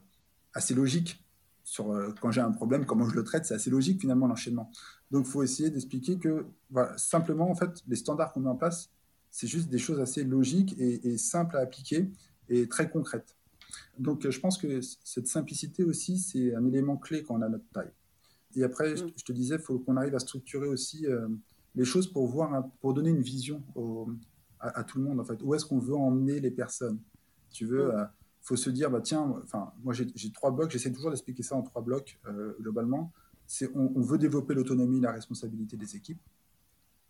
assez 0.55 0.75
logique. 0.75 1.25
Sur, 1.65 1.93
euh, 1.93 2.13
quand 2.21 2.31
j'ai 2.31 2.41
un 2.41 2.51
problème, 2.51 2.87
comment 2.87 3.09
je 3.09 3.15
le 3.15 3.25
traite, 3.25 3.47
c'est 3.47 3.55
assez 3.55 3.71
logique 3.71 4.01
finalement 4.01 4.27
l'enchaînement. 4.27 4.71
Donc, 5.11 5.27
il 5.27 5.31
faut 5.31 5.43
essayer 5.43 5.71
d'expliquer 5.71 6.19
que 6.19 6.47
simplement, 6.97 7.51
en 7.51 7.55
fait, 7.55 7.83
les 7.87 7.97
standards 7.97 8.33
qu'on 8.33 8.41
met 8.41 8.49
en 8.49 8.57
place, 8.57 8.91
c'est 9.31 9.47
juste 9.47 9.69
des 9.69 9.79
choses 9.79 10.01
assez 10.01 10.25
logiques 10.25 10.75
et, 10.79 11.17
simples 11.17 11.57
à 11.57 11.61
appliquer 11.61 12.11
et 12.49 12.67
très 12.69 12.91
concrètes. 12.91 13.37
Donc, 13.99 14.29
je 14.29 14.41
pense 14.41 14.59
que 14.59 14.81
cette 15.05 15.29
simplicité 15.29 15.85
aussi, 15.85 16.19
c'est 16.19 16.55
un 16.55 16.67
élément 16.67 16.97
clé 16.97 17.23
quand 17.23 17.37
on 17.37 17.43
a 17.43 17.49
notre 17.49 17.69
taille. 17.73 17.93
Et 18.57 18.65
après, 18.65 18.97
je, 18.97 19.05
mm. 19.05 19.13
te 19.25 19.33
disais, 19.33 19.55
il 19.57 19.61
faut 19.61 19.79
qu'on 19.79 19.97
arrive 19.97 20.15
à 20.15 20.19
structurer 20.19 20.67
aussi 20.67 21.07
les 21.75 21.85
choses 21.85 22.07
pour, 22.11 22.27
voir, 22.27 22.69
pour 22.81 22.95
donner 22.95 23.11
une 23.11 23.23
vision 23.23 23.63
aux, 23.75 24.09
à, 24.63 24.85
tout 24.85 24.99
le 24.99 25.05
monde 25.05 25.21
en 25.21 25.25
fait. 25.25 25.43
Où 25.43 25.55
est-ce 25.55 25.67
qu'on 25.67 25.79
veut 25.79 25.95
emmener 25.95 26.41
les 26.41 26.51
personnes? 26.51 27.01
Tu 27.51 27.67
veux, 27.67 27.91
il 27.93 27.99
euh, 27.99 28.05
faut 28.41 28.57
se 28.57 28.71
dire 28.71 28.91
bah 28.91 29.01
tiens, 29.01 29.35
enfin 29.43 29.73
moi 29.83 29.93
j'ai 29.93 30.33
trois 30.33 30.51
blocs, 30.53 30.71
j'essaie 30.71 30.93
toujours 30.93 31.11
d'expliquer 31.11 31.43
ça 31.43 31.57
en 31.57 31.63
trois 31.63 31.83
blocs 31.83 32.19
euh, 32.27 32.57
globalement. 32.61 33.13
C'est 33.47 33.71
on, 33.75 34.01
veut 34.01 34.19
développer 34.19 34.55
l'autonomie, 34.55 35.01
la 35.01 35.13
responsabilité 35.13 35.77
des 35.77 35.97
équipes. 35.97 36.21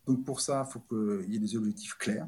Donc 0.05 0.25
pour 0.25 0.41
ça, 0.41 0.65
il 0.67 0.71
faut 0.71 0.79
qu'il 0.79 1.31
y 1.31 1.37
ait 1.37 1.39
des 1.39 1.55
objectifs 1.55 1.97
clairs 1.97 2.27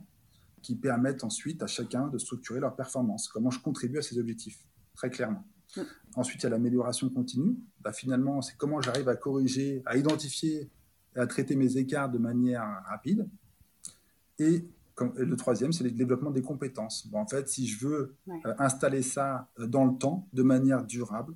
qui 0.62 0.76
permettent 0.76 1.24
ensuite 1.24 1.62
à 1.62 1.68
chacun 1.68 2.08
de 2.08 2.18
structurer 2.18 2.60
leur 2.60 2.76
performance. 2.76 3.28
Comment 3.28 3.52
je 3.52 3.60
contribue 3.60 3.98
à 3.98 4.02
ces 4.02 4.18
objectifs, 4.18 4.64
très 4.96 5.10
clairement. 5.10 5.46
Mm. 5.76 5.82
Ensuite, 6.16 6.42
il 6.42 6.46
y 6.46 6.48
a 6.48 6.50
l'amélioration 6.50 7.10
continue. 7.10 7.58
Bah, 7.82 7.92
finalement, 7.92 8.42
c'est 8.42 8.56
comment 8.56 8.80
j'arrive 8.80 9.10
à 9.10 9.16
corriger, 9.16 9.84
à 9.86 9.98
identifier 9.98 10.70
et 11.16 11.20
à 11.20 11.28
traiter 11.28 11.56
mes 11.56 11.78
écarts 11.78 12.10
de 12.10 12.18
manière 12.18 12.64
rapide. 12.86 13.28
Et, 14.40 14.66
le 15.02 15.36
troisième, 15.36 15.74
c'est 15.74 15.84
le 15.84 15.92
développement 15.92 16.32
des 16.32 16.42
compétences. 16.42 17.08
en 17.14 17.28
fait, 17.28 17.50
si 17.50 17.68
je 17.68 17.86
veux 17.86 18.16
euh, 18.30 18.54
installer 18.60 19.02
ça 19.02 19.50
euh, 19.60 19.68
dans 19.68 19.86
le 19.86 19.98
temps, 19.98 20.28
de 20.34 20.44
manière 20.44 20.84
durable, 20.84 21.36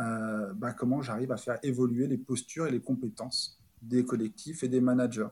euh, 0.00 0.52
bah, 0.54 0.72
comment 0.72 1.02
j'arrive 1.02 1.30
à 1.30 1.36
faire 1.36 1.58
évoluer 1.62 2.06
les 2.06 2.18
postures 2.18 2.66
et 2.66 2.70
les 2.70 2.80
compétences 2.80 3.60
des 3.82 4.04
collectifs 4.04 4.62
et 4.62 4.68
des 4.68 4.80
managers. 4.80 5.28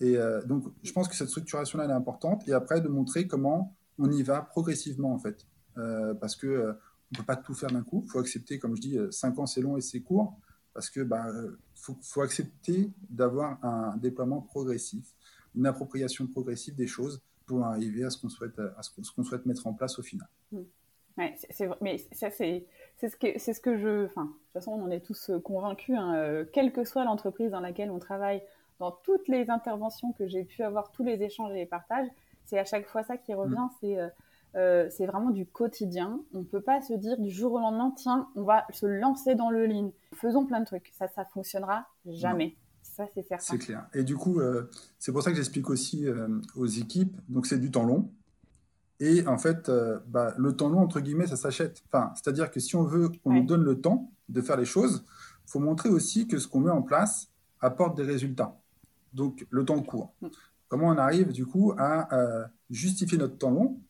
Et 0.00 0.16
donc, 0.46 0.72
je 0.84 0.92
pense 0.92 1.08
que 1.08 1.16
cette 1.16 1.28
structuration-là 1.28 1.86
est 1.86 1.90
importante. 1.90 2.46
Et 2.46 2.52
après, 2.52 2.80
de 2.80 2.86
montrer 2.86 3.26
comment 3.26 3.74
on 3.98 4.08
y 4.12 4.22
va 4.22 4.42
progressivement, 4.42 5.12
en 5.12 5.18
fait. 5.18 5.44
parce 6.20 6.36
que 6.36 6.46
on 6.46 7.14
ne 7.14 7.16
peut 7.16 7.24
pas 7.24 7.34
tout 7.34 7.52
faire 7.52 7.72
d'un 7.72 7.82
coup. 7.82 8.02
Il 8.04 8.10
faut 8.10 8.20
accepter, 8.20 8.60
comme 8.60 8.76
je 8.76 8.80
dis, 8.80 8.98
5 9.10 9.36
ans 9.40 9.46
c'est 9.46 9.60
long 9.60 9.76
et 9.76 9.80
c'est 9.80 10.00
court, 10.00 10.38
parce 10.72 10.88
que 10.88 11.00
bah, 11.00 11.26
faut, 11.74 11.96
faut 12.00 12.20
accepter 12.20 12.92
d'avoir 13.10 13.58
un 13.64 13.96
déploiement 13.96 14.40
progressif, 14.40 15.16
une 15.54 15.66
appropriation 15.66 16.26
progressive 16.26 16.74
des 16.74 16.86
choses 16.86 17.20
pour 17.46 17.64
arriver 17.64 18.04
à 18.04 18.10
ce 18.10 18.18
qu'on 18.18 18.28
souhaite, 18.28 18.58
à 18.58 18.82
ce 18.82 18.90
qu'on 19.12 19.24
souhaite 19.24 19.46
mettre 19.46 19.66
en 19.66 19.72
place 19.72 19.98
au 19.98 20.02
final. 20.02 20.28
Mmh. 20.52 20.58
Ouais, 21.16 21.34
c'est, 21.50 21.68
mais 21.80 21.98
ça, 22.12 22.30
c'est, 22.30 22.66
c'est, 22.96 23.08
ce 23.08 23.16
que, 23.16 23.38
c'est 23.38 23.52
ce 23.52 23.60
que 23.60 23.76
je. 23.76 24.06
Enfin, 24.06 24.24
de 24.24 24.28
toute 24.28 24.52
façon, 24.52 24.72
on 24.72 24.84
en 24.84 24.90
est 24.90 25.00
tous 25.00 25.30
euh, 25.30 25.40
convaincus, 25.40 25.96
hein, 25.98 26.14
euh, 26.14 26.44
quelle 26.52 26.72
que 26.72 26.84
soit 26.84 27.04
l'entreprise 27.04 27.50
dans 27.50 27.60
laquelle 27.60 27.90
on 27.90 27.98
travaille, 27.98 28.40
dans 28.78 28.92
toutes 28.92 29.26
les 29.26 29.50
interventions 29.50 30.12
que 30.12 30.28
j'ai 30.28 30.44
pu 30.44 30.62
avoir, 30.62 30.92
tous 30.92 31.02
les 31.02 31.20
échanges 31.22 31.50
et 31.52 31.56
les 31.56 31.66
partages, 31.66 32.06
c'est 32.44 32.58
à 32.58 32.64
chaque 32.64 32.86
fois 32.86 33.02
ça 33.02 33.16
qui 33.16 33.34
revient 33.34 33.56
mmh. 33.56 33.70
c'est 33.80 33.98
euh, 33.98 34.08
euh, 34.56 34.88
c'est 34.90 35.06
vraiment 35.06 35.30
du 35.30 35.46
quotidien. 35.46 36.20
On 36.32 36.38
ne 36.38 36.44
peut 36.44 36.60
pas 36.60 36.80
se 36.80 36.94
dire 36.94 37.18
du 37.18 37.30
jour 37.30 37.52
au 37.52 37.58
lendemain, 37.58 37.92
tiens, 37.96 38.28
on 38.34 38.42
va 38.42 38.66
se 38.70 38.86
lancer 38.86 39.34
dans 39.34 39.50
le 39.50 39.66
lean. 39.66 39.92
Faisons 40.14 40.46
plein 40.46 40.60
de 40.60 40.64
trucs. 40.64 40.90
Ça, 40.94 41.08
ça 41.08 41.24
fonctionnera 41.26 41.86
jamais. 42.06 42.56
Ça, 42.98 43.06
c'est 43.14 43.22
certain. 43.22 43.44
C'est 43.44 43.58
clair. 43.58 43.86
Et 43.94 44.02
du 44.02 44.16
coup, 44.16 44.40
euh, 44.40 44.68
c'est 44.98 45.12
pour 45.12 45.22
ça 45.22 45.30
que 45.30 45.36
j'explique 45.36 45.70
aussi 45.70 46.04
euh, 46.06 46.26
aux 46.56 46.66
équipes. 46.66 47.16
Donc, 47.28 47.46
c'est 47.46 47.58
du 47.58 47.70
temps 47.70 47.84
long. 47.84 48.10
Et 48.98 49.24
en 49.28 49.38
fait, 49.38 49.70
bah, 50.08 50.34
le 50.36 50.56
temps 50.56 50.68
long, 50.68 50.80
entre 50.80 50.98
guillemets, 50.98 51.28
ça 51.28 51.36
s'achète. 51.36 51.84
Enfin, 51.86 52.12
c'est-à-dire 52.16 52.50
que 52.50 52.58
si 52.58 52.74
on 52.74 52.82
veut 52.82 53.10
qu'on 53.22 53.32
nous 53.32 53.46
donne 53.46 53.62
le 53.62 53.80
temps 53.80 54.10
de 54.28 54.42
faire 54.42 54.56
les 54.56 54.64
choses, 54.64 55.04
il 55.46 55.50
faut 55.52 55.60
montrer 55.60 55.88
aussi 55.88 56.26
que 56.26 56.40
ce 56.40 56.48
qu'on 56.48 56.58
met 56.58 56.72
en 56.72 56.82
place 56.82 57.30
apporte 57.60 57.96
des 57.96 58.02
résultats. 58.02 58.60
Donc, 59.12 59.46
le 59.50 59.64
temps 59.64 59.80
court. 59.80 60.12
Mm. 60.20 60.26
Comment 60.66 60.88
on 60.88 60.98
arrive, 60.98 61.30
du 61.30 61.46
coup, 61.46 61.74
à 61.78 62.50
justifier 62.68 63.18
notre 63.18 63.38
temps 63.38 63.52
long 63.52 63.80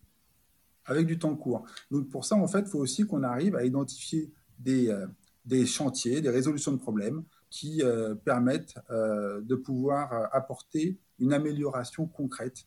avec 0.84 1.06
du 1.06 1.18
temps 1.18 1.34
court? 1.34 1.64
Donc 1.90 2.10
pour 2.10 2.26
ça, 2.26 2.36
en 2.36 2.46
fait, 2.46 2.60
il 2.60 2.68
faut 2.68 2.80
aussi 2.80 3.06
qu'on 3.06 3.22
arrive 3.22 3.56
à 3.56 3.64
identifier 3.64 4.30
des, 4.58 4.88
euh, 4.90 5.06
des, 5.48 5.66
chantiers, 5.66 6.20
des 6.20 6.30
résolutions 6.30 6.72
de 6.72 6.78
problèmes 6.78 7.24
qui 7.50 7.82
euh, 7.82 8.14
permettent 8.14 8.74
euh, 8.90 9.40
de 9.40 9.54
pouvoir 9.54 10.28
apporter 10.34 10.98
une 11.18 11.32
amélioration 11.32 12.06
concrète 12.06 12.66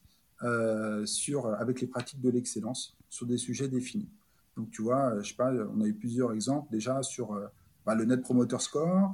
sur, 1.06 1.46
avec 1.46 1.82
les 1.82 1.88
pratiques 1.88 2.20
de 2.20 2.32
l'excellence 2.32 2.98
sur 3.12 3.28
des 3.28 3.38
sujets 3.38 3.68
définis. 3.68 4.10
Donc 4.58 4.72
tu 4.72 4.82
vois, 4.82 5.22
je 5.22 5.30
sais 5.30 5.36
pas, 5.36 5.54
on 5.54 5.82
a 5.82 5.86
eu 5.86 5.94
plusieurs 5.94 6.34
exemples 6.34 6.72
déjà 6.72 7.04
sur 7.04 7.40
bah, 7.86 7.94
le 7.94 8.06
Net 8.06 8.24
Promoter 8.24 8.58
Score. 8.58 9.12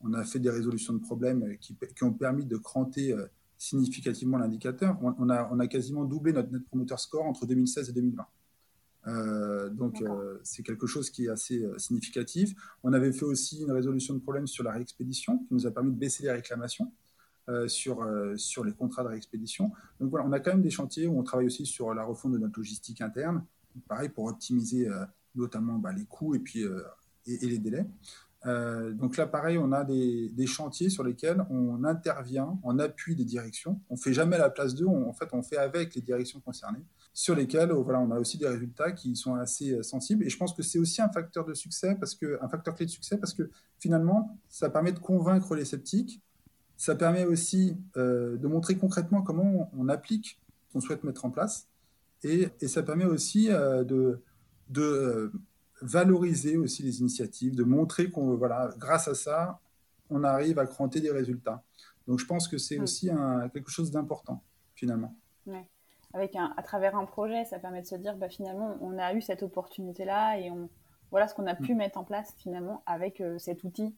on 0.00 0.14
a 0.14 0.24
fait 0.24 0.38
des 0.38 0.48
résolutions 0.48 0.94
de 0.94 1.00
problèmes 1.00 1.58
qui, 1.58 1.76
qui 1.94 2.04
ont 2.04 2.14
permis 2.14 2.46
de 2.46 2.56
cranter 2.56 3.14
significativement 3.58 4.38
l'indicateur. 4.38 4.98
On, 5.02 5.28
a, 5.28 5.48
on 5.52 5.60
a 5.60 5.66
quasiment 5.68 6.04
doublé 6.04 6.32
notre 6.32 6.50
Net 6.50 6.64
Promoter 6.64 6.96
Score 6.96 7.26
entre 7.26 7.44
2016 7.44 7.90
et 7.90 7.92
2020. 7.92 8.26
Euh, 9.08 9.68
donc 9.68 10.00
euh, 10.00 10.38
c'est 10.44 10.62
quelque 10.62 10.86
chose 10.86 11.10
qui 11.10 11.26
est 11.26 11.28
assez 11.28 11.62
euh, 11.62 11.78
significatif. 11.78 12.54
On 12.82 12.92
avait 12.92 13.12
fait 13.12 13.24
aussi 13.24 13.62
une 13.62 13.72
résolution 13.72 14.14
de 14.14 14.20
problème 14.20 14.46
sur 14.46 14.64
la 14.64 14.72
réexpédition 14.72 15.38
qui 15.38 15.54
nous 15.54 15.66
a 15.66 15.70
permis 15.70 15.92
de 15.92 15.98
baisser 15.98 16.22
les 16.22 16.32
réclamations 16.32 16.92
sur, 17.66 18.08
sur 18.36 18.64
les 18.64 18.72
contrats 18.72 19.02
de 19.02 19.08
réexpédition. 19.08 19.72
Donc 19.98 20.10
voilà, 20.10 20.24
on 20.24 20.32
a 20.32 20.38
quand 20.38 20.52
même 20.52 20.62
des 20.62 20.70
chantiers 20.70 21.08
où 21.08 21.18
on 21.18 21.24
travaille 21.24 21.46
aussi 21.46 21.66
sur 21.66 21.92
la 21.92 22.04
refonte 22.04 22.32
de 22.32 22.38
notre 22.38 22.56
logistique 22.60 23.00
interne, 23.00 23.44
pareil 23.88 24.08
pour 24.08 24.26
optimiser 24.26 24.88
notamment 25.34 25.74
bah, 25.74 25.92
les 25.92 26.04
coûts 26.04 26.36
et 26.36 26.38
puis 26.38 26.62
et, 26.62 27.44
et 27.44 27.48
les 27.48 27.58
délais. 27.58 27.84
Euh, 28.46 28.92
donc 28.92 29.16
là, 29.16 29.26
pareil, 29.26 29.56
on 29.58 29.72
a 29.72 29.84
des, 29.84 30.46
chantiers 30.46 30.90
sur 30.90 31.04
lesquels 31.04 31.44
on 31.50 31.84
intervient 31.84 32.58
en 32.62 32.78
appui 32.78 33.14
des 33.14 33.24
directions. 33.24 33.80
On 33.88 33.96
fait 33.96 34.12
jamais 34.12 34.36
la 34.38 34.50
place 34.50 34.74
d'eux, 34.74 34.86
en 34.86 35.12
fait, 35.12 35.28
on 35.32 35.42
fait 35.42 35.56
avec 35.56 35.94
les 35.94 36.00
directions 36.00 36.40
concernées, 36.40 36.84
sur 37.12 37.34
lesquelles 37.34 37.72
oh, 37.72 37.82
voilà, 37.84 38.00
on 38.00 38.10
a 38.10 38.18
aussi 38.18 38.38
des 38.38 38.48
résultats 38.48 38.92
qui 38.92 39.14
sont 39.14 39.34
assez 39.34 39.72
euh, 39.72 39.82
sensibles. 39.82 40.24
Et 40.24 40.28
je 40.28 40.36
pense 40.36 40.52
que 40.54 40.62
c'est 40.62 40.78
aussi 40.78 41.00
un 41.00 41.08
facteur 41.08 41.44
de 41.44 41.54
succès, 41.54 41.96
parce 41.98 42.14
que, 42.14 42.38
un 42.42 42.48
facteur 42.48 42.74
clé 42.74 42.86
de 42.86 42.90
succès, 42.90 43.16
parce 43.16 43.34
que 43.34 43.48
finalement, 43.78 44.38
ça 44.48 44.68
permet 44.70 44.92
de 44.92 44.98
convaincre 44.98 45.54
les 45.54 45.64
sceptiques. 45.64 46.20
Ça 46.76 46.96
permet 46.96 47.24
aussi 47.24 47.76
euh, 47.96 48.36
de 48.36 48.48
montrer 48.48 48.76
concrètement 48.76 49.22
comment 49.22 49.70
on, 49.76 49.88
applique 49.88 50.40
ce 50.66 50.72
qu'on 50.72 50.80
souhaite 50.80 51.04
mettre 51.04 51.24
en 51.24 51.30
place. 51.30 51.68
Et, 52.24 52.48
ça 52.66 52.82
permet 52.82 53.04
aussi 53.04 53.48
de 53.48 54.22
valoriser 55.82 56.56
aussi 56.56 56.82
les 56.82 57.00
initiatives, 57.00 57.54
de 57.54 57.64
montrer 57.64 58.10
qu'on, 58.10 58.36
voilà, 58.36 58.70
grâce 58.78 59.08
à 59.08 59.14
ça, 59.14 59.60
on 60.10 60.24
arrive 60.24 60.58
à 60.58 60.66
cranter 60.66 61.00
des 61.00 61.10
résultats. 61.10 61.62
Donc 62.06 62.18
je 62.18 62.26
pense 62.26 62.48
que 62.48 62.58
c'est 62.58 62.78
mm. 62.78 62.82
aussi 62.82 63.10
un, 63.10 63.48
quelque 63.48 63.70
chose 63.70 63.90
d'important, 63.90 64.42
finalement. 64.74 65.16
Ouais. 65.46 65.66
Avec 66.14 66.36
un, 66.36 66.52
à 66.56 66.62
travers 66.62 66.96
un 66.96 67.06
projet, 67.06 67.44
ça 67.44 67.58
permet 67.58 67.82
de 67.82 67.86
se 67.86 67.94
dire, 67.94 68.16
bah, 68.16 68.28
finalement, 68.28 68.76
on 68.80 68.98
a 68.98 69.14
eu 69.14 69.22
cette 69.22 69.42
opportunité-là 69.42 70.38
et 70.38 70.50
on, 70.50 70.68
voilà 71.10 71.28
ce 71.28 71.34
qu'on 71.34 71.46
a 71.46 71.54
pu 71.54 71.74
mm. 71.74 71.78
mettre 71.78 71.98
en 71.98 72.04
place 72.04 72.34
finalement 72.36 72.82
avec 72.86 73.20
euh, 73.20 73.38
cet 73.38 73.64
outil. 73.64 73.94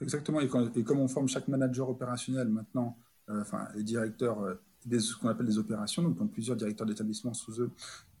exactement, 0.00 0.40
et, 0.40 0.48
comme 0.48 1.00
on 1.00 1.08
forme 1.08 1.28
chaque 1.28 1.48
manager 1.48 1.88
opérationnel 1.88 2.48
maintenant, 2.48 2.96
euh, 3.28 3.40
enfin 3.42 3.68
les 3.74 3.82
directeurs, 3.82 4.40
euh, 4.42 4.54
des, 4.86 5.00
ce 5.00 5.16
qu'on 5.16 5.28
appelle 5.28 5.46
des 5.46 5.58
opérations, 5.58 6.02
donc, 6.02 6.16
donc 6.16 6.32
plusieurs 6.32 6.56
directeurs 6.56 6.86
d'établissement 6.86 7.34
sous 7.34 7.60
eux 7.60 7.70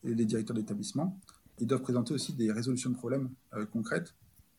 et 0.04 0.14
les 0.14 0.24
directeurs 0.24 0.56
d'établissement, 0.56 1.16
ils 1.60 1.66
doivent 1.66 1.82
présenter 1.82 2.14
aussi 2.14 2.32
des 2.32 2.50
résolutions 2.52 2.90
de 2.90 2.96
problèmes 2.96 3.30
euh, 3.54 3.66
concrètes. 3.66 4.14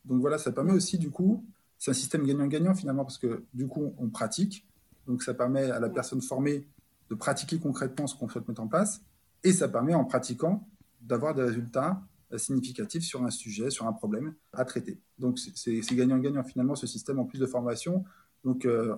Donc 0.05 0.21
voilà, 0.21 0.37
ça 0.37 0.51
permet 0.51 0.73
aussi, 0.73 0.97
du 0.97 1.11
coup, 1.11 1.45
c'est 1.77 1.91
un 1.91 1.95
système 1.95 2.25
gagnant-gagnant 2.25 2.75
finalement, 2.75 3.03
parce 3.03 3.17
que 3.17 3.43
du 3.53 3.67
coup, 3.67 3.93
on 3.97 4.09
pratique. 4.09 4.67
Donc 5.07 5.23
ça 5.23 5.33
permet 5.33 5.69
à 5.71 5.79
la 5.79 5.89
personne 5.89 6.21
formée 6.21 6.67
de 7.09 7.15
pratiquer 7.15 7.59
concrètement 7.59 8.07
ce 8.07 8.15
qu'on 8.15 8.29
souhaite 8.29 8.47
mettre 8.47 8.61
en 8.61 8.67
place. 8.67 9.01
Et 9.43 9.51
ça 9.51 9.67
permet, 9.67 9.93
en 9.93 10.05
pratiquant, 10.05 10.67
d'avoir 11.01 11.33
des 11.33 11.43
résultats 11.43 12.01
euh, 12.33 12.37
significatifs 12.37 13.03
sur 13.03 13.23
un 13.23 13.31
sujet, 13.31 13.69
sur 13.69 13.87
un 13.87 13.93
problème 13.93 14.33
à 14.53 14.63
traiter. 14.63 14.99
Donc 15.17 15.39
c'est 15.39 15.81
gagnant-gagnant 15.95 16.43
finalement 16.43 16.75
ce 16.75 16.87
système 16.87 17.19
en 17.19 17.25
plus 17.25 17.39
de 17.39 17.45
formation. 17.45 18.05
Donc 18.43 18.65
euh, 18.65 18.95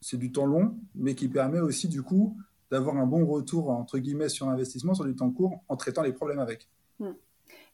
c'est 0.00 0.18
du 0.18 0.30
temps 0.30 0.46
long, 0.46 0.78
mais 0.94 1.14
qui 1.14 1.28
permet 1.28 1.60
aussi 1.60 1.88
du 1.88 2.02
coup 2.02 2.38
d'avoir 2.70 2.96
un 2.96 3.06
bon 3.06 3.26
retour 3.26 3.70
entre 3.70 3.98
guillemets 3.98 4.28
sur 4.28 4.48
investissement 4.48 4.94
sur 4.94 5.04
du 5.04 5.14
temps 5.16 5.30
court 5.30 5.64
en 5.68 5.76
traitant 5.76 6.02
les 6.02 6.12
problèmes 6.12 6.38
avec. 6.38 6.68
Hmm. 6.98 7.12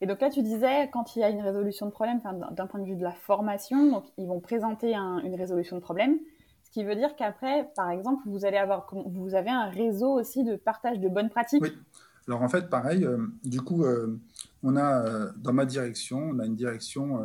Et 0.02 0.06
donc 0.06 0.20
là, 0.20 0.30
tu 0.30 0.42
disais, 0.42 0.90
quand 0.92 1.14
il 1.14 1.20
y 1.20 1.22
a 1.22 1.30
une 1.30 1.40
résolution 1.40 1.86
de 1.86 1.92
problème, 1.92 2.20
d'un 2.50 2.66
point 2.66 2.80
de 2.80 2.86
vue 2.86 2.96
de 2.96 3.04
la 3.04 3.12
formation, 3.12 3.88
donc 3.88 4.04
ils 4.18 4.26
vont 4.26 4.40
présenter 4.40 4.94
une 4.94 5.36
résolution 5.36 5.76
de 5.76 5.80
problème, 5.80 6.18
ce 6.64 6.72
qui 6.72 6.82
veut 6.82 6.96
dire 6.96 7.14
qu'après, 7.14 7.70
par 7.76 7.88
exemple, 7.88 8.20
vous 8.26 8.44
allez 8.44 8.56
avoir, 8.56 8.92
vous 8.92 9.36
avez 9.36 9.50
un 9.50 9.68
réseau 9.70 10.08
aussi 10.18 10.42
de 10.42 10.56
partage 10.56 10.98
de 10.98 11.08
bonnes 11.08 11.30
pratiques. 11.30 11.62
Oui. 11.62 11.72
Alors 12.26 12.42
en 12.42 12.48
fait, 12.48 12.68
pareil, 12.68 13.04
euh, 13.04 13.28
du 13.44 13.60
coup, 13.60 13.84
euh, 13.84 14.20
on 14.64 14.74
a 14.74 15.04
euh, 15.04 15.30
dans 15.36 15.52
ma 15.52 15.66
direction, 15.66 16.18
on 16.18 16.40
a 16.40 16.46
une 16.46 16.56
direction 16.56 17.22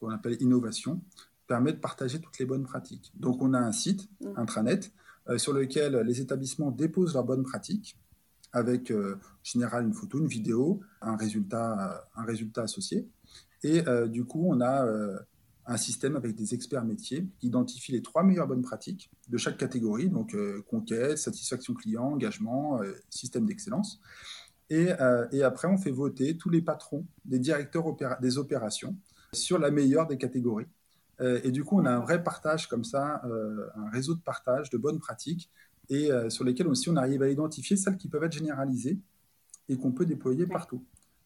qu'on 0.00 0.10
appelle 0.10 0.36
innovation, 0.40 1.00
qui 1.14 1.46
permet 1.46 1.72
de 1.72 1.78
partager 1.78 2.20
toutes 2.20 2.40
les 2.40 2.44
bonnes 2.44 2.64
pratiques. 2.64 3.12
Donc 3.14 3.40
on 3.40 3.54
a 3.54 3.58
un 3.60 3.72
site, 3.72 4.08
mmh. 4.20 4.32
intranet, 4.34 4.92
sur 5.36 5.52
lequel 5.52 5.96
les 5.98 6.20
établissements 6.20 6.72
déposent 6.72 7.14
leurs 7.14 7.22
bonnes 7.22 7.44
pratiques 7.44 7.99
avec 8.52 8.90
euh, 8.90 9.16
en 9.16 9.44
général 9.44 9.84
une 9.84 9.94
photo, 9.94 10.18
une 10.18 10.26
vidéo, 10.26 10.80
un 11.00 11.16
résultat, 11.16 11.92
euh, 12.16 12.20
un 12.20 12.24
résultat 12.24 12.62
associé. 12.62 13.08
Et 13.62 13.86
euh, 13.88 14.06
du 14.06 14.24
coup, 14.24 14.46
on 14.48 14.60
a 14.60 14.86
un 15.66 15.76
système 15.76 16.16
avec 16.16 16.34
des 16.34 16.54
experts 16.54 16.84
métiers 16.84 17.28
qui 17.38 17.46
identifient 17.46 17.92
les 17.92 18.02
trois 18.02 18.22
meilleures 18.22 18.48
bonnes 18.48 18.62
pratiques 18.62 19.10
de 19.28 19.36
chaque 19.36 19.56
catégorie, 19.56 20.08
donc 20.08 20.34
conquête, 20.66 21.18
satisfaction 21.18 21.74
client, 21.74 22.04
engagement, 22.04 22.80
système 23.08 23.46
d'excellence. 23.46 24.00
Et, 24.70 24.88
et, 25.32 25.42
après, 25.42 25.68
on 25.68 25.76
fait 25.76 25.90
voter 25.90 26.36
tous 26.36 26.48
les 26.48 26.62
patrons 26.62 27.06
des 27.24 27.38
directeurs 27.38 27.84
des 28.20 28.38
opérations 28.38 28.96
sur 29.32 29.58
la 29.58 29.70
meilleure 29.70 30.06
des 30.08 30.16
catégories. 30.16 30.66
et 31.20 31.52
du 31.52 31.62
coup, 31.62 31.78
on 31.78 31.84
a 31.84 31.92
un 31.92 32.00
vrai 32.00 32.24
partage 32.24 32.66
comme 32.66 32.82
ça, 32.82 33.22
un 33.76 33.90
réseau 33.90 34.14
de 34.14 34.22
partage 34.22 34.70
de 34.70 34.78
bonnes 34.78 34.98
pratiques 34.98 35.50
et 35.90 36.10
euh, 36.10 36.30
sur 36.30 36.44
lesquels 36.44 36.68
aussi 36.68 36.88
on 36.88 36.96
arrive 36.96 37.22
à 37.22 37.28
identifier 37.28 37.76
celles 37.76 37.98
qui 37.98 38.08
peuvent 38.08 38.22
être 38.24 38.32
généralisées 38.32 38.98
et 39.68 39.76
qu'on 39.76 39.92
peut 39.92 40.06
déployer 40.06 40.46
partout. 40.46 40.82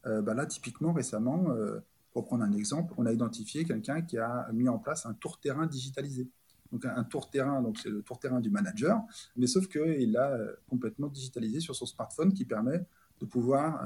Euh, 0.06 0.22
bah 0.22 0.34
là, 0.34 0.46
typiquement, 0.46 0.92
récemment, 0.92 1.50
euh, 1.50 1.80
pour 2.12 2.24
prendre 2.24 2.42
un 2.42 2.52
exemple, 2.52 2.92
on 2.96 3.06
a 3.06 3.12
identifié 3.12 3.64
quelqu'un 3.64 4.02
qui 4.02 4.18
a 4.18 4.48
mis 4.52 4.68
en 4.68 4.78
place 4.78 5.06
un 5.06 5.14
tour 5.14 5.38
terrain 5.38 5.66
digitalisé. 5.66 6.28
donc 6.72 6.84
un, 6.86 7.04
tour 7.04 7.30
terrain, 7.30 7.62
donc 7.62 7.78
c'est 7.78 7.90
le 7.90 8.02
tour 8.02 8.18
terrain 8.18 8.40
du 8.40 8.50
manager, 8.50 9.00
mais 9.36 9.46
sauf 9.46 9.68
qu'il 9.68 10.12
l'a 10.12 10.38
complètement 10.68 11.08
digitalisé 11.08 11.60
sur 11.60 11.74
son 11.74 11.86
smartphone 11.86 12.32
qui 12.32 12.44
permet 12.44 12.84
de 13.20 13.26
pouvoir 13.26 13.84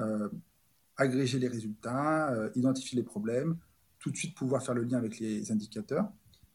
agréger 0.96 1.38
les 1.38 1.48
résultats, 1.48 2.50
identifier 2.54 2.96
les 2.96 3.02
problèmes, 3.02 3.56
tout 3.98 4.10
de 4.10 4.16
suite 4.16 4.34
pouvoir 4.34 4.62
faire 4.62 4.74
le 4.74 4.84
lien 4.84 4.98
avec 4.98 5.18
les 5.18 5.50
indicateurs. 5.50 6.10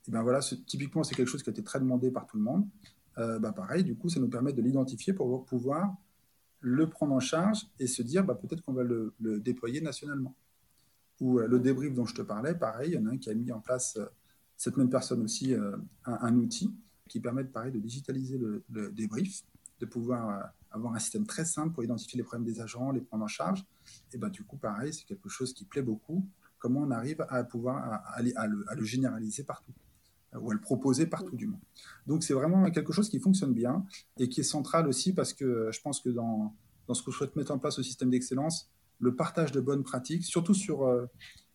Et 0.08 0.12
ben 0.12 0.22
voilà, 0.22 0.42
typiquement, 0.68 1.04
c'est 1.04 1.16
quelque 1.16 1.30
chose 1.30 1.44
qui 1.44 1.50
a 1.50 1.54
été 1.54 1.64
très 1.64 1.80
demandé 1.80 2.12
par 2.12 2.28
tout 2.28 2.38
le 2.38 2.44
monde. 2.44 2.68
Bah 3.18 3.52
pareil, 3.52 3.84
du 3.84 3.96
coup, 3.96 4.10
ça 4.10 4.20
nous 4.20 4.30
permet 4.30 4.54
de 4.54 4.62
l'identifier 4.62 5.14
pour 5.14 5.46
pouvoir 5.46 5.96
le 6.64 6.90
prendre 6.90 7.14
en 7.14 7.20
charge 7.20 7.68
et 7.78 7.88
se 7.88 8.02
dire 8.02 8.24
bah, 8.24 8.36
peut-être 8.36 8.62
qu'on 8.62 8.74
va 8.74 8.84
le, 8.84 9.14
déployer 9.20 9.82
nationalement. 9.82 10.36
Ou 11.20 11.40
euh, 11.40 11.48
le 11.48 11.60
débrief 11.60 11.94
dont 11.94 12.06
je 12.06 12.16
te 12.16 12.22
parlais, 12.22 12.56
pareil, 12.56 12.92
il 12.92 12.94
y 12.96 12.98
en 12.98 13.06
a 13.06 13.12
un 13.12 13.18
qui 13.18 13.30
a 13.30 13.34
mis 13.34 13.52
en 13.52 13.60
place, 13.60 13.98
euh, 13.98 14.06
cette 14.56 14.78
même 14.78 14.90
personne 14.90 15.22
aussi, 15.22 15.54
euh, 15.54 15.76
un, 16.06 16.36
outil 16.36 16.74
qui 17.10 17.20
permet 17.20 17.44
de, 17.44 17.50
pareil, 17.50 17.72
de 17.72 17.80
digitaliser 17.80 18.38
le, 18.38 18.64
débrief, 18.92 19.44
de 19.80 19.86
pouvoir 19.86 20.52
avoir 20.72 20.96
un 20.96 21.00
système 21.00 21.28
très 21.28 21.44
simple 21.44 21.74
pour 21.74 21.84
identifier 21.84 22.18
les 22.18 22.24
problèmes 22.24 22.46
des 22.46 22.62
agents, 22.62 22.92
les 22.92 23.02
prendre 23.02 23.26
en 23.26 23.28
charge. 23.28 23.66
Et 24.14 24.18
bah, 24.18 24.30
du 24.30 24.44
coup, 24.44 24.56
pareil, 24.56 24.94
c'est 24.94 25.04
quelque 25.04 25.28
chose 25.28 25.54
qui 25.54 25.66
plaît 25.66 25.82
beaucoup. 25.82 26.26
Comment 26.60 26.80
on 26.80 26.92
arrive 26.92 27.26
à 27.28 27.44
pouvoir 27.44 28.06
à, 28.06 28.22
le, 28.48 28.84
généraliser 28.84 29.44
partout 29.44 29.74
ou 30.42 30.52
à 30.52 30.54
le 30.54 30.62
proposer 30.62 31.06
partout 31.06 31.36
du 31.36 31.48
monde. 31.48 31.62
Donc 32.08 32.24
c'est 32.24 32.34
vraiment 32.34 32.70
quelque 32.72 32.94
chose 32.94 33.10
qui 33.10 33.20
fonctionne 33.20 33.54
bien 33.54 33.86
et 34.18 34.30
qui 34.30 34.42
est 34.42 34.44
central 34.44 34.88
aussi 34.88 35.14
parce 35.14 35.34
que 35.34 35.70
je 35.72 35.82
pense 35.82 36.00
que 36.00 36.10
dans, 36.10 36.56
dans 36.88 36.94
ce 36.94 37.04
que 37.04 37.12
je 37.12 37.18
souhaite 37.18 37.36
mettre 37.36 37.52
en 37.52 37.60
place 37.60 37.80
au 37.80 37.84
système 37.84 38.10
d'excellence, 38.10 38.70
le 39.00 39.16
partage 39.16 39.52
de 39.52 39.60
bonnes 39.60 39.84
pratiques, 39.84 40.24
surtout 40.24 40.54
sur, 40.54 40.84
euh, 40.84 41.06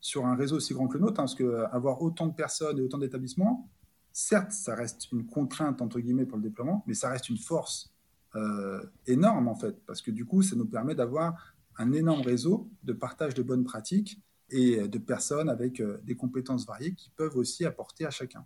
sur 0.01 0.26
un 0.26 0.37
réseau 0.37 0.57
aussi 0.57 0.74
grand 0.74 0.87
que 0.87 0.99
le 0.99 1.05
nôtre, 1.05 1.20
hein, 1.20 1.24
parce 1.24 1.35
qu'avoir 1.35 1.97
euh, 1.97 2.07
autant 2.07 2.26
de 2.26 2.35
personnes 2.35 2.79
et 2.79 2.83
autant 2.83 2.99
d'établissements, 2.99 3.68
certes, 4.12 4.53
ça 4.53 4.74
reste 4.74 5.11
une 5.12 5.26
contrainte, 5.26 5.81
entre 5.83 6.01
guillemets, 6.01 6.26
pour 6.26 6.37
le 6.37 6.43
déploiement, 6.43 6.85
mais 6.87 6.95
ça 6.95 7.09
reste 7.09 7.29
une 7.29 7.39
force 7.39 7.93
euh, 8.35 8.83
énorme, 9.07 9.49
en 9.49 9.55
fait, 9.55 9.85
parce 9.87 10.03
que 10.03 10.11
du 10.11 10.24
coup, 10.24 10.43
ça 10.43 10.57
nous 10.57 10.66
permet 10.66 10.95
d'avoir 10.95 11.55
un 11.79 11.93
énorme 11.93 12.22
réseau 12.22 12.68
de 12.83 12.93
partage 12.93 13.35
de 13.35 13.43
bonnes 13.43 13.64
pratiques 13.64 14.20
et 14.51 14.89
de 14.89 14.99
personnes 14.99 15.49
avec 15.49 15.83
des 16.05 16.16
compétences 16.16 16.66
variées 16.66 16.95
qui 16.95 17.11
peuvent 17.11 17.37
aussi 17.37 17.64
apporter 17.64 18.05
à 18.07 18.11
chacun. 18.11 18.45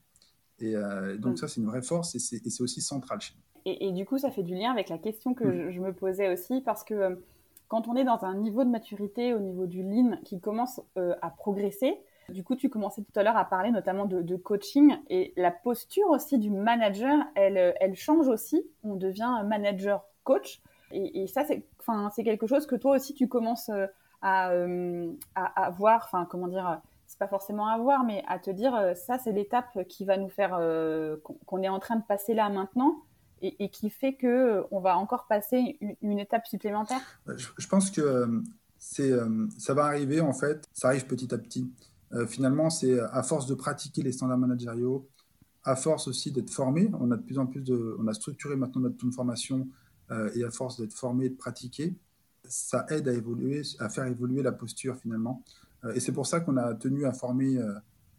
Et 0.63 0.75
donc, 1.19 1.35
mm. 1.35 1.37
ça, 1.37 1.49
c'est 1.49 1.61
une 1.61 1.67
vraie 1.67 1.83
force 1.83 2.15
et 2.15 2.19
c'est 2.19 2.63
aussi 2.63 2.81
central 2.81 3.21
chez 3.21 3.35
nous. 3.35 3.53
Et, 3.65 3.93
du 3.93 4.05
coup, 4.05 4.19
ça 4.19 4.31
fait 4.31 4.43
du 4.43 4.55
lien 4.55 4.71
avec 4.71 4.89
la 4.89 4.99
question 4.99 5.35
que 5.35 5.71
je, 5.71 5.81
me 5.81 5.93
posais 5.93 6.33
aussi, 6.33 6.61
parce 6.63 6.83
que 6.83 6.95
euh, 6.95 7.15
quand 7.69 7.87
on 7.87 7.95
est 7.95 8.05
dans 8.05 8.25
un 8.25 8.35
niveau 8.37 8.65
de 8.65 8.71
maturité 8.71 9.35
au 9.35 9.39
niveau 9.39 9.67
du 9.67 9.83
lean 9.83 10.19
qui 10.25 10.41
commence 10.41 10.81
euh, 10.99 11.15
à 11.23 11.31
progresser, 11.31 11.97
du 12.29 12.43
coup, 12.43 12.57
tu 12.57 12.69
commençais 12.69 13.03
tout 13.03 13.19
à 13.19 13.23
l'heure 13.23 13.37
à 13.37 13.45
parler 13.45 13.71
notamment 13.71 14.07
de, 14.07 14.37
coaching 14.37 14.97
et 15.11 15.33
la 15.37 15.51
posture 15.51 16.09
aussi 16.09 16.39
du 16.39 16.51
manager, 16.51 17.19
elle, 17.35 17.59
euh, 17.59 17.73
elle 17.81 17.95
change 17.95 18.29
aussi. 18.29 18.65
On 18.83 18.97
devient 18.97 19.43
manager 19.47 20.05
coach. 20.25 20.61
Et, 20.93 21.27
ça, 21.27 21.45
c'est, 21.45 22.25
quelque 22.25 22.47
chose 22.47 22.67
que 22.67 22.77
toi 22.77 22.97
aussi, 22.97 23.15
tu 23.15 23.27
commences 23.27 23.71
à, 24.21 24.51
à, 25.35 25.71
voir, 25.71 26.03
enfin, 26.05 26.27
comment 26.29 26.49
dire, 26.49 26.83
c'est 27.13 27.19
pas 27.19 27.29
forcément 27.29 27.67
à 27.67 27.79
voir, 27.79 28.05
mais 28.05 28.25
à 28.27 28.39
te 28.39 28.51
dire, 28.51 28.73
ça, 28.97 29.19
c'est 29.19 29.33
l'étape 29.33 29.87
qui 29.87 30.05
va 30.05 30.17
nous 30.17 30.31
faire, 30.31 30.59
qu'on 31.47 31.63
est 31.63 31.69
en 31.69 31.79
train 31.79 31.97
de 31.97 32.05
passer 32.05 32.33
là 32.33 32.49
maintenant 32.49 33.03
et, 33.43 33.69
qui 33.69 33.91
fait 33.91 34.15
que 34.15 34.27
euh, 34.27 34.63
on 34.71 34.81
va 34.81 34.97
encore 34.97 35.27
passer 35.27 35.79
une, 36.01 36.19
étape 36.19 36.47
supplémentaire 36.47 37.01
je, 37.37 37.67
pense 37.67 37.91
que 37.91 38.01
euh, 38.01 38.41
c'est, 38.79 39.11
euh, 39.11 39.47
ça 39.59 39.75
va 39.75 39.85
arriver 39.85 40.21
en 40.21 40.33
fait, 40.33 40.65
ça 40.73 40.89
arrive 40.89 41.07
petit 41.07 41.33
à 41.35 41.39
petit. 41.39 41.71
finalement, 42.29 42.69
c'est 42.71 42.99
à 43.01 43.23
force 43.23 43.47
de 43.47 43.55
pratiquer 43.55 44.03
les 44.03 44.13
standards 44.13 44.39
managériaux, 44.39 45.09
à 45.65 45.77
force 45.77 46.09
aussi 46.09 46.31
d'être 46.31 46.51
formé, 46.51 46.91
on 47.01 47.11
a 47.11 47.17
de 47.17 47.23
plus 47.23 47.39
en 47.39 47.47
plus 47.47 47.63
de, 47.63 47.97
on 47.99 48.07
a 48.07 48.15
structuré 48.15 48.57
maintenant 48.57 48.83
notre 48.83 49.11
formation 49.11 49.67
et 50.35 50.45
à 50.45 50.51
force 50.51 50.79
d'être 50.79 50.93
formé 50.93 51.27
et 51.27 51.29
de 51.31 51.37
pratiquer, 51.37 51.95
ça 52.45 52.85
aide 52.91 53.09
à 53.09 53.15
évoluer, 53.15 53.63
à 53.79 53.89
faire 53.89 54.05
évoluer 54.05 54.43
la 54.43 54.53
posture 54.53 54.97
finalement. 54.97 55.43
Et 55.95 56.01
c'est 56.01 56.13
pour 56.13 56.27
ça 56.27 56.41
qu'on 56.41 56.57
a 56.57 56.75
tenu 56.75 57.07
à 57.07 57.13
former 57.13 57.59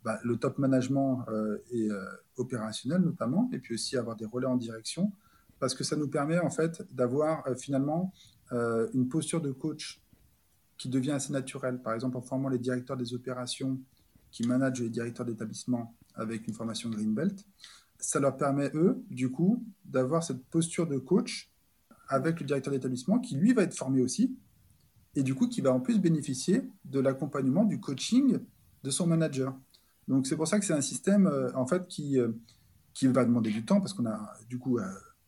bah, 0.03 0.20
le 0.24 0.36
top 0.36 0.57
management 0.57 1.24
euh, 1.30 1.59
et 1.72 1.89
euh, 1.89 2.03
opérationnel 2.36 3.01
notamment, 3.01 3.49
et 3.53 3.59
puis 3.59 3.76
aussi 3.76 3.95
avoir 3.95 4.18
des 4.18 4.26
relais 4.26 4.47
en 4.47 4.57
direction, 4.57 5.14
parce 5.59 5.74
que 5.76 5.86
ça 5.86 5.95
nous 5.95 6.09
permet 6.09 6.39
en 6.39 6.49
fait 6.49 6.86
d'avoir 6.93 7.47
euh, 7.47 7.55
finalement 7.55 8.14
une 8.93 9.09
posture 9.09 9.41
de 9.41 9.51
coach 9.51 9.99
qui 10.78 10.88
devient 10.88 11.14
assez 11.14 11.34
naturelle. 11.34 11.82
Par 11.82 11.95
exemple, 11.95 12.18
en 12.18 12.22
formant 12.22 12.49
les 12.49 12.59
directeurs 12.59 12.97
des 12.97 13.16
opérations 13.16 13.80
qui 14.30 14.47
managent 14.47 14.82
les 14.82 14.91
directeurs 14.91 15.26
d'établissement 15.26 15.95
avec 16.14 16.47
une 16.47 16.53
formation 16.53 16.91
Greenbelt, 16.91 17.47
ça 17.97 18.20
leur 18.20 18.38
permet, 18.38 18.70
eux, 18.76 19.03
du 19.09 19.32
coup, 19.32 19.66
d'avoir 19.86 20.24
cette 20.24 20.45
posture 20.51 20.86
de 20.86 20.99
coach 20.99 21.51
avec 22.09 22.41
le 22.41 22.45
directeur 22.45 22.72
d'établissement 22.72 23.18
qui, 23.18 23.38
lui, 23.38 23.53
va 23.53 23.64
être 23.64 23.76
formé 23.76 24.03
aussi, 24.03 24.38
et 25.16 25.24
du 25.24 25.36
coup, 25.36 25.47
qui 25.47 25.61
va 25.61 25.74
en 25.74 25.80
plus 25.80 25.99
bénéficier 25.99 26.70
de 26.86 26.99
l'accompagnement, 26.99 27.66
du 27.66 27.80
coaching 27.80 28.39
de 28.84 28.89
son 28.89 29.07
manager. 29.07 29.55
Donc 30.07 30.28
c'est 30.28 30.36
pour 30.36 30.47
ça 30.47 30.59
que 30.59 30.66
c'est 30.66 30.74
un 30.74 30.82
système 30.82 31.28
euh, 31.28 31.51
en 31.55 31.66
fait 31.66 31.88
qui, 31.88 32.20
euh, 32.20 32.30
qui 32.93 33.07
va 33.07 33.24
demander 33.26 33.51
du 33.51 33.66
temps 33.66 33.80
parce 33.80 33.93
qu'on 33.93 34.05
a 34.05 34.34
du 34.49 34.59
coup 34.59 34.78
euh, 34.80 34.86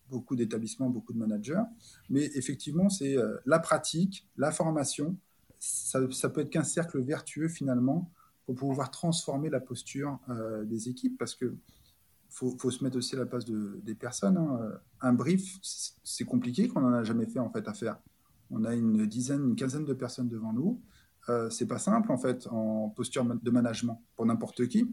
beaucoup 0.09 0.35
d'établissements, 0.35 0.89
beaucoup 0.89 1.13
de 1.13 1.17
managers. 1.17 1.63
Mais 2.09 2.25
effectivement, 2.35 2.89
c'est 2.89 3.15
la 3.45 3.59
pratique, 3.59 4.27
la 4.37 4.51
formation. 4.51 5.17
Ça, 5.59 5.99
ça 6.11 6.29
peut 6.29 6.41
être 6.41 6.51
qu'un 6.51 6.63
cercle 6.63 7.01
vertueux 7.01 7.47
finalement 7.47 8.11
pour 8.45 8.55
pouvoir 8.55 8.91
transformer 8.91 9.49
la 9.49 9.59
posture 9.59 10.19
des 10.65 10.89
équipes 10.89 11.17
parce 11.17 11.33
que 11.33 11.55
faut, 12.29 12.55
faut, 12.59 12.69
se 12.69 12.83
mettre 12.83 12.97
aussi 12.97 13.15
à 13.15 13.19
la 13.19 13.25
place 13.25 13.45
de, 13.45 13.79
des 13.83 13.95
personnes. 13.95 14.37
Hein. 14.37 14.79
Un 15.01 15.13
brief, 15.13 15.57
c'est 16.03 16.25
compliqué 16.25 16.67
qu'on 16.67 16.81
n'en 16.81 16.93
a 16.93 17.03
jamais 17.03 17.25
fait 17.25 17.39
en 17.39 17.49
fait 17.49 17.67
à 17.67 17.73
faire. 17.73 17.97
On 18.55 18.63
a 18.63 18.73
une 18.73 19.05
dizaine, 19.05 19.49
une 19.49 19.55
quinzaine 19.55 19.85
de 19.85 19.93
personnes 19.93 20.29
devant 20.29 20.53
nous. 20.53 20.79
Euh, 21.29 21.49
c'est 21.49 21.67
pas 21.67 21.79
simple 21.79 22.11
en 22.11 22.17
fait 22.17 22.47
en 22.51 22.89
posture 22.89 23.25
de 23.25 23.51
management 23.51 24.01
pour 24.15 24.25
n'importe 24.25 24.67
qui. 24.67 24.87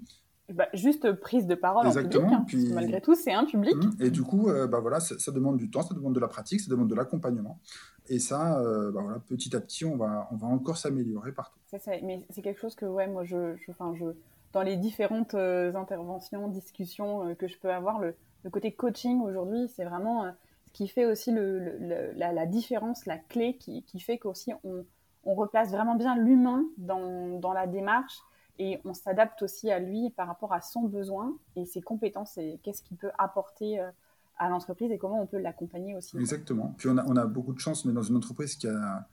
Bah, 0.52 0.66
juste 0.74 1.12
prise 1.12 1.46
de 1.46 1.54
parole 1.54 1.86
Exactement, 1.86 2.32
en 2.32 2.44
public. 2.44 2.70
Hein, 2.70 2.74
malgré 2.74 3.00
tout, 3.00 3.14
c'est 3.14 3.32
un 3.32 3.44
public. 3.44 3.74
Mmh. 3.74 4.02
Et 4.02 4.10
du 4.10 4.22
coup, 4.22 4.48
euh, 4.48 4.66
bah, 4.66 4.80
voilà, 4.80 5.00
ça, 5.00 5.32
demande 5.32 5.56
du 5.56 5.70
temps, 5.70 5.82
ça 5.82 5.94
demande 5.94 6.14
de 6.14 6.20
la 6.20 6.28
pratique, 6.28 6.60
ça 6.60 6.70
demande 6.70 6.88
de 6.88 6.94
l'accompagnement. 6.94 7.60
Et 8.08 8.18
ça, 8.18 8.60
euh, 8.60 8.90
bah, 8.90 9.00
voilà, 9.02 9.20
petit 9.20 9.54
à 9.54 9.60
petit, 9.60 9.84
on 9.84 9.96
va, 9.96 10.28
on 10.30 10.36
va 10.36 10.48
encore 10.48 10.76
s'améliorer 10.76 11.32
partout. 11.32 11.58
mais 12.02 12.26
c'est 12.30 12.42
quelque 12.42 12.60
chose 12.60 12.74
que, 12.74 12.86
ouais, 12.86 13.06
moi, 13.06 13.24
je, 13.24 13.56
je, 13.56 13.72
je 13.94 14.04
dans 14.52 14.62
les 14.62 14.76
différentes 14.76 15.34
interventions, 15.34 16.48
discussions 16.48 17.34
que 17.36 17.46
je 17.46 17.56
peux 17.58 17.70
avoir, 17.70 18.00
le, 18.00 18.14
le 18.44 18.50
côté 18.50 18.72
coaching 18.72 19.22
aujourd'hui, 19.22 19.68
c'est 19.68 19.84
vraiment 19.84 20.26
qui 20.72 20.88
fait 20.88 21.04
aussi 21.06 21.30
le, 21.30 22.12
la, 22.16 22.46
différence, 22.46 23.06
la 23.06 23.18
clé 23.18 23.56
qui, 23.56 23.82
qui 23.82 24.00
fait 24.00 24.18
qu'aussi 24.18 24.52
on 24.64 24.84
on 25.24 25.34
replace 25.34 25.70
vraiment 25.70 25.96
bien 25.96 26.16
l'humain 26.16 26.64
dans, 26.78 27.52
la 27.52 27.66
démarche 27.66 28.18
et 28.58 28.80
on 28.84 28.94
s'adapte 28.94 29.42
aussi 29.42 29.70
à 29.70 29.78
lui 29.78 30.10
par 30.10 30.26
rapport 30.26 30.52
à 30.52 30.60
son 30.60 30.82
besoin 30.82 31.36
et 31.56 31.64
ses 31.64 31.80
compétences 31.80 32.36
et 32.38 32.60
qu'est-ce 32.62 32.82
qu'il 32.82 32.96
peut 32.96 33.10
apporter 33.18 33.80
euh, 33.80 33.90
à 34.38 34.48
l'entreprise 34.48 34.90
et 34.90 34.98
comment 34.98 35.20
on 35.20 35.26
peut 35.26 35.38
l'accompagner 35.38 35.94
aussi. 35.94 36.18
Exactement. 36.18 36.74
Puis 36.76 36.88
on 36.88 36.98
a, 36.98 37.04
on 37.06 37.16
a, 37.16 37.26
beaucoup 37.26 37.52
de 37.52 37.60
chance, 37.60 37.84
mais 37.84 37.92
dans 37.92 38.02
une 38.02 38.16
entreprise 38.16 38.56
qui 38.56 38.66
a 38.66 39.06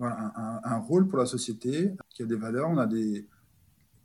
un, 0.00 0.78
rôle 0.78 1.08
pour 1.08 1.18
la 1.18 1.26
société, 1.26 1.94
qui 2.08 2.22
a 2.22 2.26
des 2.26 2.36
valeurs, 2.36 2.70
on 2.70 2.78
a 2.78 2.86
des, 2.86 3.28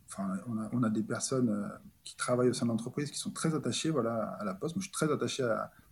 enfin, 0.07 0.33
on 0.73 0.83
a, 0.83 0.89
des 0.89 1.03
personnes 1.03 1.49
euh, 1.49 1.67
qui 2.03 2.17
travaillent 2.17 2.49
au 2.49 2.53
sein 2.53 2.65
de 2.65 2.71
l'entreprise 2.71 3.11
qui 3.11 3.19
sont 3.19 3.31
très 3.31 3.55
attachées 3.55 3.89
voilà, 3.89 4.35
à 4.39 4.43
la 4.43 4.53
poste. 4.53 4.75
Moi, 4.75 4.81
je 4.81 4.87
suis 4.87 4.91
très 4.91 5.11
attaché 5.11 5.43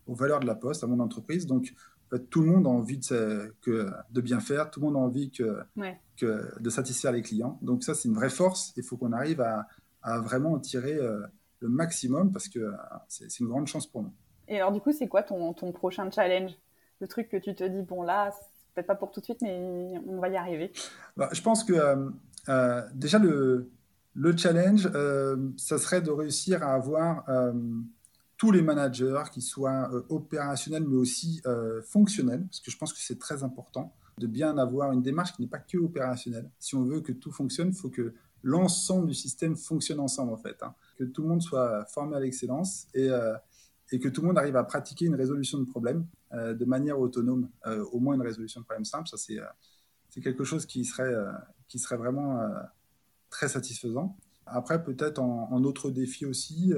aux 0.08 0.16
valeurs 0.16 0.40
de 0.40 0.46
la 0.46 0.56
poste, 0.56 0.84
à 0.84 0.88
mon 0.88 1.00
entreprise. 1.00 1.48
Donc, 1.48 1.74
tout 2.18 2.42
le 2.42 2.48
monde 2.48 2.68
a 2.68 2.70
envie 2.70 2.98
de, 2.98 3.54
que, 3.62 3.90
de 4.12 4.22
bien 4.22 4.40
faire, 4.40 4.70
tout 4.70 4.80
le 4.80 4.88
monde 4.88 4.96
a 4.96 5.00
envie 5.00 5.32
que, 5.32 5.60
que 6.18 6.60
de 6.60 6.70
satisfaire 6.70 7.12
les 7.12 7.22
clients. 7.22 7.58
Donc 7.62 7.84
ça, 7.84 7.94
c'est 7.96 8.08
une 8.08 8.16
vraie 8.16 8.30
force. 8.30 8.74
Il 8.78 8.84
faut 8.84 8.98
qu'on 8.98 9.12
arrive 9.12 9.42
à, 9.42 9.68
à, 10.02 10.20
vraiment 10.20 10.54
en 10.54 10.60
tirer 10.60 10.94
euh, 10.94 11.22
le 11.60 11.70
maximum 11.70 12.32
parce 12.32 12.48
que 12.48 12.60
euh, 12.60 12.72
c'est 13.08 13.40
une 13.40 13.48
grande 13.48 13.68
chance 13.68 13.88
pour 13.88 14.04
nous. 14.04 14.14
Et 14.48 14.58
alors 14.58 14.72
du 14.72 14.80
coup, 14.80 14.92
c'est 14.92 15.08
quoi 15.08 15.24
ton, 15.24 15.54
ton, 15.54 15.72
prochain 15.72 16.10
challenge? 16.12 16.52
Le 17.00 17.08
truc 17.08 17.30
que 17.30 17.38
tu 17.38 17.56
te 17.56 17.64
dis, 17.64 17.82
bon 17.82 18.04
là, 18.04 18.32
peut-être 18.76 18.88
pas 18.88 18.96
pour 18.96 19.12
tout 19.12 19.20
de 19.20 19.26
suite, 19.26 19.42
mais 19.42 19.94
on 20.08 20.20
va 20.20 20.30
y 20.30 20.38
arriver. 20.38 20.72
Bah, 21.18 21.30
je 21.32 21.42
pense 21.42 21.64
que 21.64 21.74
euh, 22.50 22.82
déjà 22.94 23.20
le, 23.20 23.72
le 24.14 24.38
challenge, 24.38 24.90
ça 25.58 25.78
serait 25.78 26.02
de 26.02 26.12
réussir 26.12 26.62
à 26.64 26.74
avoir 26.74 27.26
tous 28.44 28.52
les 28.52 28.62
managers, 28.62 29.24
qui 29.32 29.42
soient 29.42 29.90
euh, 29.94 30.02
opérationnels 30.10 30.84
mais 30.86 30.98
aussi 30.98 31.42
euh, 31.46 31.82
fonctionnels, 31.82 32.46
parce 32.46 32.60
que 32.60 32.72
je 32.72 32.78
pense 32.78 32.92
que 32.92 33.00
c'est 33.00 33.18
très 33.18 33.42
important 33.42 33.96
de 34.18 34.28
bien 34.28 34.58
avoir 34.58 34.92
une 34.92 35.02
démarche 35.02 35.32
qui 35.32 35.44
n'est 35.44 35.48
pas 35.48 35.60
que 35.60 35.78
opérationnelle. 35.78 36.52
Si 36.60 36.76
on 36.76 36.84
veut 36.84 37.00
que 37.00 37.14
tout 37.14 37.32
fonctionne, 37.32 37.70
il 37.70 37.74
faut 37.74 37.90
que 37.90 38.14
l'ensemble 38.42 39.08
du 39.08 39.14
système 39.14 39.56
fonctionne 39.56 40.02
ensemble 40.02 40.34
en 40.34 40.38
fait, 40.38 40.62
hein. 40.62 40.76
que 40.98 41.06
tout 41.06 41.22
le 41.22 41.30
monde 41.30 41.42
soit 41.42 41.86
formé 41.86 42.18
à 42.18 42.20
l'excellence 42.20 42.88
et, 42.94 43.10
euh, 43.10 43.34
et, 43.94 44.00
que 44.00 44.10
tout 44.10 44.20
le 44.20 44.28
monde 44.28 44.38
arrive 44.38 44.58
à 44.58 44.66
pratiquer 44.66 45.06
une 45.06 45.16
résolution 45.16 45.58
de 45.60 45.66
problème 45.66 46.06
de 46.34 46.66
manière 46.66 47.00
autonome, 47.00 47.48
au 47.94 48.00
moins 48.00 48.16
une 48.16 48.24
résolution 48.24 48.60
de 48.60 48.66
problème 48.66 48.86
simple. 48.86 49.08
Ça 49.08 49.18
c'est 49.18 49.40
c'est 50.10 50.20
quelque 50.20 50.44
chose 50.44 50.66
qui 50.66 50.84
serait 50.84 51.14
qui 51.70 51.78
serait 51.80 51.96
vraiment 51.96 52.42
très 53.30 53.48
satisfaisant. 53.48 54.18
Après 54.48 54.84
peut-être 54.84 55.20
en, 55.20 55.48
en, 55.50 55.64
autre 55.64 55.92
défi 55.92 56.26
aussi 56.26 56.74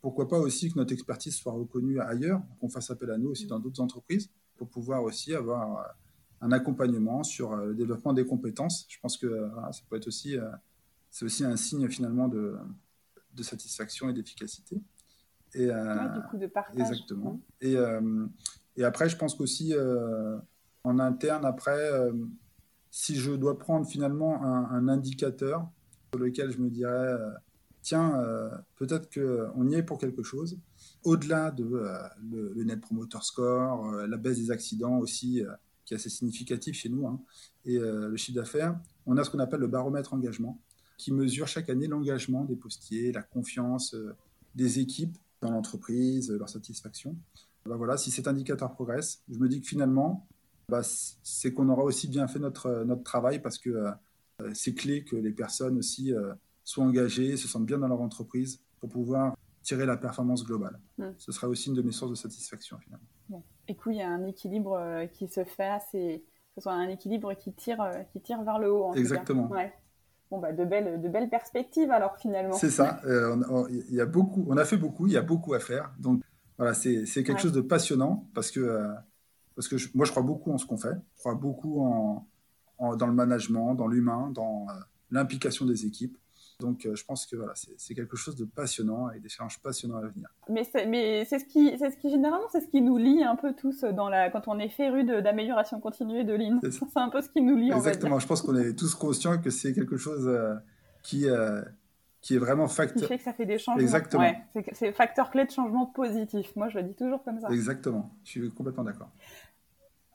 pourquoi 0.00 0.28
pas 0.28 0.38
aussi 0.38 0.70
que 0.72 0.78
notre 0.78 0.92
expertise 0.92 1.34
soit 1.36 1.52
reconnue 1.52 2.00
ailleurs, 2.00 2.42
qu'on 2.60 2.68
fasse 2.68 2.90
appel 2.90 3.10
à 3.10 3.18
nous 3.18 3.30
aussi 3.30 3.46
dans 3.46 3.58
d'autres 3.58 3.80
entreprises 3.80 4.30
pour 4.56 4.68
pouvoir 4.68 5.02
aussi 5.02 5.34
avoir 5.34 5.94
un 6.40 6.52
accompagnement 6.52 7.22
sur 7.22 7.54
le 7.56 7.74
développement 7.74 8.12
des 8.12 8.24
compétences. 8.24 8.86
Je 8.88 8.98
pense 9.00 9.16
que 9.16 9.48
ça 9.72 9.80
peut 9.88 9.96
être 9.96 10.06
aussi, 10.06 10.36
c'est 11.10 11.24
aussi 11.24 11.44
un 11.44 11.56
signe 11.56 11.88
finalement 11.88 12.28
de, 12.28 12.56
de 13.34 13.42
satisfaction 13.42 14.08
et 14.08 14.12
d'efficacité. 14.12 14.80
Et, 15.54 15.66
du 15.66 16.20
coup, 16.30 16.38
de 16.38 16.46
partage. 16.46 16.80
Exactement. 16.80 17.40
Mmh. 17.62 17.66
Et, 17.66 17.76
et 18.76 18.84
après, 18.84 19.08
je 19.08 19.16
pense 19.16 19.34
qu'aussi 19.34 19.74
en 20.84 20.98
interne, 20.98 21.44
après, 21.44 21.90
si 22.90 23.16
je 23.16 23.32
dois 23.32 23.58
prendre 23.58 23.86
finalement 23.86 24.42
un, 24.44 24.88
indicateur 24.88 25.68
sur 26.12 26.20
lequel 26.20 26.50
je 26.50 26.58
me 26.58 26.68
dirais, 26.68 26.92
euh, 26.92 27.30
tiens, 27.82 28.20
euh, 28.20 28.50
peut-être 28.76 29.12
qu'on 29.12 29.68
y 29.68 29.74
est 29.74 29.82
pour 29.82 29.98
quelque 29.98 30.22
chose, 30.22 30.58
au-delà 31.04 31.50
de 31.50 31.64
euh, 31.64 31.98
le, 32.30 32.64
Net 32.64 32.80
Promoter 32.80 33.18
Score, 33.22 33.92
la 33.92 34.16
baisse 34.16 34.38
des 34.38 34.50
accidents 34.50 34.98
aussi, 34.98 35.42
qui 35.84 35.94
est 35.94 35.96
assez 35.96 36.10
significatif 36.10 36.76
chez 36.76 36.88
nous, 36.88 37.06
hein, 37.06 37.20
et 37.64 37.78
le 37.78 38.16
chiffre 38.16 38.36
d'affaires, 38.36 38.78
on 39.06 39.16
a 39.16 39.24
ce 39.24 39.30
qu'on 39.30 39.38
appelle 39.38 39.60
le 39.60 39.66
baromètre 39.66 40.14
engagement, 40.14 40.60
qui 40.96 41.12
mesure 41.12 41.48
chaque 41.48 41.70
année 41.70 41.86
l'engagement 41.86 42.44
des 42.44 42.56
postiers, 42.56 43.12
la 43.12 43.22
confiance 43.22 43.96
des 44.54 44.78
équipes 44.78 45.16
dans 45.40 45.50
l'entreprise, 45.50 46.30
leur 46.30 46.48
satisfaction. 46.48 47.16
Ben 47.66 47.76
voilà, 47.76 47.96
si 47.96 48.10
cet 48.10 48.28
indicateur 48.28 48.72
progresse, 48.72 49.22
je 49.28 49.38
me 49.38 49.48
dis 49.48 49.60
que 49.60 49.66
finalement, 49.66 50.26
bah, 50.68 50.82
c'est 50.84 51.52
qu'on 51.52 51.68
aura 51.68 51.82
aussi 51.82 52.08
bien 52.08 52.26
fait 52.28 52.38
notre, 52.38 52.84
notre 52.84 53.02
travail 53.02 53.40
parce 53.40 53.58
que 53.58 53.70
euh, 53.70 54.50
c'est 54.54 54.74
clé 54.74 55.04
que 55.04 55.16
les 55.16 55.32
personnes 55.32 55.78
aussi 55.78 56.14
euh, 56.14 56.32
soient 56.70 56.84
engagées, 56.84 57.36
se 57.36 57.48
sentent 57.48 57.66
bien 57.66 57.78
dans 57.78 57.88
leur 57.88 58.00
entreprise 58.00 58.60
pour 58.78 58.88
pouvoir 58.88 59.36
tirer 59.62 59.86
la 59.86 59.96
performance 59.96 60.44
globale. 60.44 60.78
Hmm. 60.98 61.10
Ce 61.18 61.32
sera 61.32 61.48
aussi 61.48 61.68
une 61.68 61.74
de 61.74 61.82
mes 61.82 61.92
sources 61.92 62.10
de 62.10 62.16
satisfaction 62.16 62.78
finalement. 62.78 63.06
Bon. 63.28 63.42
Et 63.68 63.76
coup, 63.76 63.90
il 63.90 63.98
y 63.98 64.02
a 64.02 64.08
un 64.08 64.24
équilibre 64.24 64.78
euh, 64.78 65.06
qui 65.06 65.28
se 65.28 65.44
fait, 65.44 65.78
c'est 65.90 66.22
ce 66.56 66.60
soit 66.62 66.72
un 66.72 66.88
équilibre 66.88 67.32
qui 67.34 67.52
tire, 67.52 67.78
qui 68.12 68.20
tire 68.20 68.42
vers 68.42 68.58
le 68.58 68.72
haut. 68.72 68.92
Exactement. 68.94 69.48
Ouais. 69.48 69.72
Bon, 70.30 70.40
bah, 70.40 70.52
de, 70.52 70.64
belles, 70.64 71.00
de 71.00 71.08
belles 71.08 71.28
perspectives 71.28 71.90
alors 71.90 72.16
finalement. 72.16 72.54
C'est 72.54 72.70
ça. 72.70 73.00
Il 73.04 73.94
y 73.94 74.00
a 74.00 74.06
beaucoup, 74.06 74.44
on 74.48 74.56
a 74.56 74.64
fait 74.64 74.76
beaucoup, 74.76 75.06
il 75.06 75.12
y 75.12 75.16
a 75.16 75.22
beaucoup 75.22 75.54
à 75.54 75.60
faire. 75.60 75.92
Donc 75.98 76.22
voilà, 76.58 76.74
c'est 76.74 77.04
quelque 77.24 77.40
chose 77.40 77.52
de 77.52 77.60
passionnant 77.60 78.28
parce 78.34 78.50
que 78.50 78.84
parce 79.54 79.68
que 79.68 79.76
moi, 79.94 80.06
je 80.06 80.10
crois 80.10 80.22
beaucoup 80.22 80.52
en 80.52 80.58
ce 80.58 80.64
qu'on 80.64 80.78
fait. 80.78 80.94
Je 81.16 81.20
crois 81.20 81.34
beaucoup 81.34 81.82
en, 81.82 82.26
dans 82.78 83.06
le 83.06 83.12
management, 83.12 83.74
dans 83.74 83.88
l'humain, 83.88 84.30
dans 84.32 84.66
euh, 84.70 84.72
l'implication 85.10 85.66
des 85.66 85.84
équipes. 85.84 86.16
Donc, 86.60 86.86
euh, 86.86 86.94
je 86.94 87.04
pense 87.04 87.26
que 87.26 87.36
voilà, 87.36 87.54
c'est 87.54 87.94
quelque 87.94 88.16
chose 88.16 88.36
de 88.36 88.44
passionnant 88.44 89.10
et 89.10 89.20
des 89.20 89.28
challenges 89.28 89.58
passionnants 89.60 89.98
à 89.98 90.06
venir. 90.06 90.28
Mais 90.48 90.64
c'est 91.24 91.38
ce 91.38 91.44
qui, 91.44 91.76
c'est 91.78 91.90
ce 91.90 91.96
qui 91.96 92.10
généralement, 92.10 92.46
c'est 92.52 92.60
ce 92.60 92.68
qui 92.68 92.80
nous 92.80 92.96
lie 92.96 93.22
un 93.22 93.36
peu 93.36 93.54
tous 93.54 93.82
dans 93.84 94.08
la, 94.08 94.30
quand 94.30 94.48
on 94.48 94.58
est 94.58 94.68
féru 94.68 95.04
d'amélioration 95.04 95.80
continue 95.80 96.24
de 96.24 96.34
lean. 96.34 96.60
C'est 96.70 96.98
un 96.98 97.08
peu 97.08 97.20
ce 97.20 97.28
qui 97.28 97.40
nous 97.40 97.56
lie. 97.56 97.72
Exactement. 97.72 98.18
Je 98.18 98.26
pense 98.26 98.42
qu'on 98.42 98.56
est 98.56 98.78
tous 98.78 98.94
conscients 98.94 99.38
que 99.40 99.50
c'est 99.50 99.72
quelque 99.72 99.96
chose 99.96 100.26
euh, 100.26 100.54
qui, 101.02 101.26
qui 102.20 102.34
est 102.34 102.38
vraiment 102.38 102.68
facteur. 102.68 103.02
Qui 103.02 103.08
fait 103.08 103.18
que 103.18 103.24
ça 103.24 103.32
fait 103.32 103.46
des 103.46 103.58
changements. 103.58 103.80
Exactement. 103.80 104.22
Ouais, 104.22 104.38
c'est 104.72 104.92
facteur 104.92 105.30
clé 105.30 105.44
de 105.44 105.50
changement 105.50 105.86
positif. 105.86 106.54
Moi, 106.56 106.68
je 106.68 106.78
le 106.78 106.84
dis 106.84 106.94
toujours 106.94 107.22
comme 107.22 107.40
ça. 107.40 107.48
Exactement. 107.50 108.10
Je 108.24 108.30
suis 108.30 108.50
complètement 108.50 108.84
d'accord. 108.84 109.10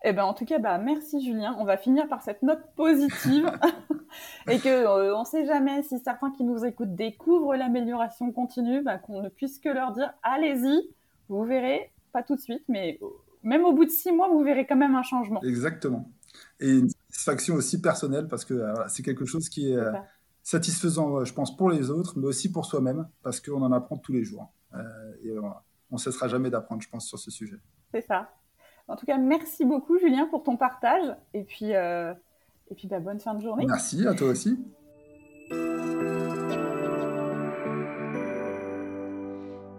Eh 0.08 0.14
ben, 0.14 0.24
en 0.24 0.36
tout 0.36 0.46
cas, 0.46 0.60
bah, 0.60 0.78
merci 0.78 1.20
Julien. 1.26 1.56
On 1.58 1.66
va 1.66 1.78
finir 1.78 2.08
par 2.08 2.22
cette 2.22 2.44
note 2.44 2.62
positive 2.76 3.52
et 4.48 4.60
que 4.60 4.70
euh, 4.70 5.16
on 5.16 5.22
ne 5.22 5.26
sait 5.26 5.48
jamais 5.48 5.82
si 5.82 5.98
certains 5.98 6.30
qui 6.30 6.44
nous 6.44 6.64
écoutent 6.64 6.94
découvrent 6.94 7.56
l'amélioration 7.56 8.32
continue, 8.32 8.84
bah, 8.84 9.00
qu'on 9.00 9.24
ne 9.24 9.30
puisse 9.30 9.58
que 9.58 9.68
leur 9.68 9.94
dire 9.94 10.14
allez-y, 10.22 10.92
vous 11.28 11.44
verrez, 11.44 11.92
pas 12.14 12.22
tout 12.22 12.36
de 12.36 12.40
suite, 12.40 12.64
mais 12.70 13.00
même 13.42 13.66
au 13.66 13.74
bout 13.74 13.86
de 13.86 13.90
six 13.90 14.12
mois, 14.12 14.30
vous 14.30 14.44
verrez 14.44 14.68
quand 14.68 14.76
même 14.76 14.94
un 14.94 15.02
changement. 15.02 15.42
Exactement. 15.42 16.08
Et 16.60 16.70
une 16.70 16.90
satisfaction 17.10 17.56
aussi 17.56 17.82
personnelle 17.82 18.28
parce 18.28 18.46
que 18.46 18.54
euh, 18.54 18.76
c'est 18.88 19.02
quelque 19.02 19.26
chose 19.26 19.50
qui 19.50 19.72
est, 19.72 19.76
euh, 19.76 19.92
satisfaisant, 20.44 21.26
je 21.26 21.34
pense, 21.34 21.58
pour 21.58 21.72
les 21.72 21.90
autres, 21.90 22.14
mais 22.20 22.28
aussi 22.28 22.52
pour 22.52 22.68
soi-même 22.68 23.08
parce 23.24 23.42
qu'on 23.42 23.64
en 23.64 23.72
apprend 23.72 23.98
tous 23.98 24.14
les 24.14 24.24
jours. 24.24 24.54
et 25.24 25.36
on 25.40 25.96
ne 25.96 25.98
cessera 25.98 26.28
jamais 26.28 26.52
d'apprendre, 26.52 26.84
je 26.84 26.90
pense, 26.90 27.08
sur 27.08 27.18
ce 27.18 27.32
sujet. 27.32 27.58
C'est 27.92 28.02
ça. 28.02 28.30
En 28.88 28.96
tout 28.96 29.06
cas, 29.06 29.18
merci 29.18 29.66
beaucoup, 29.66 29.98
Julien, 29.98 30.28
pour 30.28 30.44
ton 30.44 30.58
partage. 30.58 31.16
Et 31.34 31.44
puis, 31.44 31.74
euh, 31.74 32.14
et 32.70 32.76
puis 32.76 32.88
bah, 32.88 33.00
bonne 33.00 33.20
fin 33.20 33.34
de 33.34 33.42
journée. 33.42 33.66
Merci, 33.66 34.06
à 34.08 34.14
toi 34.14 34.30
aussi. 34.30 34.60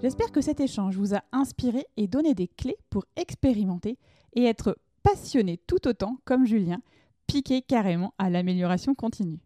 J'espère 0.03 0.31
que 0.31 0.41
cet 0.41 0.61
échange 0.61 0.97
vous 0.97 1.15
a 1.15 1.23
inspiré 1.33 1.87
et 1.97 2.07
donné 2.07 2.35
des 2.35 2.49
clés 2.49 2.77
pour 2.91 3.05
expérimenter 3.17 3.99
et 4.35 4.45
être 4.45 4.77
passionné 5.03 5.59
tout 5.67 5.89
autant 5.89 6.19
comme 6.25 6.45
Julien, 6.45 6.81
piqué 7.27 7.63
carrément 7.63 8.13
à 8.19 8.29
l'amélioration 8.29 8.95
continue. 8.95 9.41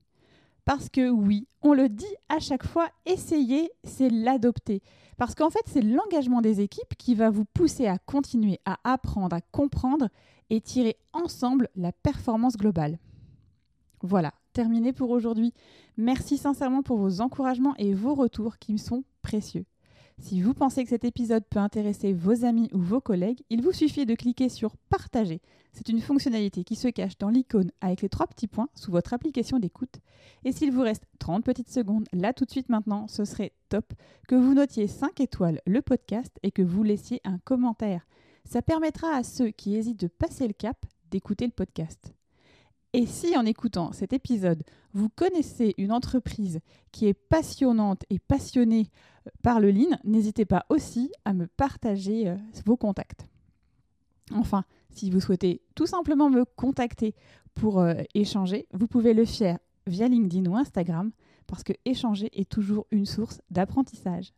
Parce 0.71 0.89
que 0.89 1.11
oui, 1.11 1.49
on 1.63 1.73
le 1.73 1.89
dit 1.89 2.15
à 2.29 2.39
chaque 2.39 2.65
fois, 2.65 2.89
essayer, 3.05 3.73
c'est 3.83 4.09
l'adopter. 4.09 4.83
Parce 5.17 5.35
qu'en 5.35 5.51
fait, 5.51 5.65
c'est 5.67 5.83
l'engagement 5.83 6.43
des 6.43 6.61
équipes 6.61 6.95
qui 6.97 7.17
va 7.17 7.29
vous 7.29 7.45
pousser 7.45 7.89
à 7.89 7.99
continuer 7.99 8.61
à 8.65 8.79
apprendre, 8.85 9.35
à 9.35 9.41
comprendre 9.41 10.07
et 10.49 10.61
tirer 10.61 10.97
ensemble 11.13 11.69
la 11.75 11.91
performance 11.91 12.57
globale. 12.57 13.01
Voilà, 14.03 14.33
terminé 14.53 14.93
pour 14.93 15.11
aujourd'hui. 15.11 15.53
Merci 15.97 16.39
sincèrement 16.39 16.85
pour 16.85 16.99
vos 16.99 17.21
encouragements 17.21 17.75
et 17.77 17.93
vos 17.93 18.15
retours 18.15 18.59
qui 18.59 18.73
me 18.73 18.79
sont 18.79 19.03
précieux. 19.23 19.65
Si 20.21 20.43
vous 20.43 20.55
pensez 20.55 20.85
que 20.85 20.91
cet 20.91 21.05
épisode 21.05 21.45
peut 21.49 21.59
intéresser 21.59 22.13
vos 22.13 22.45
amis 22.45 22.69
ou 22.73 22.79
vos 22.79 23.01
collègues, 23.01 23.43
il 23.49 23.63
vous 23.63 23.73
suffit 23.73 24.05
de 24.05 24.15
cliquer 24.15 24.49
sur 24.49 24.77
Partager. 24.77 25.41
C'est 25.73 25.89
une 25.89 26.01
fonctionnalité 26.01 26.63
qui 26.63 26.77
se 26.77 26.89
cache 26.89 27.17
dans 27.19 27.31
l'icône 27.31 27.71
avec 27.81 28.03
les 28.03 28.09
trois 28.09 28.27
petits 28.27 28.47
points 28.47 28.69
sous 28.75 28.91
votre 28.91 29.15
application 29.15 29.59
d'écoute. 29.59 29.99
Et 30.45 30.53
s'il 30.53 30.73
vous 30.73 30.83
reste 30.83 31.05
30 31.19 31.43
petites 31.43 31.71
secondes, 31.71 32.07
là 32.13 32.33
tout 32.33 32.45
de 32.45 32.51
suite 32.51 32.69
maintenant, 32.69 33.09
ce 33.09 33.25
serait 33.25 33.53
top 33.71 33.93
que 34.29 34.35
vous 34.35 34.55
notiez 34.55 34.87
5 34.87 35.19
étoiles 35.21 35.61
le 35.67 35.81
podcast 35.81 36.39
et 36.43 36.51
que 36.51 36.63
vous 36.63 36.83
laissiez 36.83 37.21
un 37.25 37.39
commentaire. 37.39 38.07
Ça 38.45 38.63
permettra 38.63 39.15
à 39.15 39.23
ceux 39.23 39.51
qui 39.51 39.75
hésitent 39.75 40.01
de 40.01 40.09
passer 40.09 40.47
le 40.47 40.55
cap 40.55 40.77
d'écouter 41.11 41.47
le 41.47 41.53
podcast. 41.53 42.15
Et 42.93 43.07
si 43.07 43.37
en 43.37 43.47
écoutant 43.47 43.93
cet 43.93 44.13
épisode, 44.13 44.65
vous 44.95 45.09
connaissez 45.09 45.75
une 45.79 45.93
entreprise 45.93 46.61
qui 46.91 47.07
est 47.07 47.15
passionnante 47.15 48.05
et 48.11 48.19
passionnée 48.19 48.91
euh, 49.27 49.31
par 49.43 49.61
le 49.61 49.71
lean, 49.71 49.97
n'hésitez 50.05 50.45
pas 50.45 50.67
aussi 50.69 51.13
à 51.25 51.33
me 51.33 51.47
partager 51.47 52.29
euh, 52.29 52.37
vos 52.67 52.77
contacts. 52.77 53.29
Enfin, 54.33 54.65
si 54.91 55.11
vous 55.11 55.21
souhaitez 55.21 55.63
tout 55.77 55.87
simplement 55.87 56.31
me 56.31 56.45
contacter 56.45 57.15
pour 57.55 57.81
euh, 57.81 57.95
échanger, 58.15 58.67
vous 58.73 58.89
pouvez 58.89 59.15
le 59.15 59.25
faire 59.25 59.59
via 59.87 60.09
LinkedIn 60.09 60.51
ou 60.51 60.57
Instagram 60.57 61.13
parce 61.47 61.63
que 61.63 61.73
échanger 61.85 62.31
est 62.33 62.49
toujours 62.49 62.87
une 62.91 63.07
source 63.07 63.41
d'apprentissage. 63.51 64.33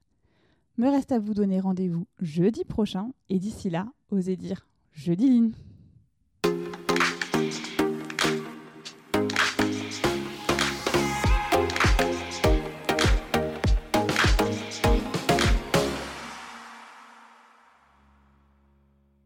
Me 0.77 0.89
reste 0.89 1.13
à 1.13 1.19
vous 1.19 1.35
donner 1.35 1.61
rendez-vous 1.61 2.07
jeudi 2.21 2.65
prochain 2.65 3.13
et 3.29 3.39
d'ici 3.39 3.71
là, 3.71 3.87
osez 4.11 4.37
dire 4.37 4.67
jeudi 4.93 5.29
lean. 5.29 5.51